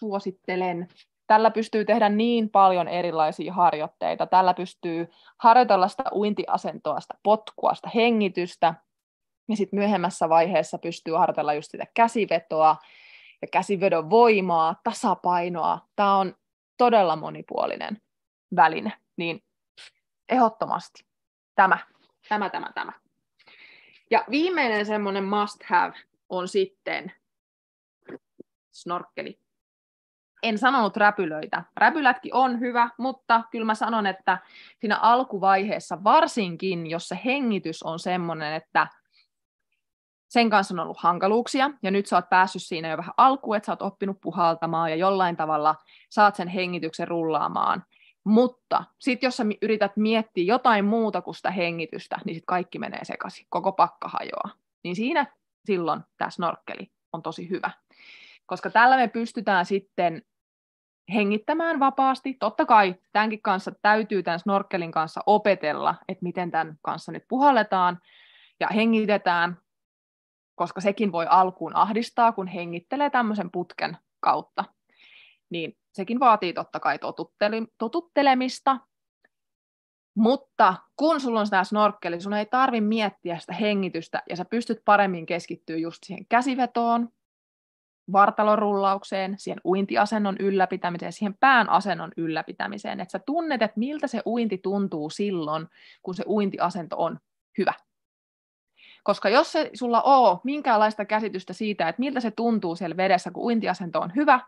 suosittelen. 0.00 0.88
Tällä 1.26 1.50
pystyy 1.50 1.84
tehdä 1.84 2.08
niin 2.08 2.50
paljon 2.50 2.88
erilaisia 2.88 3.52
harjoitteita. 3.52 4.26
Tällä 4.26 4.54
pystyy 4.54 5.08
harjoitella 5.38 5.88
sitä 5.88 6.04
uintiasentoa, 6.12 7.00
sitä 7.00 7.14
potkua, 7.22 7.74
sitä 7.74 7.90
hengitystä. 7.94 8.74
Ja 9.48 9.56
sitten 9.56 9.78
myöhemmässä 9.78 10.28
vaiheessa 10.28 10.78
pystyy 10.78 11.14
harjoitella 11.14 11.54
just 11.54 11.70
sitä 11.70 11.86
käsivetoa 11.94 12.76
ja 13.42 13.48
käsivedon 13.48 14.10
voimaa, 14.10 14.76
tasapainoa. 14.84 15.78
Tämä 15.96 16.16
on 16.16 16.34
todella 16.78 17.16
monipuolinen 17.16 17.98
väline, 18.56 18.92
niin 19.16 19.44
ehdottomasti 20.28 21.04
tämä, 21.54 21.78
tämä, 22.28 22.50
tämä, 22.50 22.72
tämä. 22.74 22.92
Ja 24.10 24.24
viimeinen 24.30 24.86
semmoinen 24.86 25.24
must 25.24 25.62
have 25.62 25.94
on 26.28 26.48
sitten 26.48 27.12
snorkkeli. 28.72 29.38
En 30.42 30.58
sanonut 30.58 30.96
räpylöitä. 30.96 31.64
Räpylätkin 31.76 32.34
on 32.34 32.60
hyvä, 32.60 32.90
mutta 32.98 33.42
kyllä 33.50 33.64
mä 33.64 33.74
sanon, 33.74 34.06
että 34.06 34.38
siinä 34.80 34.96
alkuvaiheessa 34.96 36.04
varsinkin, 36.04 36.90
jos 36.90 37.08
se 37.08 37.18
hengitys 37.24 37.82
on 37.82 37.98
semmoinen, 37.98 38.54
että 38.54 38.86
sen 40.28 40.50
kanssa 40.50 40.74
on 40.74 40.80
ollut 40.80 41.00
hankaluuksia, 41.00 41.70
ja 41.82 41.90
nyt 41.90 42.06
sä 42.06 42.16
oot 42.16 42.28
päässyt 42.30 42.62
siinä 42.62 42.88
jo 42.88 42.96
vähän 42.96 43.14
alkuun, 43.16 43.56
että 43.56 43.66
sä 43.66 43.72
oot 43.72 43.82
oppinut 43.82 44.20
puhaltamaan, 44.20 44.90
ja 44.90 44.96
jollain 44.96 45.36
tavalla 45.36 45.74
saat 46.10 46.34
sen 46.34 46.48
hengityksen 46.48 47.08
rullaamaan. 47.08 47.84
Mutta 48.24 48.84
sitten 48.98 49.26
jos 49.26 49.36
sä 49.36 49.44
yrität 49.62 49.96
miettiä 49.96 50.44
jotain 50.44 50.84
muuta 50.84 51.22
kuin 51.22 51.34
sitä 51.34 51.50
hengitystä, 51.50 52.18
niin 52.24 52.34
sitten 52.34 52.46
kaikki 52.46 52.78
menee 52.78 53.04
sekaisin, 53.04 53.46
koko 53.48 53.72
pakka 53.72 54.08
hajoaa. 54.08 54.50
Niin 54.84 54.96
siinä 54.96 55.26
silloin 55.64 56.00
tämä 56.16 56.30
snorkkeli 56.30 56.90
on 57.12 57.22
tosi 57.22 57.50
hyvä. 57.50 57.70
Koska 58.46 58.70
tällä 58.70 58.96
me 58.96 59.08
pystytään 59.08 59.66
sitten 59.66 60.22
hengittämään 61.14 61.80
vapaasti. 61.80 62.34
Totta 62.34 62.66
kai 62.66 62.94
tämänkin 63.12 63.42
kanssa 63.42 63.72
täytyy 63.82 64.22
tämän 64.22 64.38
snorkelin 64.38 64.92
kanssa 64.92 65.20
opetella, 65.26 65.94
että 66.08 66.22
miten 66.22 66.50
tämän 66.50 66.78
kanssa 66.82 67.12
nyt 67.12 67.24
puhalletaan 67.28 68.00
ja 68.60 68.68
hengitetään, 68.74 69.58
koska 70.54 70.80
sekin 70.80 71.12
voi 71.12 71.26
alkuun 71.28 71.76
ahdistaa, 71.76 72.32
kun 72.32 72.46
hengittelee 72.46 73.10
tämmöisen 73.10 73.50
putken 73.50 73.96
kautta. 74.20 74.64
Niin 75.50 75.76
sekin 75.94 76.20
vaatii 76.20 76.52
totta 76.52 76.80
kai 76.80 76.98
totuttelemista, 77.78 78.78
mutta 80.16 80.74
kun 80.96 81.20
sulla 81.20 81.40
on 81.40 81.46
sitä 81.46 81.64
snorkkeli, 81.64 82.20
sun 82.20 82.32
ei 82.32 82.46
tarvi 82.46 82.80
miettiä 82.80 83.38
sitä 83.38 83.52
hengitystä 83.52 84.22
ja 84.30 84.36
sä 84.36 84.44
pystyt 84.44 84.82
paremmin 84.84 85.26
keskittyä 85.26 85.76
just 85.76 85.98
siihen 86.06 86.26
käsivetoon, 86.28 87.08
vartalorullaukseen, 88.12 89.34
siihen 89.38 89.60
uintiasennon 89.64 90.36
ylläpitämiseen, 90.40 91.12
siihen 91.12 91.36
pään 91.40 91.70
asennon 91.70 92.12
ylläpitämiseen, 92.16 93.00
että 93.00 93.12
sä 93.12 93.18
tunnet, 93.18 93.62
että 93.62 93.78
miltä 93.80 94.06
se 94.06 94.22
uinti 94.26 94.58
tuntuu 94.58 95.10
silloin, 95.10 95.66
kun 96.02 96.14
se 96.14 96.24
uintiasento 96.26 96.96
on 96.98 97.18
hyvä. 97.58 97.72
Koska 99.04 99.28
jos 99.28 99.52
se 99.52 99.70
sulla 99.74 100.02
on 100.02 100.40
minkäänlaista 100.44 101.04
käsitystä 101.04 101.52
siitä, 101.52 101.88
että 101.88 102.00
miltä 102.00 102.20
se 102.20 102.30
tuntuu 102.30 102.76
siellä 102.76 102.96
vedessä, 102.96 103.30
kun 103.30 103.44
uintiasento 103.44 104.00
on 104.00 104.12
hyvä, 104.16 104.40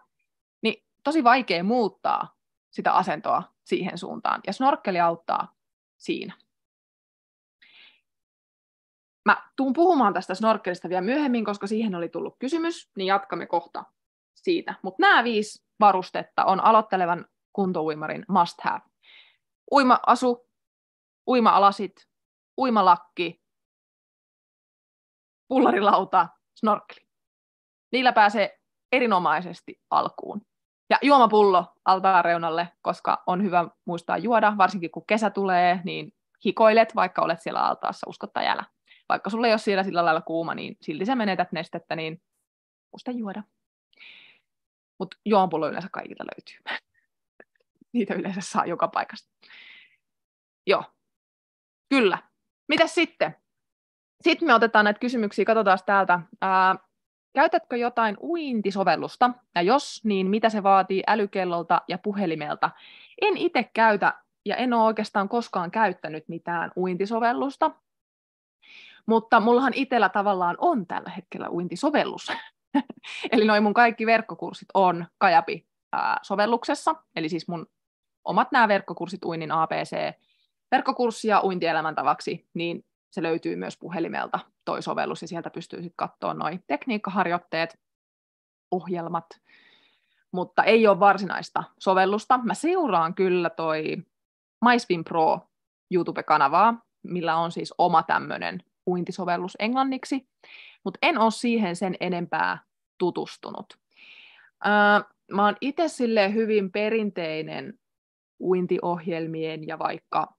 tosi 1.07 1.25
vaikea 1.25 1.65
muuttaa 1.65 2.37
sitä 2.71 2.93
asentoa 2.93 3.43
siihen 3.65 3.99
suuntaan. 3.99 4.41
Ja 4.47 4.53
snorkkeli 4.53 5.01
auttaa 5.01 5.55
siinä. 5.97 6.35
Mä 9.25 9.51
tuun 9.57 9.73
puhumaan 9.73 10.15
tästä 10.15 10.35
snorkkelista 10.35 10.89
vielä 10.89 11.01
myöhemmin, 11.01 11.45
koska 11.45 11.67
siihen 11.67 11.95
oli 11.95 12.09
tullut 12.09 12.37
kysymys, 12.39 12.91
niin 12.97 13.07
jatkamme 13.07 13.47
kohta 13.47 13.85
siitä. 14.35 14.75
Mutta 14.83 15.03
nämä 15.03 15.25
viisi 15.25 15.65
varustetta 15.81 16.45
on 16.45 16.61
aloittelevan 16.61 17.27
kuntouimarin 17.53 18.25
must 18.29 18.61
have. 18.61 18.81
Uima-asu, 19.73 20.49
uima-alasit, 21.27 22.09
uimalakki, 22.61 23.43
pullarilauta, 25.49 26.29
snorkkeli. 26.55 27.07
Niillä 27.93 28.13
pääsee 28.13 28.61
erinomaisesti 28.93 29.81
alkuun. 29.91 30.41
Ja 30.91 30.99
juomapullo 31.03 31.73
altaan 31.85 32.25
reunalle, 32.25 32.69
koska 32.83 33.23
on 33.27 33.43
hyvä 33.43 33.69
muistaa 33.85 34.19
juoda, 34.19 34.53
varsinkin 34.59 34.91
kun 34.91 35.07
kesä 35.07 35.31
tulee, 35.31 35.81
niin 35.85 36.13
hikoilet, 36.45 36.95
vaikka 36.95 37.23
olet 37.23 37.41
siellä 37.41 37.67
altaassa, 37.67 38.07
uskot 38.11 38.33
tai 38.33 38.47
älä. 38.49 38.65
Vaikka 39.09 39.31
sulle 39.31 39.47
ei 39.47 39.53
ole 39.53 39.59
siellä 39.59 39.83
sillä 39.83 40.05
lailla 40.05 40.21
kuuma, 40.21 40.55
niin 40.55 40.77
silti 40.81 41.07
sä 41.07 41.15
menetät 41.15 41.53
nestettä, 41.53 41.97
niin 41.97 42.23
muista 42.93 43.11
juoda. 43.11 43.43
Mutta 44.99 45.17
juomapullo 45.25 45.69
yleensä 45.69 45.89
kaikilta 45.93 46.25
löytyy. 46.25 46.79
Niitä 47.93 48.15
yleensä 48.15 48.41
saa 48.41 48.67
joka 48.67 48.89
paikasta. 48.89 49.29
Joo, 50.67 50.85
kyllä. 51.89 52.19
Mitäs 52.69 52.95
sitten? 52.95 53.37
Sitten 54.23 54.49
me 54.49 54.55
otetaan 54.55 54.85
näitä 54.85 55.01
kysymyksiä, 55.01 55.45
katsotaan 55.45 55.79
täältä. 55.87 56.21
Ää, 56.41 56.75
Käytätkö 57.37 57.77
jotain 57.77 58.17
uintisovellusta, 58.23 59.31
ja 59.55 59.63
jos, 59.63 60.05
niin 60.05 60.27
mitä 60.27 60.51
se 60.51 60.63
vaatii 60.63 61.03
älykellolta 61.07 61.83
ja 61.89 61.99
puhelimelta? 61.99 62.71
En 63.21 63.37
itse 63.37 63.71
käytä, 63.75 64.15
ja 64.45 64.57
en 64.57 64.73
ole 64.73 64.83
oikeastaan 64.83 65.29
koskaan 65.29 65.71
käyttänyt 65.71 66.29
mitään 66.29 66.73
uintisovellusta, 66.77 67.71
mutta 69.07 69.41
mullahan 69.41 69.73
itsellä 69.75 70.09
tavallaan 70.09 70.57
on 70.59 70.87
tällä 70.87 71.11
hetkellä 71.11 71.51
uintisovellus. 71.51 72.33
eli 73.33 73.45
noin 73.45 73.63
mun 73.63 73.75
kaikki 73.75 74.07
verkkokurssit 74.07 74.69
on 74.75 75.07
Kajapi-sovelluksessa, 75.19 76.95
eli 77.17 77.29
siis 77.29 77.49
mun 77.49 77.67
omat 78.25 78.53
nämä 78.53 78.69
verkkokurssit 78.69 79.25
uinnin 79.25 79.53
ABC, 79.53 79.97
verkkokurssi 80.71 81.29
ja 81.29 81.41
uintielämän 81.45 81.95
tavaksi, 81.95 82.49
niin 82.55 82.85
se 83.11 83.23
löytyy 83.23 83.57
myös 83.57 83.77
puhelimelta 83.77 84.39
toi 84.65 84.83
sovellus, 84.83 85.23
ja 85.23 85.29
sieltä 85.29 85.51
pystyy 85.51 85.83
sitten 85.83 85.97
katsoa 85.97 86.35
noin 86.35 86.65
tekniikkaharjoitteet, 86.67 87.79
ohjelmat, 88.71 89.27
mutta 90.33 90.65
ei 90.65 90.87
ole 90.87 91.01
varsinaista 91.01 91.65
sovellusta. 91.79 92.39
Mä 92.39 92.55
seuraan 92.55 93.15
kyllä 93.15 93.51
toi 93.51 93.97
MySwim 94.65 95.05
Pro 95.05 95.41
YouTube-kanavaa, 95.91 96.87
millä 97.03 97.37
on 97.37 97.53
siis 97.53 97.75
oma 97.79 98.03
tämmöinen 98.03 98.63
uintisovellus 98.87 99.57
englanniksi, 99.59 100.29
mutta 100.85 100.99
en 101.03 101.19
ole 101.19 101.31
siihen 101.31 101.77
sen 101.77 101.97
enempää 102.01 102.59
tutustunut. 102.99 103.79
mä 105.33 105.45
oon 105.45 105.57
itse 105.61 105.89
hyvin 106.35 106.73
perinteinen 106.73 107.79
uintiohjelmien 108.41 109.67
ja 109.67 109.79
vaikka 109.79 110.35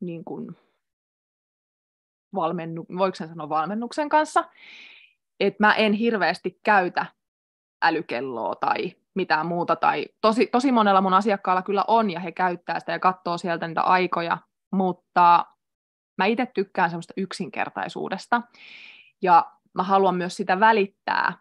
niin 0.00 0.24
kun, 0.24 0.56
valmennu, 2.34 2.86
voiko 2.96 3.14
sen 3.14 3.28
sanoa 3.28 3.48
valmennuksen 3.48 4.08
kanssa, 4.08 4.44
että 5.40 5.66
mä 5.66 5.74
en 5.74 5.92
hirveästi 5.92 6.60
käytä 6.62 7.06
älykelloa 7.82 8.54
tai 8.54 8.92
mitään 9.14 9.46
muuta. 9.46 9.76
Tai 9.76 10.06
tosi, 10.20 10.46
tosi 10.46 10.72
monella 10.72 11.00
mun 11.00 11.14
asiakkaalla 11.14 11.62
kyllä 11.62 11.84
on 11.88 12.10
ja 12.10 12.20
he 12.20 12.32
käyttää 12.32 12.80
sitä 12.80 12.92
ja 12.92 12.98
katsoo 12.98 13.38
sieltä 13.38 13.68
niitä 13.68 13.82
aikoja, 13.82 14.38
mutta 14.72 15.46
mä 16.18 16.26
itse 16.26 16.46
tykkään 16.46 16.90
semmoista 16.90 17.14
yksinkertaisuudesta. 17.16 18.42
Ja 19.22 19.52
mä 19.74 19.82
haluan 19.82 20.16
myös 20.16 20.36
sitä 20.36 20.60
välittää 20.60 21.32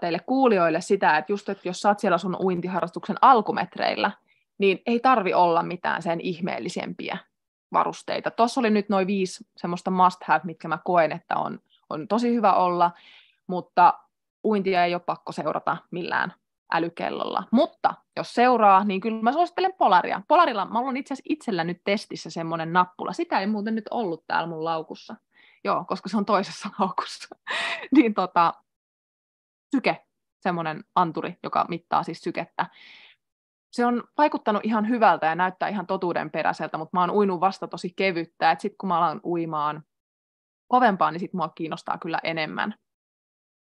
teille 0.00 0.18
kuulijoille 0.18 0.80
sitä, 0.80 1.16
että 1.18 1.32
just, 1.32 1.48
että 1.48 1.68
jos 1.68 1.80
sä 1.80 1.88
oot 1.88 1.98
siellä 1.98 2.18
sun 2.18 2.36
uintiharrastuksen 2.40 3.16
alkumetreillä, 3.20 4.10
niin 4.58 4.82
ei 4.86 5.00
tarvi 5.00 5.34
olla 5.34 5.62
mitään 5.62 6.02
sen 6.02 6.20
ihmeellisempiä 6.20 7.18
varusteita. 7.74 8.30
Tuossa 8.30 8.60
oli 8.60 8.70
nyt 8.70 8.88
noin 8.88 9.06
viisi 9.06 9.46
semmoista 9.56 9.90
must 9.90 10.24
have, 10.24 10.40
mitkä 10.44 10.68
mä 10.68 10.78
koen, 10.84 11.12
että 11.12 11.36
on, 11.36 11.60
on 11.90 12.08
tosi 12.08 12.34
hyvä 12.34 12.52
olla, 12.52 12.90
mutta 13.46 13.94
uintia 14.44 14.84
ei 14.84 14.94
ole 14.94 15.02
pakko 15.06 15.32
seurata 15.32 15.76
millään 15.90 16.34
älykellolla. 16.72 17.44
Mutta 17.50 17.94
jos 18.16 18.34
seuraa, 18.34 18.84
niin 18.84 19.00
kyllä 19.00 19.22
mä 19.22 19.32
suosittelen 19.32 19.74
Polaria. 19.78 20.22
Polarilla, 20.28 20.64
mä 20.64 20.78
olen 20.78 20.96
itse 20.96 21.14
asiassa 21.14 21.32
itsellä 21.32 21.64
nyt 21.64 21.80
testissä 21.84 22.30
semmoinen 22.30 22.72
nappula. 22.72 23.12
Sitä 23.12 23.40
ei 23.40 23.46
muuten 23.46 23.74
nyt 23.74 23.88
ollut 23.90 24.24
täällä 24.26 24.48
mun 24.48 24.64
laukussa. 24.64 25.16
Joo, 25.64 25.84
koska 25.84 26.08
se 26.08 26.16
on 26.16 26.24
toisessa 26.24 26.68
laukussa. 26.78 27.36
niin 27.96 28.14
tota, 28.14 28.54
syke, 29.76 30.06
semmoinen 30.40 30.84
anturi, 30.94 31.38
joka 31.42 31.66
mittaa 31.68 32.02
siis 32.02 32.20
sykettä 32.20 32.66
se 33.74 33.86
on 33.86 34.04
vaikuttanut 34.18 34.64
ihan 34.64 34.88
hyvältä 34.88 35.26
ja 35.26 35.34
näyttää 35.34 35.68
ihan 35.68 35.86
totuudenperäiseltä, 35.86 36.78
mutta 36.78 36.96
mä 36.96 37.00
oon 37.00 37.10
uinut 37.10 37.40
vasta 37.40 37.68
tosi 37.68 37.92
kevyttä, 37.96 38.50
että 38.50 38.62
sitten 38.62 38.78
kun 38.78 38.88
mä 38.88 38.98
alan 38.98 39.20
uimaan 39.24 39.84
kovempaa, 40.68 41.10
niin 41.10 41.20
sitten 41.20 41.38
mua 41.38 41.48
kiinnostaa 41.48 41.98
kyllä 41.98 42.20
enemmän, 42.24 42.74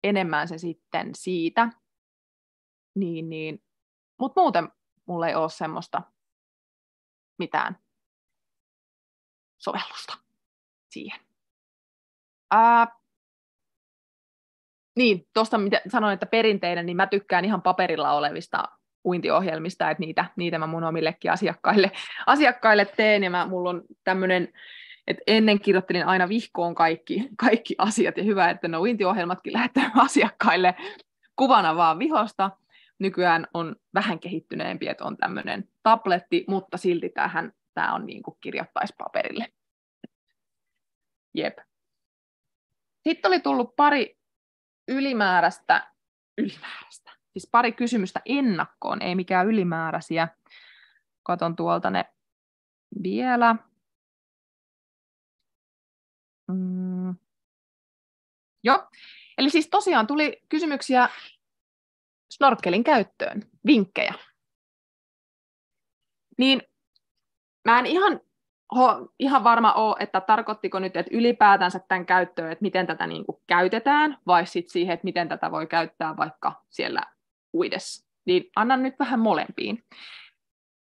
enemmän 0.04 0.48
se 0.48 0.58
sitten 0.58 1.10
siitä. 1.14 1.68
Niin, 2.94 3.28
niin. 3.28 3.62
Mutta 4.20 4.40
muuten 4.40 4.68
mulla 5.06 5.28
ei 5.28 5.34
ole 5.34 5.50
semmoista 5.50 6.02
mitään 7.38 7.78
sovellusta 9.58 10.18
siihen. 10.90 11.20
Ää, 12.50 12.86
niin, 14.96 15.28
tuosta 15.34 15.58
mitä 15.58 15.80
sanoin, 15.88 16.14
että 16.14 16.26
perinteinen, 16.26 16.86
niin 16.86 16.96
mä 16.96 17.06
tykkään 17.06 17.44
ihan 17.44 17.62
paperilla 17.62 18.12
olevista 18.12 18.77
uintiohjelmista, 19.04 19.90
että 19.90 20.00
niitä, 20.00 20.24
niitä 20.36 20.58
mä 20.58 20.66
mun 20.66 20.84
omillekin 20.84 21.32
asiakkaille, 21.32 21.92
asiakkaille 22.26 22.84
teen, 22.84 23.24
ja 23.24 23.30
mä, 23.30 23.46
mulla 23.46 23.70
on 23.70 23.82
tämmöinen 24.04 24.52
Et 25.06 25.16
ennen 25.26 25.60
kirjoittelin 25.60 26.06
aina 26.06 26.28
vihkoon 26.28 26.74
kaikki, 26.74 27.28
kaikki 27.36 27.74
asiat, 27.78 28.16
ja 28.16 28.24
hyvä, 28.24 28.50
että 28.50 28.68
no 28.68 28.80
uintiohjelmatkin 28.80 29.52
lähettää 29.52 29.90
asiakkaille 30.06 30.74
kuvana 31.36 31.76
vaan 31.76 31.98
vihosta. 31.98 32.50
Nykyään 32.98 33.46
on 33.54 33.76
vähän 33.94 34.20
kehittyneempi, 34.20 34.88
että 34.88 35.04
on 35.04 35.16
tämmöinen 35.16 35.68
tabletti, 35.82 36.44
mutta 36.48 36.76
silti 36.76 37.08
tähän 37.08 37.52
tämä 37.74 37.94
on 37.94 38.06
niin 38.06 38.22
kuin 38.22 38.36
kirjoittaisi 38.40 38.94
paperille. 38.98 39.52
Jep. 41.34 41.58
Sitten 43.08 43.28
oli 43.28 43.40
tullut 43.40 43.76
pari 43.76 44.18
ylimääräistä, 44.88 45.92
ylimääräistä, 46.38 47.10
siis 47.40 47.50
pari 47.50 47.72
kysymystä 47.72 48.20
ennakkoon, 48.24 49.02
ei 49.02 49.14
mikään 49.14 49.46
ylimääräisiä. 49.46 50.28
Katon 51.22 51.56
tuolta 51.56 51.90
ne 51.90 52.04
vielä. 53.02 53.56
Mm. 56.48 57.14
Joo, 58.64 58.88
eli 59.38 59.50
siis 59.50 59.68
tosiaan 59.68 60.06
tuli 60.06 60.42
kysymyksiä 60.48 61.08
snorkelin 62.30 62.84
käyttöön, 62.84 63.42
vinkkejä. 63.66 64.14
Niin 66.38 66.62
mä 67.64 67.78
en 67.78 67.86
ihan, 67.86 68.20
ho, 68.76 69.08
ihan 69.18 69.44
varma 69.44 69.72
ole, 69.72 69.96
että 70.00 70.20
tarkoittiko 70.20 70.78
nyt, 70.78 70.96
että 70.96 71.16
ylipäätänsä 71.16 71.78
tämän 71.88 72.06
käyttöön, 72.06 72.52
että 72.52 72.62
miten 72.62 72.86
tätä 72.86 73.06
niin 73.06 73.26
kuin 73.26 73.42
käytetään, 73.46 74.18
vai 74.26 74.46
sitten 74.46 74.72
siihen, 74.72 74.94
että 74.94 75.04
miten 75.04 75.28
tätä 75.28 75.50
voi 75.50 75.66
käyttää 75.66 76.16
vaikka 76.16 76.64
siellä 76.70 77.02
uidessa. 77.54 78.08
Niin 78.26 78.44
annan 78.56 78.82
nyt 78.82 78.94
vähän 78.98 79.20
molempiin. 79.20 79.84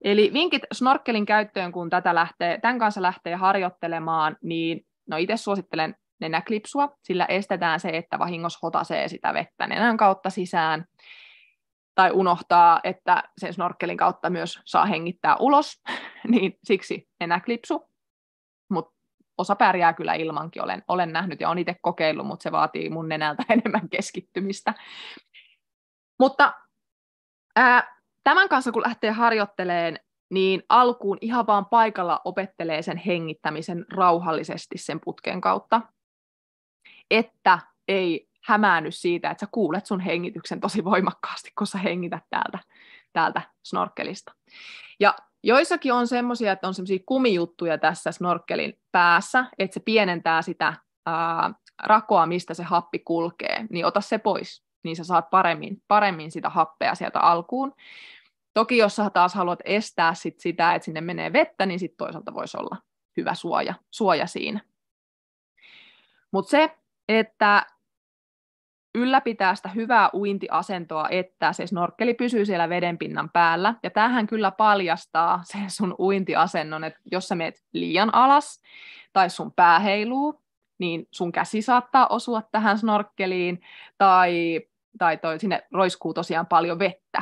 Eli 0.03 0.34
vinkit 0.34 0.64
snorkelin 0.74 1.26
käyttöön, 1.26 1.72
kun 1.72 1.89
tätä 1.89 2.16
lähtee, 2.16 2.59
tämän 2.61 2.80
kanssa 2.80 3.01
lähtee 3.01 3.36
harjoittelemaan, 3.36 4.38
niin 4.43 4.86
no 5.07 5.18
itse 5.18 5.38
suosittelen 5.38 5.95
nenäklipsua, 6.20 6.97
sillä 7.03 7.26
estetään 7.26 7.80
se, 7.80 7.89
että 7.89 8.20
vahingossa 8.20 8.59
hotasee 8.64 9.07
sitä 9.07 9.34
vettä 9.34 9.68
nenän 9.68 9.97
kautta 9.97 10.30
sisään, 10.30 10.86
tai 11.95 12.11
unohtaa, 12.11 12.80
että 12.84 13.24
sen 13.38 13.53
snorkelin 13.53 13.97
kautta 13.97 14.30
myös 14.30 14.59
saa 14.66 14.86
hengittää 14.86 15.36
ulos, 15.39 15.82
niin 16.32 16.59
siksi 16.64 17.07
nenäklipsu. 17.20 17.89
Mutta 18.70 18.93
osa 19.38 19.55
pärjää 19.55 19.93
kyllä 19.93 20.14
ilmankin, 20.14 20.64
olen, 20.64 20.84
olen 20.88 21.14
nähnyt 21.14 21.41
ja 21.41 21.47
olen 21.47 21.57
itse 21.57 21.76
kokeillut, 21.82 22.28
mutta 22.28 22.43
se 22.43 22.51
vaatii 22.51 22.89
mun 22.89 23.09
nenältä 23.09 23.43
enemmän 23.53 23.89
keskittymistä. 23.89 24.74
Mutta 26.20 26.53
ää, 27.55 27.97
tämän 28.24 28.49
kanssa 28.49 28.72
kun 28.72 28.82
lähtee 28.82 29.11
harjoitteleen, 29.11 29.99
niin 30.32 30.64
alkuun 30.70 31.18
ihan 31.22 31.47
vaan 31.47 31.66
paikalla 31.66 32.22
opettelee 32.26 32.82
sen 32.82 32.97
hengittämisen 32.97 33.86
rauhallisesti 33.89 34.78
sen 34.78 34.99
putken 34.99 35.41
kautta, 35.41 35.82
että 37.11 37.59
ei 37.88 38.28
hämäänny 38.43 38.91
siitä, 38.91 39.32
että 39.32 39.45
sä 39.45 39.49
kuulet 39.51 39.86
sun 39.86 39.99
hengityksen 39.99 40.59
tosi 40.59 40.84
voimakkaasti, 40.84 41.51
kun 41.57 41.68
sä 41.68 41.78
hengität 41.78 42.24
täältä, 42.30 42.59
täältä 43.14 43.41
snorkelista. 43.66 44.32
Ja 44.99 45.16
joissakin 45.43 45.93
on 45.93 46.07
semmoisia, 46.07 46.51
että 46.51 46.68
on 46.68 46.74
semmoisia 46.74 46.99
kumijuttuja 47.05 47.78
tässä 47.78 48.11
snorkelin 48.11 48.74
päässä, 48.91 49.45
että 49.59 49.74
se 49.74 49.80
pienentää 49.80 50.41
sitä 50.41 50.74
ää, 51.05 51.53
rakoa, 51.84 52.26
mistä 52.26 52.53
se 52.53 52.64
happi 52.64 52.99
kulkee, 52.99 53.66
niin 53.70 53.86
ota 53.86 54.01
se 54.01 54.18
pois, 54.18 54.64
niin 54.84 54.96
sä 54.96 55.04
saat 55.04 55.30
paremmin, 55.30 55.82
paremmin 55.88 56.32
sitä 56.32 56.50
happea 56.50 56.96
sieltä 56.96 57.20
alkuun. 57.20 57.74
Toki 58.54 58.78
jos 58.78 58.96
sä 58.96 59.10
taas 59.10 59.34
haluat 59.34 59.60
estää 59.66 60.14
sit 60.14 60.40
sitä, 60.40 60.76
että 60.76 60.86
sinne 60.86 61.02
menee 61.02 61.34
vettä, 61.34 61.66
niin 61.66 61.80
sitten 61.80 61.98
toisaalta 61.98 62.34
voisi 62.34 62.58
olla 62.58 62.78
hyvä 63.18 63.34
suoja, 63.34 63.74
suoja 63.92 64.28
siinä. 64.28 64.60
Mutta 66.32 66.50
se, 66.50 66.78
että 67.10 67.66
ylläpitää 68.96 69.56
sitä 69.56 69.70
hyvää 69.70 70.10
uintiasentoa, 70.14 71.10
että 71.10 71.54
se 71.54 71.68
snorkkeli 71.68 72.14
pysyy 72.14 72.46
siellä 72.46 72.70
vedenpinnan 72.70 73.30
päällä. 73.30 73.76
Ja 73.84 73.90
tähän 73.90 74.28
kyllä 74.28 74.52
paljastaa 74.52 75.42
sen 75.44 75.70
sun 75.70 75.96
uintiasennon, 76.00 76.84
että 76.84 77.00
jos 77.12 77.28
sä 77.28 77.36
meet 77.36 77.64
liian 77.74 78.16
alas 78.16 78.62
tai 79.14 79.30
sun 79.30 79.52
pää 79.52 79.80
heiluu, 79.80 80.42
niin 80.78 81.08
sun 81.12 81.32
käsi 81.32 81.62
saattaa 81.62 82.08
osua 82.08 82.42
tähän 82.42 82.78
snorkkeliin 82.78 83.62
tai, 83.98 84.62
tai 84.98 85.18
toi, 85.18 85.39
sinne 85.39 85.64
roiskuu 85.72 86.14
tosiaan 86.14 86.48
paljon 86.48 86.80
vettä. 86.80 87.22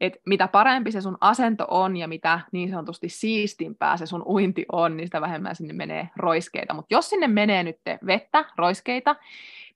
Et 0.00 0.16
mitä 0.26 0.48
parempi 0.48 0.92
se 0.92 1.00
sun 1.00 1.18
asento 1.20 1.66
on 1.70 1.96
ja 1.96 2.08
mitä 2.08 2.40
niin 2.52 2.70
sanotusti 2.70 3.08
siistimpää 3.08 3.96
se 3.96 4.06
sun 4.06 4.22
uinti 4.26 4.66
on, 4.72 4.96
niin 4.96 5.06
sitä 5.06 5.20
vähemmän 5.20 5.56
sinne 5.56 5.72
menee 5.72 6.08
roiskeita. 6.16 6.74
Mutta 6.74 6.94
jos 6.94 7.10
sinne 7.10 7.28
menee 7.28 7.62
nyt 7.62 7.76
vettä, 8.06 8.44
roiskeita, 8.56 9.16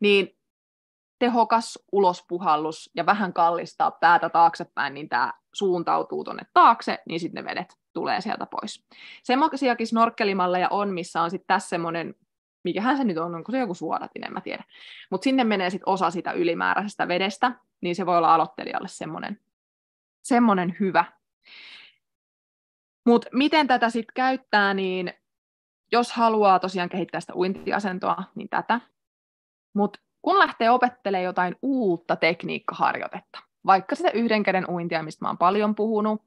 niin 0.00 0.36
tehokas 1.18 1.78
ulospuhallus 1.92 2.90
ja 2.94 3.06
vähän 3.06 3.32
kallistaa 3.32 3.90
päätä 3.90 4.28
taaksepäin, 4.28 4.94
niin 4.94 5.08
tämä 5.08 5.32
suuntautuu 5.54 6.24
tuonne 6.24 6.42
taakse, 6.54 6.98
niin 7.06 7.20
sitten 7.20 7.44
ne 7.44 7.50
vedet 7.50 7.78
tulee 7.92 8.20
sieltä 8.20 8.46
pois. 8.46 8.86
Semmoisiakin 9.22 9.86
snorkkelimalleja 9.86 10.68
on, 10.70 10.90
missä 10.90 11.22
on 11.22 11.30
sitten 11.30 11.46
tässä 11.46 11.68
semmoinen, 11.68 12.14
mikähän 12.64 12.96
se 12.96 13.04
nyt 13.04 13.18
on, 13.18 13.34
onko 13.34 13.52
se 13.52 13.58
joku 13.58 13.74
suodatin, 13.74 14.24
en 14.24 14.32
mä 14.32 14.40
tiedä. 14.40 14.64
Mutta 15.10 15.24
sinne 15.24 15.44
menee 15.44 15.70
sitten 15.70 15.88
osa 15.88 16.10
sitä 16.10 16.32
ylimääräisestä 16.32 17.08
vedestä, 17.08 17.52
niin 17.80 17.94
se 17.94 18.06
voi 18.06 18.16
olla 18.18 18.34
aloittelijalle 18.34 18.88
semmoinen, 18.88 19.40
semmoinen 20.22 20.76
hyvä. 20.80 21.04
Mutta 23.06 23.28
miten 23.32 23.66
tätä 23.66 23.90
sitten 23.90 24.14
käyttää, 24.14 24.74
niin 24.74 25.12
jos 25.92 26.12
haluaa 26.12 26.58
tosiaan 26.58 26.88
kehittää 26.88 27.20
sitä 27.20 27.34
uintiasentoa, 27.34 28.24
niin 28.34 28.48
tätä. 28.48 28.80
Mutta 29.74 30.00
kun 30.22 30.38
lähtee 30.38 30.70
opettelemaan 30.70 31.24
jotain 31.24 31.56
uutta 31.62 32.16
tekniikkaharjoitetta, 32.16 33.38
vaikka 33.66 33.94
sitä 33.94 34.10
yhden 34.10 34.42
käden 34.42 34.70
uintia, 34.70 35.02
mistä 35.02 35.24
mä 35.24 35.28
oon 35.28 35.38
paljon 35.38 35.74
puhunut, 35.74 36.22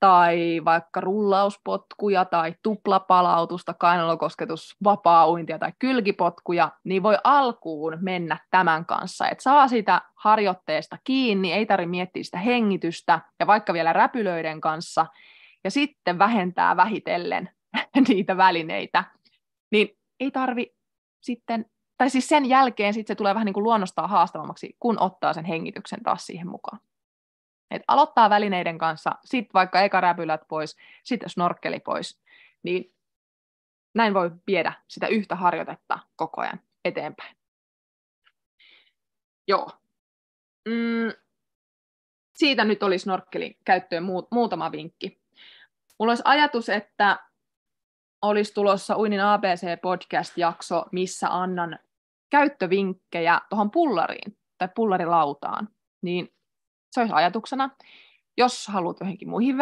tai 0.00 0.60
vaikka 0.64 1.00
rullauspotkuja 1.00 2.24
tai 2.24 2.54
tuplapalautusta, 2.62 3.74
kainalokosketus, 3.74 4.76
vapaa-uintia 4.84 5.58
tai 5.58 5.72
kylkipotkuja, 5.78 6.70
niin 6.84 7.02
voi 7.02 7.18
alkuun 7.24 7.98
mennä 8.00 8.38
tämän 8.50 8.86
kanssa, 8.86 9.28
että 9.28 9.42
saa 9.42 9.68
sitä 9.68 10.02
harjoitteesta 10.14 10.98
kiinni, 11.04 11.52
ei 11.52 11.66
tarvitse 11.66 11.90
miettiä 11.90 12.22
sitä 12.22 12.38
hengitystä 12.38 13.20
ja 13.40 13.46
vaikka 13.46 13.72
vielä 13.72 13.92
räpylöiden 13.92 14.60
kanssa, 14.60 15.06
ja 15.64 15.70
sitten 15.70 16.18
vähentää 16.18 16.76
vähitellen 16.76 17.50
niitä 18.08 18.36
välineitä, 18.36 19.04
niin 19.70 19.88
ei 20.20 20.30
tarvi 20.30 20.74
sitten 21.20 21.66
tai 21.98 22.10
siis 22.10 22.28
sen 22.28 22.46
jälkeen 22.46 22.94
sit 22.94 23.06
se 23.06 23.14
tulee 23.14 23.34
vähän 23.34 23.46
niin 23.46 23.54
kuin 23.54 23.64
luonnostaan 23.64 24.10
haastavammaksi, 24.10 24.76
kun 24.80 25.00
ottaa 25.00 25.32
sen 25.32 25.44
hengityksen 25.44 26.02
taas 26.02 26.26
siihen 26.26 26.48
mukaan. 26.48 26.80
Et 27.70 27.82
aloittaa 27.88 28.30
välineiden 28.30 28.78
kanssa, 28.78 29.10
sitten 29.24 29.54
vaikka 29.54 29.80
eka 29.80 30.00
räpylät 30.00 30.40
pois, 30.48 30.76
sitten 31.04 31.30
snorkkeli 31.30 31.80
pois, 31.80 32.20
niin 32.62 32.94
näin 33.94 34.14
voi 34.14 34.30
viedä 34.46 34.72
sitä 34.88 35.06
yhtä 35.06 35.36
harjoitetta 35.36 35.98
koko 36.16 36.40
ajan 36.40 36.60
eteenpäin. 36.84 37.36
Joo. 39.48 39.70
Mm, 40.68 41.12
siitä 42.34 42.64
nyt 42.64 42.82
oli 42.82 42.98
snorkkelin 42.98 43.56
käyttöön 43.64 44.04
muutama 44.30 44.72
vinkki. 44.72 45.20
Mulla 45.98 46.10
olisi 46.10 46.22
ajatus, 46.24 46.68
että 46.68 47.18
olisi 48.22 48.54
tulossa 48.54 48.96
Uinin 48.96 49.20
ABC-podcast-jakso, 49.20 50.84
missä 50.92 51.28
annan 51.30 51.78
käyttövinkkejä 52.30 53.40
tuohon 53.48 53.70
pullariin 53.70 54.38
tai 54.58 54.68
pullarilautaan, 54.74 55.68
niin 56.02 56.34
se 56.90 57.00
olisi 57.00 57.14
ajatuksena. 57.14 57.70
Jos 58.36 58.68
haluat 58.68 59.00
johonkin 59.00 59.28
muihin 59.28 59.58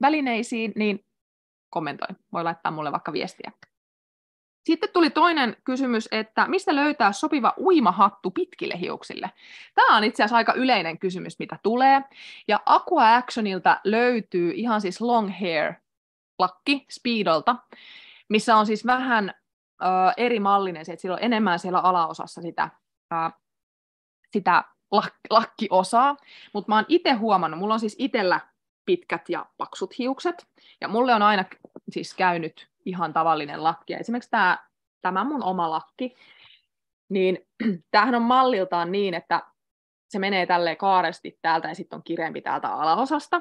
välineisiin, 0.00 0.72
niin 0.76 1.04
kommentoi. 1.70 2.08
Voi 2.32 2.44
laittaa 2.44 2.72
mulle 2.72 2.92
vaikka 2.92 3.12
viestiä. 3.12 3.52
Sitten 4.64 4.88
tuli 4.92 5.10
toinen 5.10 5.56
kysymys, 5.64 6.08
että 6.12 6.46
mistä 6.48 6.74
löytää 6.74 7.12
sopiva 7.12 7.54
uimahattu 7.58 8.30
pitkille 8.30 8.80
hiuksille? 8.80 9.30
Tämä 9.74 9.96
on 9.96 10.04
itse 10.04 10.22
asiassa 10.22 10.36
aika 10.36 10.52
yleinen 10.52 10.98
kysymys, 10.98 11.38
mitä 11.38 11.58
tulee. 11.62 12.02
Ja 12.48 12.60
Aqua 12.66 13.16
Actionilta 13.16 13.80
löytyy 13.84 14.52
ihan 14.54 14.80
siis 14.80 15.00
long 15.00 15.30
hair 15.40 15.74
lakki 16.38 16.86
Speedolta, 16.90 17.56
missä 18.28 18.56
on 18.56 18.66
siis 18.66 18.86
vähän 18.86 19.34
ö, 19.82 19.86
eri 20.16 20.40
mallinen, 20.40 20.84
se, 20.84 20.92
että 20.92 21.00
sillä 21.00 21.14
on 21.14 21.22
enemmän 21.22 21.58
siellä 21.58 21.78
alaosassa 21.78 22.42
sitä, 22.42 22.70
ö, 23.12 23.30
sitä 24.32 24.64
lak, 24.90 25.14
lakkiosaa, 25.30 26.16
mutta 26.52 26.68
mä 26.68 26.74
oon 26.74 26.84
itse 26.88 27.12
huomannut, 27.12 27.60
mulla 27.60 27.74
on 27.74 27.80
siis 27.80 27.96
itsellä 27.98 28.40
pitkät 28.84 29.28
ja 29.28 29.46
paksut 29.56 29.98
hiukset, 29.98 30.46
ja 30.80 30.88
mulle 30.88 31.14
on 31.14 31.22
aina 31.22 31.44
siis 31.90 32.14
käynyt 32.14 32.70
ihan 32.84 33.12
tavallinen 33.12 33.64
lakki, 33.64 33.92
ja 33.92 33.98
esimerkiksi 33.98 34.30
tämä, 34.30 34.58
tämä 35.02 35.24
mun 35.24 35.44
oma 35.44 35.70
lakki, 35.70 36.16
niin 37.08 37.46
tämähän 37.90 38.14
on 38.14 38.22
malliltaan 38.22 38.92
niin, 38.92 39.14
että 39.14 39.42
se 40.08 40.18
menee 40.18 40.46
tälleen 40.46 40.76
kaaresti 40.76 41.38
täältä 41.42 41.68
ja 41.68 41.74
sitten 41.74 41.96
on 41.96 42.02
kireempi 42.02 42.40
täältä 42.40 42.68
alaosasta, 42.68 43.40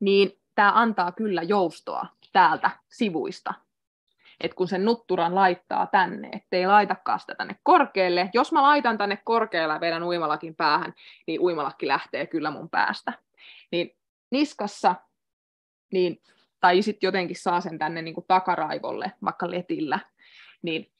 niin 0.00 0.40
tämä 0.54 0.72
antaa 0.74 1.12
kyllä 1.12 1.42
joustoa 1.42 2.06
täältä 2.32 2.70
sivuista 2.88 3.54
että 4.40 4.54
kun 4.54 4.68
sen 4.68 4.84
nutturan 4.84 5.34
laittaa 5.34 5.86
tänne, 5.86 6.28
ettei 6.32 6.66
laitakaan 6.66 7.20
sitä 7.20 7.34
tänne 7.34 7.56
korkealle. 7.62 8.30
Jos 8.34 8.52
mä 8.52 8.62
laitan 8.62 8.98
tänne 8.98 9.18
korkealle 9.24 9.80
vedän 9.80 10.02
uimalakin 10.02 10.54
päähän, 10.54 10.94
niin 11.26 11.40
uimalakki 11.40 11.88
lähtee 11.88 12.26
kyllä 12.26 12.50
mun 12.50 12.70
päästä. 12.70 13.12
Niin 13.72 13.96
niskassa, 14.30 14.94
niin, 15.92 16.22
tai 16.60 16.82
sitten 16.82 17.08
jotenkin 17.08 17.36
saa 17.36 17.60
sen 17.60 17.78
tänne 17.78 18.02
niin 18.02 18.14
kuin 18.14 18.24
takaraivolle, 18.28 19.12
vaikka 19.24 19.50
letillä, 19.50 19.98
niin 20.62 20.92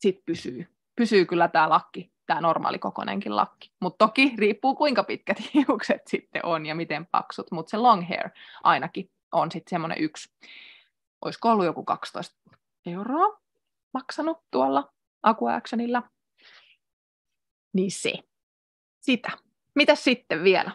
sit 0.00 0.24
pysyy, 0.26 0.68
pysyy 0.96 1.24
kyllä 1.24 1.48
tämä 1.48 1.68
lakki, 1.68 2.12
tämä 2.26 2.40
normaali 2.40 2.78
kokonenkin 2.78 3.36
lakki. 3.36 3.72
Mutta 3.80 4.06
toki 4.06 4.34
riippuu 4.38 4.74
kuinka 4.74 5.04
pitkät 5.04 5.38
hiukset 5.54 6.02
sitten 6.06 6.44
on 6.44 6.66
ja 6.66 6.74
miten 6.74 7.06
paksut, 7.06 7.50
mutta 7.50 7.70
se 7.70 7.76
long 7.76 8.08
hair 8.08 8.30
ainakin 8.62 9.10
on 9.32 9.50
sitten 9.52 9.70
semmoinen 9.70 9.98
yksi, 10.00 10.32
olisiko 11.24 11.50
ollut 11.50 11.64
joku 11.64 11.84
12 11.84 12.36
euroa 12.86 13.40
maksanut 13.94 14.38
tuolla 14.50 14.92
Actionilla. 15.56 16.02
Niin 17.72 17.90
se. 17.90 18.12
Sitä. 19.00 19.30
Mitä 19.74 19.94
sitten 19.94 20.44
vielä? 20.44 20.70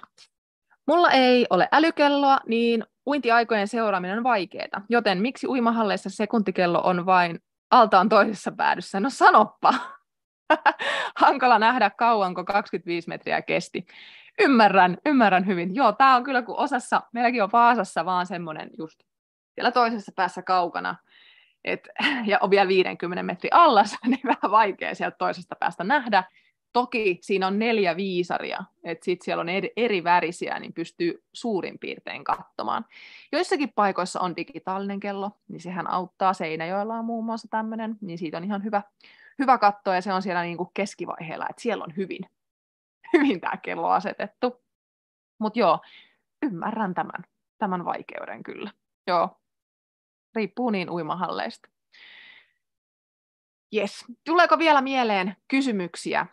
Mulla 0.87 1.11
ei 1.11 1.47
ole 1.49 1.69
älykelloa, 1.71 2.39
niin 2.47 2.85
uintiaikojen 3.05 3.67
seuraaminen 3.67 4.17
on 4.17 4.23
vaikeaa, 4.23 4.81
joten 4.89 5.21
miksi 5.21 5.47
uimahalleissa 5.47 6.09
sekuntikello 6.09 6.81
on 6.83 7.05
vain 7.05 7.39
altaan 7.71 8.09
toisessa 8.09 8.51
päädyssä? 8.51 8.99
No 8.99 9.09
sanoppa! 9.09 9.73
Hankala 11.15 11.59
nähdä 11.59 11.89
kauanko 11.89 12.45
25 12.45 13.09
metriä 13.09 13.41
kesti. 13.41 13.85
Ymmärrän, 14.39 14.97
ymmärrän 15.05 15.45
hyvin. 15.45 15.75
Joo, 15.75 15.91
tämä 15.91 16.15
on 16.15 16.23
kyllä, 16.23 16.41
kun 16.41 16.57
osassa, 16.57 17.01
meilläkin 17.13 17.43
on 17.43 17.51
Vaasassa 17.51 18.05
vaan 18.05 18.25
semmoinen 18.25 18.69
just 18.77 18.99
siellä 19.55 19.71
toisessa 19.71 20.11
päässä 20.15 20.41
kaukana, 20.41 20.95
et, 21.63 21.87
ja 22.25 22.39
on 22.41 22.49
vielä 22.49 22.67
50 22.67 23.23
metri 23.23 23.49
allas, 23.53 23.97
niin 24.07 24.21
vähän 24.25 24.51
vaikea 24.51 24.95
sieltä 24.95 25.17
toisesta 25.17 25.55
päästä 25.55 25.83
nähdä. 25.83 26.23
Toki 26.73 27.17
siinä 27.21 27.47
on 27.47 27.59
neljä 27.59 27.95
viisaria, 27.95 28.63
että 28.83 29.05
sitten 29.05 29.25
siellä 29.25 29.41
on 29.41 29.49
eri, 29.49 29.71
eri 29.77 30.03
värisiä, 30.03 30.59
niin 30.59 30.73
pystyy 30.73 31.23
suurin 31.33 31.79
piirtein 31.79 32.23
katsomaan. 32.23 32.85
Joissakin 33.31 33.73
paikoissa 33.75 34.19
on 34.19 34.35
digitaalinen 34.35 34.99
kello, 34.99 35.31
niin 35.47 35.61
sehän 35.61 35.89
auttaa. 35.89 36.33
Seinäjoella 36.33 36.95
on 36.95 37.05
muun 37.05 37.25
muassa 37.25 37.47
tämmöinen, 37.51 37.95
niin 38.01 38.17
siitä 38.17 38.37
on 38.37 38.43
ihan 38.43 38.63
hyvä, 38.63 38.81
hyvä 39.39 39.57
katsoa, 39.57 39.95
ja 39.95 40.01
se 40.01 40.13
on 40.13 40.21
siellä 40.21 40.43
niin 40.43 40.57
kuin 40.57 40.69
keskivaiheella, 40.73 41.47
että 41.49 41.61
siellä 41.61 41.83
on 41.83 41.93
hyvin, 41.97 42.21
hyvin 43.13 43.41
tämä 43.41 43.57
kello 43.57 43.89
asetettu. 43.89 44.63
Mutta 45.39 45.59
joo, 45.59 45.79
ymmärrän 46.43 46.93
tämän, 46.93 47.23
tämän 47.57 47.85
vaikeuden 47.85 48.43
kyllä. 48.43 48.71
Joo, 49.07 49.39
riippuu 50.35 50.69
niin 50.69 50.89
uimahalleista. 50.89 51.69
Yes. 53.75 54.05
Tuleeko 54.25 54.59
vielä 54.59 54.81
mieleen 54.81 55.35
kysymyksiä 55.47 56.25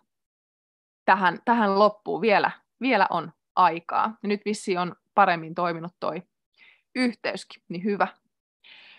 tähän, 1.05 1.38
tähän 1.44 1.78
loppuun? 1.78 2.20
Vielä, 2.20 2.51
vielä 2.80 3.07
on 3.11 3.32
aikaa. 3.57 4.16
Nyt 4.22 4.40
vissi 4.44 4.76
on 4.76 4.97
paremmin 5.14 5.55
toiminut 5.55 5.92
toi 6.01 6.22
yhteyskin, 6.94 7.62
niin 7.68 7.84
hyvä. 7.84 8.09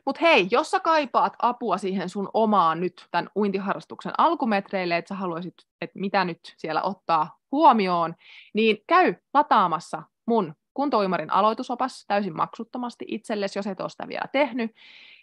Mutta 0.05 0.21
hei, 0.21 0.47
jos 0.51 0.71
sä 0.71 0.79
kaipaat 0.79 1.33
apua 1.39 1.77
siihen 1.77 2.09
sun 2.09 2.29
omaan 2.33 2.79
nyt 2.79 3.07
tämän 3.11 3.29
uintiharrastuksen 3.35 4.11
alkumetreille, 4.17 4.97
että 4.97 5.09
sä 5.09 5.15
haluaisit, 5.15 5.53
että 5.81 5.99
mitä 5.99 6.25
nyt 6.25 6.39
siellä 6.57 6.81
ottaa 6.81 7.39
huomioon, 7.51 8.15
niin 8.53 8.77
käy 8.87 9.15
lataamassa 9.33 10.03
mun 10.25 10.55
kuntouimarin 10.77 11.33
aloitusopas 11.33 12.05
täysin 12.07 12.35
maksuttomasti 12.35 13.05
itsellesi, 13.07 13.59
jos 13.59 13.67
et 13.67 13.79
ole 13.79 13.89
sitä 13.89 14.07
vielä 14.07 14.25
tehnyt, 14.31 14.75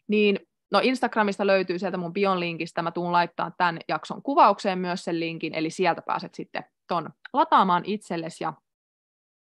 niin 0.09 0.39
no 0.71 0.81
Instagramista 0.83 1.47
löytyy 1.47 1.79
sieltä 1.79 1.97
mun 1.97 2.13
bion 2.13 2.41
linkistä, 2.41 2.83
mä 2.83 2.91
tuun 2.91 3.13
laittaa 3.13 3.51
tämän 3.51 3.79
jakson 3.89 4.23
kuvaukseen 4.23 4.79
myös 4.79 5.05
sen 5.05 5.21
linkin, 5.21 5.55
eli 5.55 5.71
sieltä 5.71 6.03
pääset 6.03 6.35
sitten 6.35 6.65
ton 6.87 7.11
lataamaan 7.33 7.83
itsellesi 7.87 8.45
ja 8.45 8.53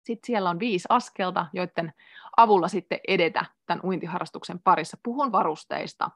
sitten 0.03 0.27
siellä 0.27 0.51
on 0.51 0.59
viisi 0.59 0.87
askelta, 0.89 1.47
joiden 1.53 1.93
avulla 2.37 2.69
sitten 2.69 3.01
edetä 3.09 3.45
tämän 3.67 3.85
uintiharrastuksen 3.85 4.59
parissa. 4.59 4.97
Puhun 5.03 5.33
varusteista, 5.33 6.11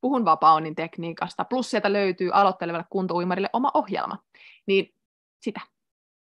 puhun 0.00 0.24
vapaunnin 0.24 0.74
tekniikasta, 0.74 1.44
plus 1.44 1.70
sieltä 1.70 1.92
löytyy 1.92 2.30
aloittelevalle 2.32 2.86
kuntouimarille 2.90 3.50
oma 3.52 3.70
ohjelma. 3.74 4.18
Niin 4.66 4.94
sitä, 5.40 5.60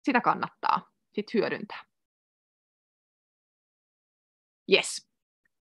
sitä 0.03 0.21
kannattaa 0.21 0.91
sitten 1.13 1.41
hyödyntää. 1.41 1.96
Yes. 4.73 5.09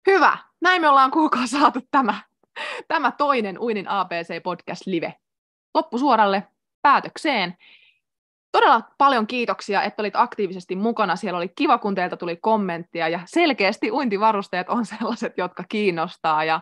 Hyvä. 0.08 0.38
Näin 0.62 0.82
me 0.82 0.90
ollaan 0.90 1.12
kuukaan 1.12 1.48
saatu 1.48 1.80
tämä, 1.92 2.22
tämä 2.88 3.12
toinen 3.12 3.60
Uinin 3.60 3.88
ABC 3.88 4.44
Podcast 4.44 4.82
Live 4.86 5.14
loppusuoralle 5.74 6.48
päätökseen. 6.82 7.58
Todella 8.52 8.82
paljon 8.98 9.28
kiitoksia, 9.28 9.84
että 9.84 10.02
olit 10.02 10.16
aktiivisesti 10.16 10.76
mukana. 10.76 11.16
Siellä 11.16 11.38
oli 11.38 11.50
kiva, 11.50 11.78
kun 11.78 11.96
teiltä 11.96 12.18
tuli 12.18 12.36
kommenttia 12.36 13.08
ja 13.08 13.20
selkeästi 13.26 13.92
uintivarusteet 13.92 14.70
on 14.70 14.86
sellaiset, 14.98 15.38
jotka 15.38 15.64
kiinnostaa 15.70 16.44
ja 16.44 16.62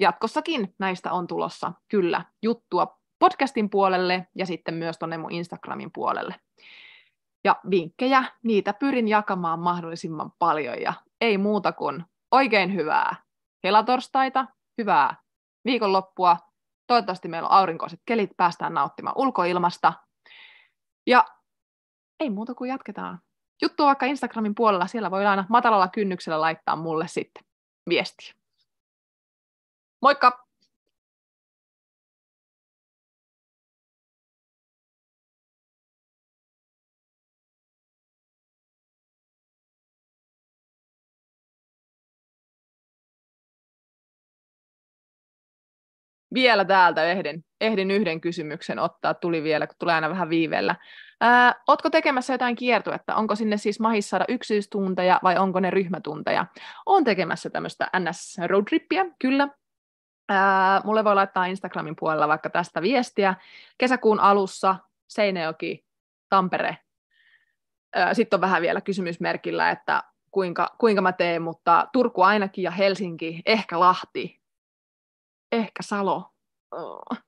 jatkossakin 0.00 0.74
näistä 0.78 1.12
on 1.12 1.26
tulossa 1.26 1.72
kyllä 1.88 2.24
juttua 2.42 2.98
podcastin 3.18 3.70
puolelle 3.70 4.26
ja 4.34 4.46
sitten 4.46 4.74
myös 4.74 4.98
tuonne 4.98 5.18
mun 5.18 5.32
Instagramin 5.32 5.90
puolelle. 5.92 6.34
Ja 7.44 7.56
vinkkejä, 7.70 8.24
niitä 8.42 8.72
pyrin 8.72 9.08
jakamaan 9.08 9.58
mahdollisimman 9.58 10.32
paljon 10.38 10.82
ja 10.82 10.92
ei 11.20 11.38
muuta 11.38 11.72
kuin 11.72 12.04
oikein 12.30 12.74
hyvää 12.74 13.16
helatorstaita, 13.64 14.46
hyvää 14.78 15.16
viikonloppua. 15.64 16.36
Toivottavasti 16.86 17.28
meillä 17.28 17.48
on 17.48 17.54
aurinkoiset 17.54 18.00
kelit, 18.06 18.30
päästään 18.36 18.74
nauttimaan 18.74 19.18
ulkoilmasta. 19.18 19.92
Ja 21.06 21.24
ei 22.20 22.30
muuta 22.30 22.54
kuin 22.54 22.68
jatketaan. 22.68 23.20
Juttu 23.62 23.84
vaikka 23.84 24.06
Instagramin 24.06 24.54
puolella, 24.54 24.86
siellä 24.86 25.10
voi 25.10 25.26
aina 25.26 25.44
matalalla 25.48 25.88
kynnyksellä 25.88 26.40
laittaa 26.40 26.76
mulle 26.76 27.08
sitten 27.08 27.44
viestiä. 27.88 28.34
Moikka! 30.02 30.47
Vielä 46.34 46.64
täältä 46.64 47.04
ehdin, 47.04 47.44
ehdin 47.60 47.90
yhden 47.90 48.20
kysymyksen 48.20 48.78
ottaa, 48.78 49.14
tuli 49.14 49.42
vielä, 49.42 49.66
kun 49.66 49.76
tulee 49.78 49.94
aina 49.94 50.10
vähän 50.10 50.28
viiveellä. 50.28 50.74
Ää, 51.20 51.54
ootko 51.68 51.90
tekemässä 51.90 52.34
jotain 52.34 52.56
kiertuetta? 52.56 53.14
Onko 53.14 53.34
sinne 53.34 53.56
siis 53.56 53.80
mahis 53.80 54.10
saada 54.10 54.24
yksityistunteja 54.28 55.20
vai 55.22 55.38
onko 55.38 55.60
ne 55.60 55.70
ryhmätunteja? 55.70 56.46
Olen 56.86 57.04
tekemässä 57.04 57.50
tämmöistä 57.50 57.90
NS 57.98 58.36
roadtrippiä, 58.46 59.06
kyllä. 59.18 59.48
Ää, 60.28 60.80
mulle 60.84 61.04
voi 61.04 61.14
laittaa 61.14 61.46
Instagramin 61.46 61.96
puolella 61.96 62.28
vaikka 62.28 62.50
tästä 62.50 62.82
viestiä. 62.82 63.34
Kesäkuun 63.78 64.20
alussa 64.20 64.76
Seinäjoki, 65.08 65.84
Tampere. 66.28 66.76
Sitten 68.12 68.36
on 68.36 68.40
vähän 68.40 68.62
vielä 68.62 68.80
kysymysmerkillä, 68.80 69.70
että 69.70 70.02
kuinka, 70.30 70.74
kuinka 70.78 71.02
mä 71.02 71.12
teen, 71.12 71.42
mutta 71.42 71.88
Turku 71.92 72.22
ainakin 72.22 72.62
ja 72.64 72.70
Helsinki, 72.70 73.42
ehkä 73.46 73.80
Lahti, 73.80 74.37
ehkä 75.52 75.82
Salo. 75.82 76.32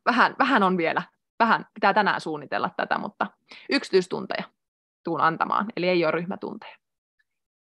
Vähän, 0.06 0.36
vähän 0.38 0.62
on 0.62 0.76
vielä, 0.76 1.02
vähän 1.38 1.66
pitää 1.74 1.94
tänään 1.94 2.20
suunnitella 2.20 2.70
tätä, 2.76 2.98
mutta 2.98 3.26
yksityistunteja 3.70 4.44
tuun 5.04 5.20
antamaan, 5.20 5.66
eli 5.76 5.88
ei 5.88 6.04
ole 6.04 6.10
ryhmätunteja. 6.10 6.76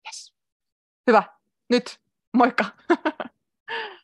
Yes. 0.08 0.34
Hyvä, 1.06 1.22
nyt, 1.70 2.00
moikka! 2.36 2.64